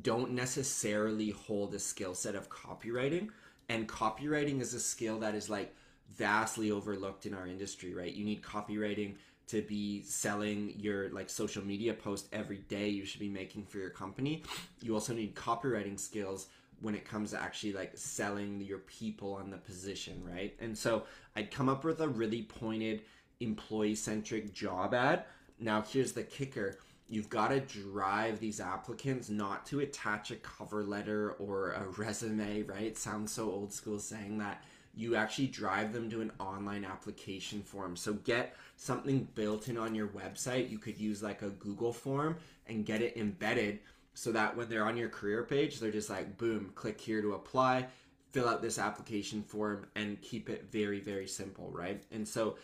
don't 0.00 0.30
necessarily 0.32 1.30
hold 1.30 1.74
a 1.74 1.80
skill 1.80 2.14
set 2.14 2.36
of 2.36 2.48
copywriting. 2.48 3.30
And 3.68 3.88
copywriting 3.88 4.60
is 4.60 4.72
a 4.72 4.80
skill 4.80 5.18
that 5.18 5.34
is 5.34 5.50
like 5.50 5.74
vastly 6.14 6.70
overlooked 6.70 7.26
in 7.26 7.34
our 7.34 7.48
industry, 7.48 7.92
right? 7.92 8.12
You 8.12 8.24
need 8.24 8.42
copywriting 8.42 9.16
to 9.52 9.60
be 9.60 10.00
selling 10.00 10.72
your 10.78 11.10
like 11.10 11.28
social 11.28 11.62
media 11.62 11.92
post 11.92 12.26
every 12.32 12.60
day 12.70 12.88
you 12.88 13.04
should 13.04 13.20
be 13.20 13.28
making 13.28 13.66
for 13.66 13.76
your 13.76 13.90
company. 13.90 14.42
You 14.80 14.94
also 14.94 15.12
need 15.12 15.34
copywriting 15.34 16.00
skills 16.00 16.46
when 16.80 16.94
it 16.94 17.04
comes 17.04 17.32
to 17.32 17.40
actually 17.40 17.74
like 17.74 17.92
selling 17.94 18.62
your 18.62 18.78
people 18.78 19.34
on 19.34 19.50
the 19.50 19.58
position 19.58 20.22
right? 20.24 20.54
And 20.58 20.76
so 20.76 21.04
i'd 21.36 21.50
come 21.50 21.68
up 21.68 21.84
with 21.84 22.00
a 22.00 22.08
really 22.08 22.44
pointed 22.44 23.02
employee 23.40 23.94
centric 23.94 24.54
job 24.54 24.94
ad. 24.94 25.24
Now 25.60 25.82
here's 25.82 26.12
the 26.12 26.22
kicker. 26.22 26.78
You've 27.10 27.28
got 27.28 27.48
to 27.48 27.60
drive 27.60 28.40
these 28.40 28.58
applicants 28.58 29.28
not 29.28 29.66
to 29.66 29.80
attach 29.80 30.30
a 30.30 30.36
cover 30.36 30.82
letter 30.82 31.32
or 31.32 31.72
a 31.72 31.84
resume 31.98 32.62
right? 32.62 32.96
Sounds 32.96 33.32
so 33.32 33.50
old 33.50 33.70
school 33.70 33.98
saying 33.98 34.38
that 34.38 34.64
you 34.94 35.16
actually 35.16 35.46
drive 35.46 35.92
them 35.92 36.10
to 36.10 36.20
an 36.20 36.30
online 36.38 36.84
application 36.84 37.62
form. 37.62 37.96
So 37.96 38.12
get 38.12 38.54
something 38.76 39.26
built 39.34 39.68
in 39.68 39.78
on 39.78 39.94
your 39.94 40.08
website. 40.08 40.70
You 40.70 40.78
could 40.78 40.98
use 40.98 41.22
like 41.22 41.42
a 41.42 41.48
Google 41.50 41.92
form 41.92 42.36
and 42.66 42.84
get 42.84 43.00
it 43.00 43.16
embedded 43.16 43.80
so 44.14 44.32
that 44.32 44.56
when 44.56 44.68
they're 44.68 44.84
on 44.84 44.96
your 44.96 45.08
career 45.08 45.44
page, 45.44 45.80
they're 45.80 45.90
just 45.90 46.10
like, 46.10 46.36
boom, 46.36 46.72
click 46.74 47.00
here 47.00 47.22
to 47.22 47.32
apply, 47.32 47.86
fill 48.32 48.48
out 48.48 48.60
this 48.60 48.78
application 48.78 49.42
form, 49.42 49.86
and 49.96 50.20
keep 50.20 50.50
it 50.50 50.66
very, 50.70 51.00
very 51.00 51.26
simple, 51.26 51.70
right? 51.70 52.02
And 52.10 52.28
so 52.28 52.56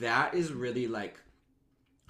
that 0.00 0.34
is 0.34 0.52
really 0.52 0.86
like 0.86 1.20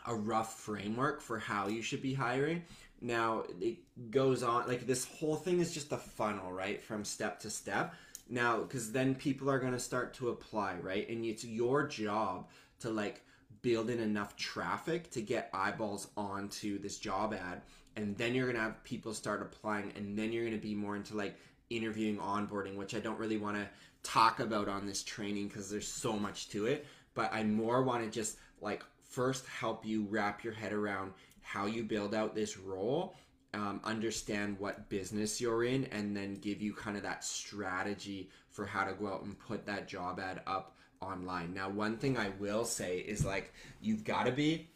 a 0.07 0.15
rough 0.15 0.61
framework 0.61 1.21
for 1.21 1.39
how 1.39 1.67
you 1.67 1.83
should 1.83 2.03
be 2.03 2.15
hiring. 2.15 2.63
Now, 3.01 3.45
it 3.61 3.79
goes 4.11 4.45
on, 4.45 4.69
like 4.69 4.87
this 4.87 5.05
whole 5.05 5.37
thing 5.37 5.59
is 5.59 5.75
just 5.75 5.91
a 5.93 5.97
funnel, 5.97 6.53
right? 6.53 6.83
From 6.83 7.05
step 7.05 7.41
to 7.41 7.51
step 7.51 7.95
now 8.29 8.61
because 8.61 8.93
then 8.93 9.15
people 9.15 9.51
are 9.51 9.59
going 9.59 9.73
to 9.73 9.79
start 9.79 10.15
to 10.15 10.31
apply 10.31 10.77
right? 10.83 11.09
And 11.09 11.25
it's 11.25 11.45
your 11.45 11.87
job 11.87 12.49
to 12.81 12.91
like 12.91 13.23
build 13.63 13.89
in 13.89 13.99
enough 13.99 14.37
traffic 14.37 15.11
to 15.11 15.23
get 15.23 15.49
eyeballs 15.55 16.09
onto 16.17 16.79
this 16.79 16.99
job 16.99 17.33
ad 17.33 17.63
and 17.97 18.17
then 18.19 18.35
you're 18.35 18.45
going 18.45 18.57
to 18.57 18.63
have 18.63 18.83
people 18.85 19.15
start 19.15 19.41
applying 19.41 19.93
and 19.97 20.19
then 20.19 20.33
you're 20.33 20.45
going 20.45 20.55
to 20.55 20.63
be 20.63 20.75
more 20.75 20.97
into 20.97 21.17
like 21.17 21.37
interviewing 21.71 22.19
onboarding 22.19 22.77
which 22.77 22.95
i 22.95 23.01
don't 23.01 23.18
really 23.18 23.39
want 23.39 23.57
to 23.57 23.66
talk 24.03 24.41
about 24.41 24.68
on 24.68 24.87
this 24.87 25.03
training 25.03 25.49
because 25.49 25.70
there's 25.70 25.89
so 25.89 26.12
much 26.12 26.51
to 26.51 26.66
it 26.66 26.87
but 27.14 27.33
i 27.33 27.43
more 27.43 27.83
want 27.83 28.05
to 28.05 28.11
just 28.11 28.37
like 28.61 28.85
first 29.09 29.47
help 29.47 29.85
you 29.85 30.07
wrap 30.11 30.45
your 30.45 30.53
head 30.53 30.72
around 30.72 31.12
how 31.41 31.66
you 31.66 31.83
build 31.83 32.14
out 32.14 32.35
this 32.35 32.59
role 32.59 33.14
um, 33.55 33.80
understand 33.84 34.59
what 34.59 34.88
business 34.88 35.40
you're 35.40 35.64
in 35.64 35.84
and 35.86 36.16
then 36.16 36.34
give 36.34 36.61
you 36.61 36.74
kind 36.74 36.96
of 36.96 37.02
that 37.05 37.24
strategy 37.24 38.30
for 38.50 38.66
how 38.66 38.84
to 38.84 38.92
go 38.92 39.09
out 39.09 39.22
and 39.22 39.38
put 39.38 39.64
that 39.66 39.88
job 39.88 40.20
ad 40.20 40.42
up 40.46 40.76
online. 41.00 41.55
Now, 41.55 41.68
one 41.68 41.96
thing 41.96 42.16
I 42.18 42.30
will 42.38 42.64
say 42.64 42.98
is 42.98 43.24
like 43.24 43.52
you've 43.80 44.05
got 44.05 44.26
to 44.26 44.32
be 44.32 44.68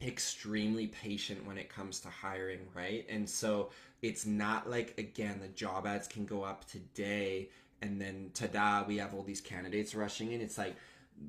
extremely 0.00 0.88
patient 0.88 1.46
when 1.46 1.58
it 1.58 1.68
comes 1.68 2.00
to 2.00 2.08
hiring, 2.08 2.60
right? 2.74 3.06
And 3.08 3.28
so 3.28 3.70
it's 4.00 4.26
not 4.26 4.68
like 4.68 4.98
again 4.98 5.38
the 5.40 5.48
job 5.48 5.86
ads 5.86 6.08
can 6.08 6.24
go 6.26 6.42
up 6.42 6.66
today 6.66 7.50
and 7.80 8.00
then 8.00 8.30
ta-da, 8.34 8.84
we 8.86 8.98
have 8.98 9.14
all 9.14 9.22
these 9.22 9.40
candidates 9.40 9.94
rushing 9.94 10.32
in. 10.32 10.40
It's 10.40 10.58
like 10.58 10.76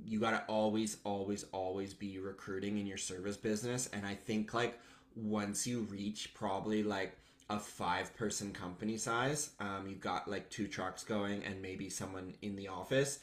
you 0.05 0.19
got 0.19 0.31
to 0.31 0.43
always 0.51 0.97
always 1.03 1.45
always 1.51 1.93
be 1.93 2.17
recruiting 2.17 2.77
in 2.77 2.87
your 2.87 2.97
service 2.97 3.37
business 3.37 3.89
and 3.93 4.05
I 4.05 4.15
think 4.15 4.53
like 4.53 4.79
once 5.15 5.67
you 5.67 5.81
reach 5.81 6.33
probably 6.33 6.83
like 6.83 7.17
a 7.49 7.59
five 7.59 8.15
person 8.15 8.51
company 8.51 8.97
size, 8.97 9.51
um, 9.59 9.85
you've 9.87 9.99
got 9.99 10.29
like 10.29 10.49
two 10.49 10.67
trucks 10.67 11.03
going 11.03 11.43
and 11.43 11.61
maybe 11.61 11.89
someone 11.89 12.33
in 12.41 12.55
the 12.55 12.67
office, 12.67 13.19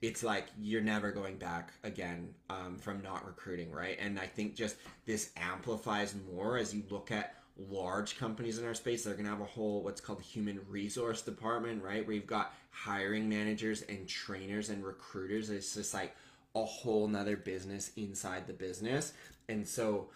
it's 0.00 0.24
like 0.24 0.48
you're 0.58 0.82
never 0.82 1.12
going 1.12 1.36
back 1.36 1.72
again 1.84 2.34
um, 2.50 2.76
from 2.76 3.02
not 3.02 3.24
recruiting, 3.24 3.70
right? 3.70 3.96
And 4.00 4.18
I 4.18 4.26
think 4.26 4.56
just 4.56 4.76
this 5.06 5.30
amplifies 5.36 6.14
more 6.32 6.56
as 6.56 6.74
you 6.74 6.82
look 6.90 7.12
at 7.12 7.36
large 7.56 8.18
companies 8.18 8.58
in 8.58 8.66
our 8.66 8.74
space. 8.74 9.04
They're 9.04 9.14
going 9.14 9.26
to 9.26 9.30
have 9.30 9.40
a 9.40 9.44
whole 9.44 9.82
what's 9.82 10.00
called 10.00 10.22
human 10.22 10.60
resource 10.68 11.22
department, 11.22 11.82
right? 11.82 12.04
Where 12.04 12.16
you've 12.16 12.26
got 12.26 12.54
hiring 12.70 13.28
managers 13.28 13.82
and 13.82 14.08
trainers 14.08 14.70
and 14.70 14.84
recruiters. 14.84 15.50
It's 15.50 15.74
just 15.74 15.94
like 15.94 16.16
a 16.54 16.64
whole 16.64 17.06
nother 17.08 17.36
business 17.36 17.92
inside 17.96 18.46
the 18.46 18.52
business. 18.52 19.12
And 19.48 19.66
so 19.66 20.08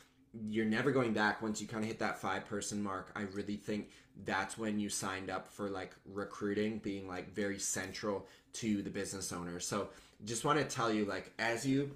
you're 0.48 0.66
never 0.66 0.90
going 0.90 1.12
back 1.12 1.42
once 1.42 1.60
you 1.60 1.66
kind 1.66 1.82
of 1.82 1.88
hit 1.88 1.98
that 2.00 2.18
five 2.20 2.46
person 2.46 2.82
mark. 2.82 3.10
I 3.14 3.22
really 3.22 3.56
think 3.56 3.90
that's 4.24 4.56
when 4.56 4.78
you 4.78 4.88
signed 4.88 5.30
up 5.30 5.48
for 5.48 5.68
like 5.68 5.94
recruiting 6.04 6.78
being 6.78 7.06
like 7.06 7.34
very 7.34 7.58
central 7.58 8.26
to 8.54 8.82
the 8.82 8.90
business 8.90 9.32
owner. 9.32 9.60
So 9.60 9.88
just 10.24 10.44
want 10.44 10.58
to 10.58 10.64
tell 10.64 10.92
you 10.92 11.04
like 11.04 11.32
as 11.38 11.66
you 11.66 11.90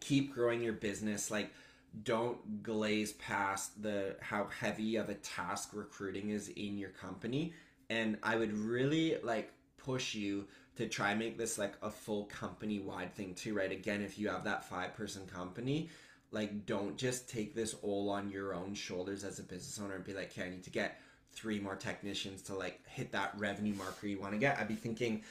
keep 0.00 0.34
growing 0.34 0.62
your 0.62 0.72
business 0.72 1.30
like 1.30 1.52
don't 2.04 2.62
glaze 2.62 3.12
past 3.14 3.82
the 3.82 4.16
how 4.20 4.46
heavy 4.46 4.96
of 4.96 5.08
a 5.08 5.14
task 5.14 5.70
recruiting 5.72 6.30
is 6.30 6.48
in 6.48 6.78
your 6.78 6.90
company 6.90 7.52
and 7.90 8.16
I 8.22 8.36
would 8.36 8.52
really 8.54 9.18
like 9.22 9.52
push 9.76 10.14
you 10.14 10.46
to 10.76 10.88
try 10.88 11.10
and 11.10 11.18
make 11.18 11.36
this 11.36 11.58
like 11.58 11.74
a 11.82 11.90
full 11.90 12.24
company 12.24 12.78
wide 12.78 13.14
thing 13.14 13.34
too, 13.34 13.54
right? 13.54 13.70
Again, 13.70 14.00
if 14.00 14.18
you 14.18 14.28
have 14.28 14.44
that 14.44 14.64
five 14.64 14.94
person 14.94 15.26
company, 15.26 15.90
like 16.32 16.66
don't 16.66 16.96
just 16.96 17.28
take 17.28 17.54
this 17.54 17.76
all 17.82 18.10
on 18.10 18.30
your 18.30 18.54
own 18.54 18.74
shoulders 18.74 19.22
as 19.22 19.38
a 19.38 19.42
business 19.42 19.78
owner 19.82 19.94
and 19.94 20.04
be 20.04 20.14
like, 20.14 20.32
okay, 20.32 20.46
I 20.46 20.50
need 20.50 20.64
to 20.64 20.70
get 20.70 20.98
three 21.32 21.60
more 21.60 21.76
technicians 21.76 22.42
to 22.42 22.54
like 22.54 22.80
hit 22.86 23.12
that 23.12 23.34
revenue 23.38 23.74
marker 23.74 24.06
you 24.06 24.18
want 24.18 24.32
to 24.32 24.38
get. 24.38 24.58
I'd 24.58 24.68
be 24.68 24.74
thinking, 24.74 25.22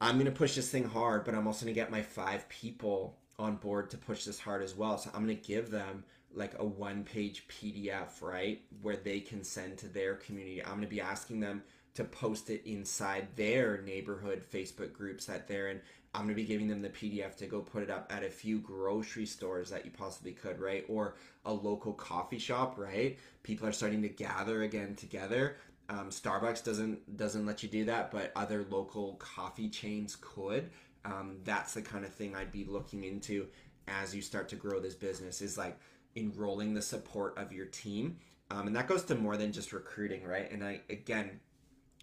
I'm 0.00 0.18
gonna 0.18 0.30
push 0.30 0.56
this 0.56 0.70
thing 0.70 0.84
hard, 0.84 1.24
but 1.24 1.34
I'm 1.34 1.46
also 1.46 1.64
gonna 1.64 1.74
get 1.74 1.90
my 1.90 2.02
five 2.02 2.48
people 2.48 3.16
on 3.38 3.56
board 3.56 3.90
to 3.90 3.96
push 3.96 4.24
this 4.24 4.38
hard 4.38 4.62
as 4.62 4.74
well. 4.74 4.98
So 4.98 5.10
I'm 5.14 5.22
gonna 5.22 5.34
give 5.34 5.70
them 5.70 6.04
like 6.34 6.54
a 6.58 6.64
one 6.64 7.04
page 7.04 7.46
PDF, 7.48 8.20
right? 8.20 8.60
Where 8.82 8.96
they 8.96 9.20
can 9.20 9.42
send 9.42 9.78
to 9.78 9.88
their 9.88 10.16
community. 10.16 10.62
I'm 10.62 10.74
gonna 10.74 10.86
be 10.86 11.00
asking 11.00 11.40
them 11.40 11.62
to 11.96 12.04
post 12.04 12.50
it 12.50 12.62
inside 12.64 13.26
their 13.36 13.82
neighborhood 13.82 14.44
Facebook 14.52 14.92
groups 14.92 15.26
that 15.26 15.48
they're 15.48 15.68
in. 15.68 15.80
I'm 16.14 16.22
going 16.22 16.34
to 16.34 16.34
be 16.34 16.44
giving 16.44 16.68
them 16.68 16.80
the 16.80 16.88
PDF 16.88 17.36
to 17.36 17.46
go 17.46 17.60
put 17.60 17.82
it 17.82 17.90
up 17.90 18.10
at 18.14 18.22
a 18.22 18.30
few 18.30 18.58
grocery 18.58 19.26
stores 19.26 19.68
that 19.70 19.84
you 19.84 19.90
possibly 19.90 20.32
could, 20.32 20.60
right? 20.60 20.84
Or 20.88 21.16
a 21.44 21.52
local 21.52 21.92
coffee 21.92 22.38
shop, 22.38 22.78
right? 22.78 23.18
People 23.42 23.66
are 23.66 23.72
starting 23.72 24.02
to 24.02 24.08
gather 24.08 24.62
again 24.62 24.94
together. 24.94 25.56
Um, 25.88 26.10
Starbucks 26.10 26.64
doesn't 26.64 27.16
doesn't 27.16 27.46
let 27.46 27.62
you 27.62 27.68
do 27.68 27.84
that, 27.84 28.10
but 28.10 28.32
other 28.34 28.66
local 28.70 29.14
coffee 29.14 29.68
chains 29.68 30.16
could. 30.20 30.70
Um, 31.04 31.36
that's 31.44 31.74
the 31.74 31.82
kind 31.82 32.04
of 32.04 32.12
thing 32.12 32.34
I'd 32.34 32.50
be 32.50 32.64
looking 32.64 33.04
into 33.04 33.46
as 33.86 34.14
you 34.14 34.20
start 34.22 34.48
to 34.50 34.56
grow 34.56 34.80
this 34.80 34.94
business. 34.94 35.40
Is 35.40 35.56
like 35.56 35.78
enrolling 36.16 36.74
the 36.74 36.82
support 36.82 37.38
of 37.38 37.52
your 37.52 37.66
team, 37.66 38.16
um, 38.50 38.66
and 38.66 38.74
that 38.74 38.88
goes 38.88 39.04
to 39.04 39.14
more 39.14 39.36
than 39.36 39.52
just 39.52 39.72
recruiting, 39.72 40.24
right? 40.24 40.50
And 40.50 40.64
I 40.64 40.80
again, 40.90 41.40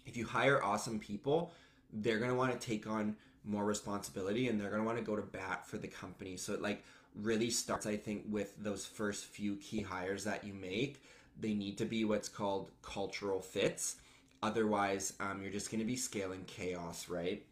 if 0.06 0.16
you 0.16 0.26
hire 0.26 0.62
awesome 0.62 0.98
people, 0.98 1.52
they're 1.92 2.18
gonna 2.18 2.34
want 2.34 2.58
to 2.58 2.66
take 2.66 2.86
on 2.86 3.16
more 3.44 3.64
responsibility 3.64 4.48
and 4.48 4.60
they're 4.60 4.70
going 4.70 4.80
to 4.80 4.86
want 4.86 4.98
to 4.98 5.04
go 5.04 5.16
to 5.16 5.22
bat 5.22 5.66
for 5.66 5.76
the 5.78 5.88
company. 5.88 6.36
So 6.36 6.54
it 6.54 6.62
like 6.62 6.82
really 7.14 7.50
starts, 7.50 7.86
I 7.86 7.96
think, 7.96 8.24
with 8.28 8.54
those 8.58 8.86
first 8.86 9.26
few 9.26 9.56
key 9.56 9.82
hires 9.82 10.24
that 10.24 10.44
you 10.44 10.54
make. 10.54 11.02
They 11.38 11.54
need 11.54 11.78
to 11.78 11.84
be 11.84 12.04
what's 12.04 12.28
called 12.28 12.70
cultural 12.82 13.40
fits. 13.40 13.96
Otherwise, 14.42 15.14
um, 15.20 15.42
you're 15.42 15.52
just 15.52 15.70
going 15.70 15.80
to 15.80 15.86
be 15.86 15.96
scaling 15.96 16.44
chaos, 16.46 17.08
right? 17.08 17.44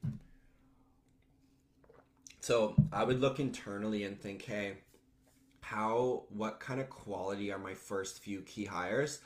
So 2.40 2.74
I 2.92 3.04
would 3.04 3.20
look 3.20 3.38
internally 3.38 4.04
and 4.04 4.20
think, 4.20 4.42
hey, 4.42 4.74
how, 5.60 6.24
what 6.30 6.58
kind 6.58 6.80
of 6.80 6.90
quality 6.90 7.52
are 7.52 7.58
my 7.58 7.74
first 7.74 8.18
few 8.18 8.40
key 8.42 8.64
hires? 8.64 9.20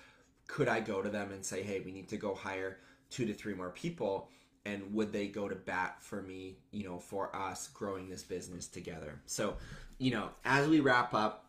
Could 0.46 0.68
I 0.68 0.80
go 0.80 1.02
to 1.02 1.08
them 1.08 1.32
and 1.32 1.44
say, 1.44 1.62
hey, 1.62 1.80
we 1.80 1.92
need 1.92 2.08
to 2.10 2.16
go 2.16 2.34
hire 2.34 2.78
two 3.10 3.26
to 3.26 3.34
three 3.34 3.54
more 3.54 3.70
people? 3.70 4.28
and 4.66 4.92
would 4.92 5.12
they 5.12 5.28
go 5.28 5.48
to 5.48 5.54
bat 5.54 5.96
for 6.00 6.20
me 6.20 6.56
you 6.72 6.84
know 6.84 6.98
for 6.98 7.34
us 7.34 7.68
growing 7.68 8.10
this 8.10 8.22
business 8.22 8.66
together? 8.66 9.20
So 9.26 9.56
you 9.98 10.10
know 10.10 10.30
as 10.44 10.68
we 10.68 10.80
wrap 10.80 11.14
up 11.14 11.46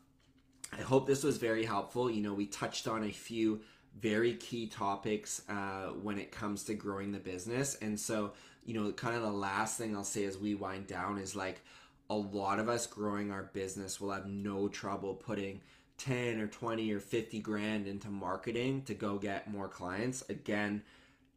i 0.72 0.82
hope 0.82 1.08
this 1.08 1.24
was 1.24 1.38
very 1.38 1.66
helpful. 1.66 2.10
You 2.10 2.22
know 2.22 2.34
we 2.34 2.46
touched 2.46 2.88
on 2.88 3.04
a 3.04 3.12
few 3.12 3.62
very 4.00 4.36
key 4.36 4.68
topics 4.68 5.42
uh, 5.50 5.88
when 6.04 6.20
it 6.20 6.32
comes 6.32 6.64
to 6.66 6.76
growing 6.76 7.12
the 7.12 7.18
business. 7.18 7.76
And 7.82 8.00
so 8.00 8.34
you 8.64 8.74
know 8.74 8.92
kind 8.92 9.16
of 9.16 9.24
the 9.24 9.32
last 9.32 9.78
thing 9.78 9.96
i'll 9.96 10.04
say 10.04 10.26
as 10.26 10.38
we 10.38 10.54
wind 10.54 10.88
down 10.88 11.18
is 11.18 11.36
like 11.36 11.62
a 12.10 12.16
lot 12.16 12.60
of 12.60 12.70
us 12.70 12.86
growing 12.86 13.32
our 13.32 13.50
business 13.54 14.00
will 14.00 14.12
have 14.12 14.28
no 14.28 14.68
trouble 14.70 15.14
putting 15.14 15.60
10 15.98 16.40
or 16.40 16.48
20 16.48 16.94
or 16.94 17.00
50 17.00 17.40
grand 17.40 17.88
into 17.88 18.10
marketing 18.10 18.84
to 18.84 18.94
go 18.94 19.18
get 19.18 19.52
more 19.52 19.68
clients. 19.68 20.24
Again 20.30 20.84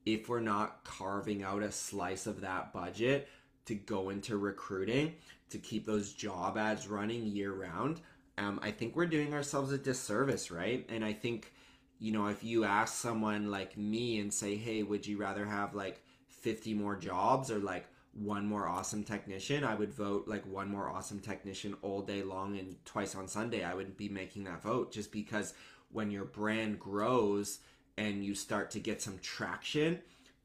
if 0.06 0.28
we're 0.28 0.40
not 0.40 0.84
carving 0.84 1.42
out 1.42 1.62
a 1.62 1.72
slice 1.72 2.26
of 2.26 2.40
that 2.40 2.72
budget 2.72 3.28
to 3.66 3.74
go 3.74 4.10
into 4.10 4.36
recruiting 4.36 5.14
to 5.50 5.58
keep 5.58 5.84
those 5.84 6.12
job 6.12 6.56
ads 6.56 6.88
running 6.88 7.26
year 7.26 7.52
round, 7.52 8.00
um, 8.38 8.58
I 8.62 8.70
think 8.70 8.96
we're 8.96 9.06
doing 9.06 9.34
ourselves 9.34 9.72
a 9.72 9.78
disservice, 9.78 10.50
right? 10.50 10.86
And 10.88 11.04
I 11.04 11.12
think, 11.12 11.52
you 11.98 12.12
know, 12.12 12.26
if 12.28 12.42
you 12.42 12.64
ask 12.64 12.94
someone 12.94 13.50
like 13.50 13.76
me 13.76 14.18
and 14.20 14.32
say, 14.32 14.56
hey, 14.56 14.82
would 14.82 15.06
you 15.06 15.18
rather 15.18 15.44
have 15.44 15.74
like 15.74 16.02
50 16.28 16.72
more 16.74 16.96
jobs 16.96 17.50
or 17.50 17.58
like 17.58 17.86
one 18.12 18.46
more 18.46 18.66
awesome 18.66 19.04
technician, 19.04 19.62
I 19.62 19.74
would 19.74 19.92
vote 19.92 20.26
like 20.26 20.44
one 20.46 20.68
more 20.68 20.88
awesome 20.88 21.20
technician 21.20 21.76
all 21.82 22.02
day 22.02 22.22
long 22.22 22.58
and 22.58 22.76
twice 22.84 23.14
on 23.14 23.28
Sunday. 23.28 23.62
I 23.62 23.74
would 23.74 23.96
be 23.96 24.08
making 24.08 24.44
that 24.44 24.62
vote 24.62 24.92
just 24.92 25.12
because 25.12 25.54
when 25.92 26.10
your 26.10 26.24
brand 26.24 26.80
grows, 26.80 27.58
and 28.00 28.24
you 28.24 28.34
start 28.34 28.70
to 28.70 28.80
get 28.80 29.02
some 29.02 29.18
traction 29.18 30.00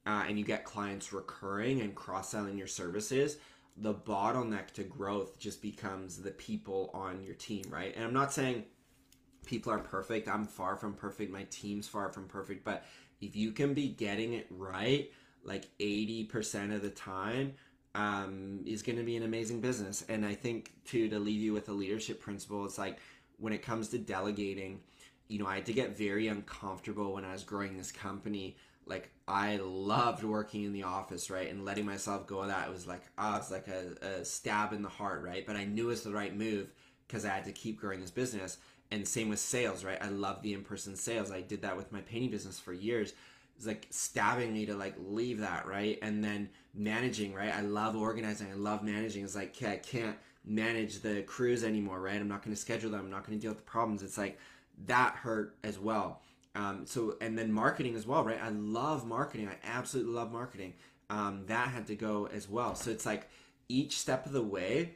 uh, 0.06 0.24
and 0.28 0.38
you 0.38 0.44
get 0.44 0.64
clients 0.64 1.12
recurring 1.12 1.80
and 1.80 1.94
cross 1.94 2.30
selling 2.30 2.58
your 2.58 2.66
services, 2.66 3.38
the 3.78 3.94
bottleneck 3.94 4.70
to 4.72 4.84
growth 4.84 5.38
just 5.38 5.62
becomes 5.62 6.18
the 6.18 6.30
people 6.32 6.90
on 6.92 7.22
your 7.22 7.34
team, 7.34 7.64
right? 7.70 7.94
And 7.96 8.04
I'm 8.04 8.12
not 8.12 8.30
saying 8.30 8.64
people 9.46 9.72
are 9.72 9.78
perfect. 9.78 10.28
I'm 10.28 10.44
far 10.44 10.76
from 10.76 10.92
perfect. 10.92 11.32
My 11.32 11.44
team's 11.44 11.88
far 11.88 12.12
from 12.12 12.28
perfect. 12.28 12.62
But 12.62 12.84
if 13.22 13.34
you 13.34 13.52
can 13.52 13.72
be 13.72 13.88
getting 13.88 14.34
it 14.34 14.46
right, 14.50 15.10
like 15.42 15.70
80% 15.80 16.74
of 16.74 16.82
the 16.82 16.90
time, 16.90 17.54
um, 17.94 18.60
is 18.66 18.82
going 18.82 18.98
to 18.98 19.04
be 19.04 19.16
an 19.16 19.22
amazing 19.22 19.62
business. 19.62 20.04
And 20.10 20.26
I 20.26 20.34
think, 20.34 20.72
too, 20.84 21.08
to 21.08 21.18
leave 21.18 21.40
you 21.40 21.54
with 21.54 21.70
a 21.70 21.72
leadership 21.72 22.20
principle, 22.20 22.66
it's 22.66 22.76
like 22.76 22.98
when 23.38 23.54
it 23.54 23.62
comes 23.62 23.88
to 23.88 23.98
delegating, 23.98 24.80
you 25.28 25.38
know, 25.38 25.46
I 25.46 25.56
had 25.56 25.66
to 25.66 25.72
get 25.72 25.96
very 25.96 26.28
uncomfortable 26.28 27.14
when 27.14 27.24
I 27.24 27.32
was 27.32 27.44
growing 27.44 27.76
this 27.76 27.92
company. 27.92 28.56
Like 28.86 29.10
I 29.26 29.56
loved 29.56 30.22
working 30.22 30.64
in 30.64 30.72
the 30.72 30.84
office, 30.84 31.30
right, 31.30 31.50
and 31.50 31.64
letting 31.64 31.84
myself 31.84 32.26
go 32.26 32.40
of 32.40 32.48
that. 32.48 32.68
It 32.68 32.72
was 32.72 32.86
like, 32.86 33.02
ah, 33.18 33.34
oh, 33.34 33.38
it's 33.38 33.50
like 33.50 33.68
a, 33.68 34.06
a 34.06 34.24
stab 34.24 34.72
in 34.72 34.82
the 34.82 34.88
heart, 34.88 35.22
right? 35.22 35.44
But 35.46 35.56
I 35.56 35.64
knew 35.64 35.86
it 35.86 35.88
was 35.88 36.02
the 36.02 36.12
right 36.12 36.36
move 36.36 36.70
because 37.06 37.24
I 37.24 37.30
had 37.30 37.44
to 37.44 37.52
keep 37.52 37.80
growing 37.80 38.00
this 38.00 38.10
business. 38.10 38.58
And 38.92 39.06
same 39.06 39.28
with 39.28 39.40
sales, 39.40 39.84
right? 39.84 39.98
I 40.00 40.10
love 40.10 40.42
the 40.42 40.54
in-person 40.54 40.94
sales. 40.94 41.32
I 41.32 41.40
did 41.40 41.62
that 41.62 41.76
with 41.76 41.90
my 41.90 42.00
painting 42.02 42.30
business 42.30 42.60
for 42.60 42.72
years. 42.72 43.14
It's 43.56 43.66
like 43.66 43.88
stabbing 43.90 44.52
me 44.52 44.66
to 44.66 44.74
like 44.74 44.94
leave 44.98 45.40
that, 45.40 45.66
right? 45.66 45.98
And 46.02 46.22
then 46.22 46.50
managing, 46.72 47.34
right? 47.34 47.52
I 47.52 47.62
love 47.62 47.96
organizing. 47.96 48.48
I 48.52 48.54
love 48.54 48.84
managing. 48.84 49.24
It's 49.24 49.34
like, 49.34 49.60
I 49.64 49.76
can't 49.76 50.16
manage 50.44 51.00
the 51.00 51.22
crews 51.22 51.64
anymore, 51.64 52.00
right? 52.00 52.20
I'm 52.20 52.28
not 52.28 52.44
going 52.44 52.54
to 52.54 52.60
schedule 52.60 52.92
them. 52.92 53.00
I'm 53.00 53.10
not 53.10 53.26
going 53.26 53.36
to 53.36 53.42
deal 53.42 53.50
with 53.50 53.58
the 53.58 53.64
problems. 53.64 54.04
It's 54.04 54.18
like 54.18 54.38
that 54.84 55.14
hurt 55.16 55.56
as 55.64 55.78
well. 55.78 56.22
Um, 56.54 56.86
so 56.86 57.16
and 57.20 57.38
then 57.38 57.52
marketing 57.52 57.96
as 57.96 58.06
well, 58.06 58.24
right? 58.24 58.40
I 58.42 58.48
love 58.48 59.06
marketing. 59.06 59.48
I 59.48 59.56
absolutely 59.66 60.12
love 60.12 60.32
marketing. 60.32 60.74
Um, 61.10 61.44
that 61.46 61.68
had 61.68 61.86
to 61.88 61.94
go 61.94 62.28
as 62.32 62.48
well. 62.48 62.74
So 62.74 62.90
it's 62.90 63.06
like 63.06 63.28
each 63.68 63.98
step 63.98 64.26
of 64.26 64.32
the 64.32 64.42
way, 64.42 64.94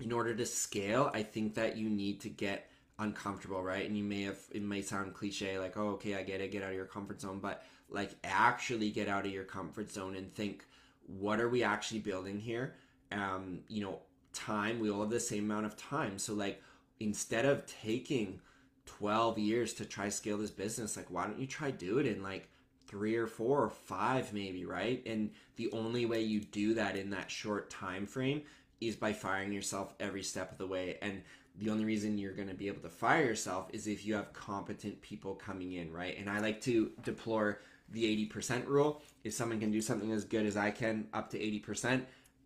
in 0.00 0.12
order 0.12 0.34
to 0.34 0.44
scale, 0.44 1.10
I 1.14 1.22
think 1.22 1.54
that 1.54 1.76
you 1.76 1.88
need 1.88 2.20
to 2.22 2.28
get 2.28 2.68
uncomfortable, 2.98 3.62
right? 3.62 3.86
And 3.86 3.96
you 3.96 4.04
may 4.04 4.22
have 4.22 4.38
it 4.50 4.62
may 4.62 4.82
sound 4.82 5.14
cliche, 5.14 5.58
like, 5.58 5.76
oh, 5.76 5.90
okay, 5.90 6.16
I 6.16 6.22
get 6.22 6.40
it, 6.40 6.50
get 6.50 6.62
out 6.62 6.70
of 6.70 6.76
your 6.76 6.86
comfort 6.86 7.20
zone, 7.20 7.38
but 7.40 7.64
like 7.88 8.10
actually 8.24 8.90
get 8.90 9.08
out 9.08 9.26
of 9.26 9.32
your 9.32 9.44
comfort 9.44 9.90
zone 9.90 10.16
and 10.16 10.34
think, 10.34 10.64
what 11.06 11.40
are 11.40 11.48
we 11.48 11.62
actually 11.62 12.00
building 12.00 12.38
here? 12.38 12.74
Um, 13.10 13.60
you 13.68 13.82
know, 13.82 14.00
time. 14.32 14.80
We 14.80 14.90
all 14.90 15.02
have 15.02 15.10
the 15.10 15.20
same 15.20 15.44
amount 15.44 15.66
of 15.66 15.76
time, 15.76 16.18
so 16.18 16.34
like 16.34 16.62
instead 17.00 17.44
of 17.44 17.66
taking 17.66 18.40
12 18.86 19.38
years 19.38 19.72
to 19.74 19.84
try 19.84 20.08
scale 20.08 20.38
this 20.38 20.50
business 20.50 20.96
like 20.96 21.10
why 21.10 21.26
don't 21.26 21.38
you 21.38 21.46
try 21.46 21.70
do 21.70 21.98
it 21.98 22.06
in 22.06 22.22
like 22.22 22.48
three 22.86 23.16
or 23.16 23.26
four 23.26 23.62
or 23.62 23.70
five 23.70 24.32
maybe 24.32 24.64
right 24.64 25.02
and 25.06 25.30
the 25.56 25.70
only 25.72 26.04
way 26.06 26.20
you 26.20 26.40
do 26.40 26.74
that 26.74 26.96
in 26.96 27.10
that 27.10 27.30
short 27.30 27.70
time 27.70 28.06
frame 28.06 28.42
is 28.80 28.96
by 28.96 29.12
firing 29.12 29.52
yourself 29.52 29.94
every 30.00 30.22
step 30.22 30.50
of 30.50 30.58
the 30.58 30.66
way 30.66 30.98
and 31.02 31.22
The 31.58 31.70
only 31.70 31.84
reason 31.84 32.16
you're 32.16 32.32
going 32.32 32.48
to 32.48 32.54
be 32.54 32.68
able 32.68 32.80
to 32.82 32.88
fire 32.88 33.24
yourself 33.24 33.68
is 33.72 33.86
if 33.86 34.06
you 34.06 34.14
have 34.14 34.32
competent 34.32 35.00
people 35.02 35.34
coming 35.34 35.72
in, 35.72 35.92
right? 35.92 36.16
And 36.18 36.30
I 36.30 36.40
like 36.40 36.60
to 36.62 36.92
deplore 37.04 37.60
the 37.90 38.04
80% 38.26 38.66
rule. 38.66 39.02
If 39.22 39.34
someone 39.34 39.60
can 39.60 39.70
do 39.70 39.82
something 39.82 40.12
as 40.12 40.24
good 40.24 40.46
as 40.46 40.56
I 40.56 40.70
can, 40.70 41.08
up 41.12 41.28
to 41.30 41.38
80%, 41.38 41.86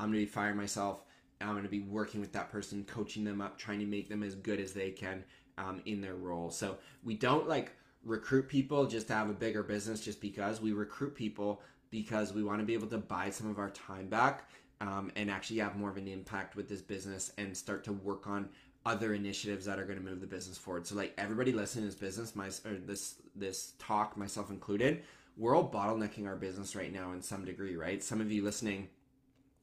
I'm 0.01 0.09
going 0.09 0.13
to 0.13 0.19
be 0.19 0.27
firing 0.27 0.57
myself. 0.57 1.05
I'm 1.41 1.53
going 1.53 1.63
to 1.63 1.69
be 1.69 1.81
working 1.81 2.21
with 2.21 2.33
that 2.33 2.51
person, 2.51 2.85
coaching 2.85 3.25
them 3.25 3.41
up, 3.41 3.59
trying 3.59 3.79
to 3.79 3.87
make 3.87 4.09
them 4.09 4.23
as 4.23 4.35
good 4.35 4.59
as 4.59 4.73
they 4.73 4.91
can 4.91 5.23
um, 5.59 5.81
in 5.85 6.01
their 6.01 6.15
role. 6.15 6.51
So 6.51 6.77
we 7.03 7.15
don't 7.15 7.49
like 7.49 7.73
recruit 8.05 8.49
people 8.49 8.87
just 8.87 9.09
to 9.09 9.15
have 9.15 9.31
a 9.31 9.35
bigger 9.35 9.63
business 9.63 10.01
just 10.01 10.21
because 10.21 10.61
we 10.61 10.73
recruit 10.73 11.15
people 11.15 11.61
because 11.91 12.33
we 12.33 12.43
want 12.43 12.61
to 12.61 12.65
be 12.65 12.75
able 12.75 12.87
to 12.89 12.99
buy 12.99 13.31
some 13.31 13.51
of 13.51 13.59
our 13.59 13.71
time 13.71 14.09
back 14.09 14.49
um, 14.81 15.11
and 15.17 15.31
actually 15.31 15.59
have 15.59 15.77
more 15.77 15.91
of 15.91 15.97
an 15.97 16.09
impact 16.09 16.57
with 16.57 16.69
this 16.69 16.83
business 16.83 17.33
and 17.39 17.57
start 17.57 17.85
to 17.85 17.93
work 17.93 18.27
on 18.27 18.49
other 18.85 19.15
initiatives 19.15 19.65
that 19.65 19.79
are 19.79 19.85
going 19.85 19.99
to 19.99 20.05
move 20.05 20.21
the 20.21 20.27
business 20.27 20.57
forward. 20.57 20.87
So 20.87 20.95
like 20.95 21.13
everybody 21.19 21.53
listening 21.53 21.85
to 21.85 21.91
this 21.91 21.99
business, 21.99 22.37
my 22.37 22.47
or 22.65 22.79
this 22.79 23.17
this 23.35 23.73
talk, 23.79 24.17
myself 24.17 24.51
included, 24.51 25.03
we're 25.37 25.57
all 25.57 25.69
bottlenecking 25.69 26.27
our 26.27 26.37
business 26.37 26.77
right 26.77 26.93
now 26.93 27.13
in 27.13 27.21
some 27.21 27.45
degree, 27.45 27.77
right? 27.77 28.03
Some 28.03 28.21
of 28.21 28.31
you 28.31 28.45
listening, 28.45 28.89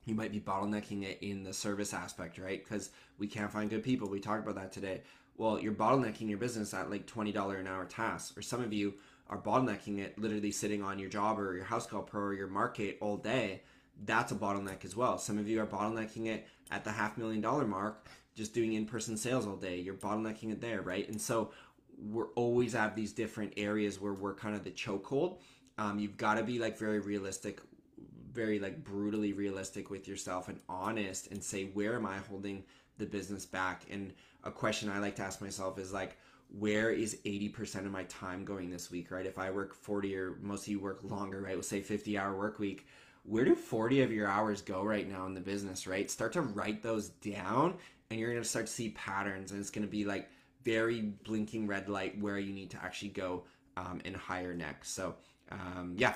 you 0.06 0.14
might 0.14 0.32
be 0.32 0.42
bottlenecking 0.42 1.04
it 1.04 1.20
in 1.22 1.44
the 1.44 1.54
service 1.54 1.94
aspect, 1.94 2.38
right? 2.38 2.64
Because 2.64 2.90
we 3.18 3.28
can't 3.28 3.52
find 3.52 3.70
good 3.70 3.84
people. 3.84 4.10
We 4.10 4.20
talked 4.20 4.44
about 4.44 4.56
that 4.56 4.74
today. 4.74 5.02
Well, 5.38 5.60
you're 5.60 5.74
bottlenecking 5.74 6.30
your 6.30 6.38
business 6.38 6.74
at 6.74 6.90
like 6.90 7.06
twenty 7.06 7.32
dollar 7.32 7.58
an 7.58 7.68
hour 7.68 7.86
tasks, 7.86 8.38
or 8.38 8.42
some 8.42 8.62
of 8.62 8.74
you 8.74 8.96
are 9.30 9.38
bottlenecking 9.38 10.00
it 10.00 10.18
literally 10.20 10.52
sitting 10.52 10.84
on 10.84 11.00
your 11.00 11.10
job 11.10 11.40
or 11.40 11.56
your 11.56 11.66
Housecall 11.66 12.06
Pro 12.06 12.22
or 12.22 12.34
your 12.34 12.48
Markate 12.48 12.98
all 13.02 13.18
day. 13.18 13.64
That's 14.06 14.32
a 14.32 14.36
bottleneck 14.36 14.84
as 14.86 14.96
well. 14.96 15.18
Some 15.18 15.38
of 15.38 15.48
you 15.48 15.62
are 15.62 15.66
bottlenecking 15.66 16.28
it 16.28 16.48
at 16.72 16.84
the 16.84 16.92
half 16.92 17.18
million 17.18 17.42
dollar 17.42 17.66
mark 17.66 18.08
just 18.36 18.54
doing 18.54 18.74
in-person 18.74 19.16
sales 19.16 19.46
all 19.46 19.56
day 19.56 19.80
you're 19.80 19.94
bottlenecking 19.94 20.52
it 20.52 20.62
there 20.62 20.82
right 20.82 21.08
and 21.08 21.22
so 21.22 21.52
we're 21.98 22.30
always 22.30 22.74
have 22.74 22.96
these 22.96 23.14
different 23.14 23.54
areas 23.58 24.02
where 24.02 24.14
we're 24.14 24.34
kind 24.34 24.56
of 24.56 24.64
the 24.64 24.72
chokehold 24.72 25.38
um, 25.78 26.00
you've 26.00 26.18
got 26.18 26.36
to 26.36 26.44
be 26.44 26.60
like 26.60 26.78
very 26.78 27.00
realistic 27.00 27.62
very 28.32 28.60
like 28.60 28.84
brutally 28.84 29.34
realistic 29.34 29.90
with 29.90 30.08
yourself 30.08 30.48
and 30.48 30.60
honest 30.68 31.32
and 31.32 31.44
say 31.44 31.66
where 31.66 31.96
am 31.96 32.06
i 32.06 32.18
holding 32.30 32.64
the 32.98 33.06
business 33.06 33.46
back 33.46 33.84
and 33.92 34.14
a 34.44 34.52
question 34.52 34.90
i 34.90 35.00
like 35.00 35.16
to 35.16 35.22
ask 35.22 35.42
myself 35.42 35.78
is 35.78 35.94
like 35.94 36.18
where 36.60 36.92
is 36.92 37.18
80% 37.26 37.78
of 37.80 37.92
my 37.92 38.04
time 38.04 38.46
going 38.46 38.70
this 38.70 38.92
week 38.92 39.12
right? 39.12 39.26
If 39.26 39.40
i 39.40 39.50
work 39.50 39.74
40 39.74 40.16
or 40.16 40.38
most 40.42 40.64
of 40.64 40.68
you 40.70 40.80
work 40.80 41.04
longer 41.04 41.42
right? 41.42 41.56
We'll 41.56 41.64
say 41.64 41.82
50 41.82 42.18
hour 42.18 42.38
work 42.38 42.60
week. 42.60 42.88
Where 43.24 43.46
do 43.46 43.56
40 43.56 44.02
of 44.02 44.12
your 44.12 44.28
hours 44.28 44.62
go 44.62 44.84
right 44.84 45.10
now 45.10 45.26
in 45.26 45.34
the 45.34 45.42
business 45.42 45.88
right? 45.88 46.10
Start 46.10 46.34
to 46.34 46.42
write 46.42 46.84
those 46.84 47.10
down 47.10 47.76
and 48.10 48.20
you're 48.20 48.34
to 48.34 48.44
start 48.44 48.68
to 48.68 48.72
see 48.72 48.90
patterns 48.90 49.52
and 49.52 49.60
it's 49.60 49.72
to 49.72 49.82
be 49.82 50.06
like 50.06 50.30
very 50.64 51.02
blinking 51.26 51.68
red 51.68 51.90
light 51.90 52.20
where 52.20 52.38
you 52.38 52.54
need 52.54 52.70
to 52.72 52.78
actually 52.84 53.10
go 53.10 53.44
um, 53.76 54.00
and 54.06 54.16
hire 54.16 54.54
next. 54.54 54.92
So 54.92 55.16
um, 55.52 55.96
yeah. 55.98 56.16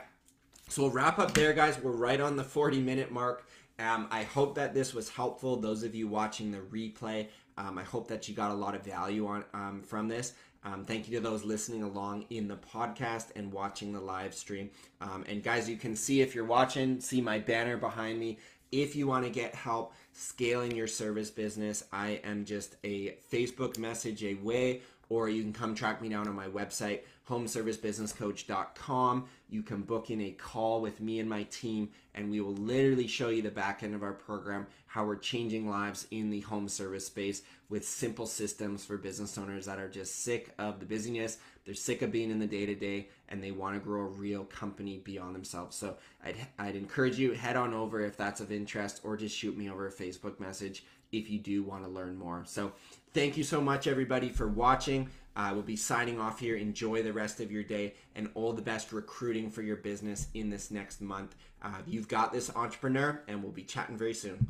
So 0.69 0.83
we'll 0.83 0.91
wrap 0.91 1.17
up 1.17 1.33
there 1.33 1.53
guys. 1.53 1.79
We're 1.81 1.91
right 1.91 2.21
on 2.21 2.35
the 2.35 2.43
40 2.43 2.79
minute 2.79 3.11
mark. 3.11 3.47
Um, 3.79 4.07
i 4.09 4.23
hope 4.23 4.55
that 4.55 4.73
this 4.73 4.93
was 4.93 5.09
helpful. 5.09 5.55
Those 5.57 5.83
of 5.83 5.95
you 5.95 6.07
watching 6.07 6.51
the 6.51 6.57
replay 6.59 7.27
um, 7.57 7.77
i 7.77 7.83
hope 7.83 8.07
that 8.07 8.27
you 8.27 8.35
got 8.35 8.51
a 8.51 8.53
lot 8.53 8.75
of 8.75 8.83
value 8.83 9.27
on 9.27 9.43
um, 9.53 9.81
from 9.81 10.07
this 10.07 10.33
um, 10.63 10.83
thank 10.83 11.07
you 11.07 11.17
to 11.17 11.23
those 11.23 11.45
listening 11.45 11.83
along 11.83 12.25
in 12.29 12.47
the 12.47 12.57
podcast 12.57 13.27
and 13.35 13.53
watching 13.53 13.93
the 13.93 14.01
live 14.01 14.33
stream. 14.33 14.69
Um, 14.99 15.23
and 15.29 15.43
guys, 15.43 15.69
you 15.69 15.77
can 15.77 15.95
see 15.95 16.21
if 16.21 16.35
you're 16.35 16.45
watching, 16.45 16.99
see 16.99 17.21
my 17.21 17.39
banner 17.39 17.77
behind 17.77 18.19
me. 18.19 18.39
If 18.71 18.95
you 18.95 19.07
want 19.07 19.23
to 19.23 19.29
get 19.31 19.55
help 19.55 19.93
scaling 20.11 20.75
your 20.75 20.87
service 20.87 21.29
business, 21.29 21.85
I 21.93 22.19
am 22.23 22.43
just 22.43 22.75
a 22.83 23.15
Facebook 23.31 23.77
message 23.77 24.25
away, 24.25 24.81
or 25.07 25.29
you 25.29 25.41
can 25.41 25.53
come 25.53 25.73
track 25.73 26.01
me 26.01 26.09
down 26.09 26.27
on 26.27 26.35
my 26.35 26.47
website, 26.47 27.03
homeservicebusinesscoach.com. 27.29 29.25
You 29.49 29.63
can 29.63 29.83
book 29.83 30.09
in 30.09 30.19
a 30.19 30.31
call 30.31 30.81
with 30.81 30.99
me 30.99 31.21
and 31.21 31.29
my 31.29 31.43
team, 31.43 31.91
and 32.13 32.29
we 32.29 32.41
will 32.41 32.55
literally 32.55 33.07
show 33.07 33.29
you 33.29 33.41
the 33.41 33.51
back 33.51 33.83
end 33.83 33.95
of 33.95 34.03
our 34.03 34.11
program, 34.11 34.67
how 34.97 35.05
we're 35.05 35.15
changing 35.15 35.69
lives 35.69 36.07
in 36.09 36.31
the 36.31 36.39
home 36.39 36.67
service 36.67 37.05
space 37.05 37.43
with 37.69 37.87
simple 37.87 38.25
systems 38.25 38.83
for 38.83 38.97
business 38.97 39.37
owners 39.37 39.67
that 39.67 39.77
are 39.77 39.87
just 39.87 40.23
sick 40.23 40.49
of 40.57 40.79
the 40.79 40.87
busyness. 40.87 41.37
They're 41.63 41.75
sick 41.75 42.01
of 42.01 42.11
being 42.11 42.31
in 42.31 42.39
the 42.39 42.47
day 42.47 42.65
to 42.65 42.73
day, 42.73 43.09
and 43.29 43.43
they 43.43 43.51
want 43.51 43.75
to 43.75 43.79
grow 43.79 44.01
a 44.01 44.07
real 44.07 44.43
company 44.45 44.97
beyond 44.97 45.35
themselves. 45.35 45.75
So 45.75 45.97
I'd, 46.25 46.37
I'd 46.57 46.75
encourage 46.75 47.19
you 47.19 47.33
head 47.33 47.55
on 47.55 47.75
over 47.75 48.01
if 48.01 48.17
that's 48.17 48.41
of 48.41 48.51
interest, 48.51 49.01
or 49.03 49.15
just 49.15 49.37
shoot 49.37 49.55
me 49.55 49.69
over 49.69 49.85
a 49.85 49.91
Facebook 49.91 50.39
message 50.39 50.83
if 51.11 51.29
you 51.29 51.37
do 51.37 51.61
want 51.61 51.83
to 51.83 51.89
learn 51.91 52.17
more. 52.17 52.41
So 52.47 52.71
thank 53.13 53.37
you 53.37 53.43
so 53.43 53.61
much, 53.61 53.85
everybody, 53.85 54.29
for 54.29 54.47
watching. 54.47 55.11
I 55.35 55.51
uh, 55.51 55.53
will 55.53 55.61
be 55.61 55.75
signing 55.75 56.19
off 56.19 56.39
here. 56.39 56.55
Enjoy 56.55 57.03
the 57.03 57.13
rest 57.13 57.39
of 57.39 57.51
your 57.51 57.61
day 57.61 57.93
and 58.15 58.31
all 58.33 58.51
the 58.51 58.63
best 58.63 58.91
recruiting 58.91 59.51
for 59.51 59.61
your 59.61 59.75
business 59.75 60.29
in 60.33 60.49
this 60.49 60.71
next 60.71 61.01
month. 61.01 61.35
Uh, 61.61 61.81
you've 61.85 62.07
got 62.07 62.33
this, 62.33 62.49
entrepreneur, 62.55 63.21
and 63.27 63.43
we'll 63.43 63.51
be 63.51 63.61
chatting 63.61 63.95
very 63.95 64.15
soon. 64.15 64.47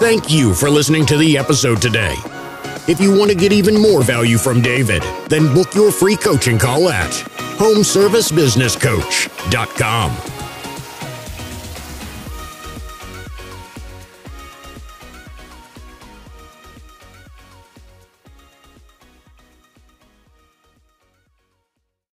Thank 0.00 0.30
you 0.30 0.54
for 0.54 0.70
listening 0.70 1.04
to 1.06 1.16
the 1.18 1.36
episode 1.36 1.82
today. 1.82 2.14
If 2.88 3.00
you 3.00 3.16
want 3.16 3.30
to 3.30 3.36
get 3.36 3.52
even 3.52 3.80
more 3.80 4.02
value 4.02 4.38
from 4.38 4.60
David, 4.62 5.02
then 5.28 5.52
book 5.54 5.74
your 5.74 5.92
free 5.92 6.16
coaching 6.16 6.58
call 6.58 6.88
at 6.88 7.10
homeservicebusinesscoach.com. 7.58 10.39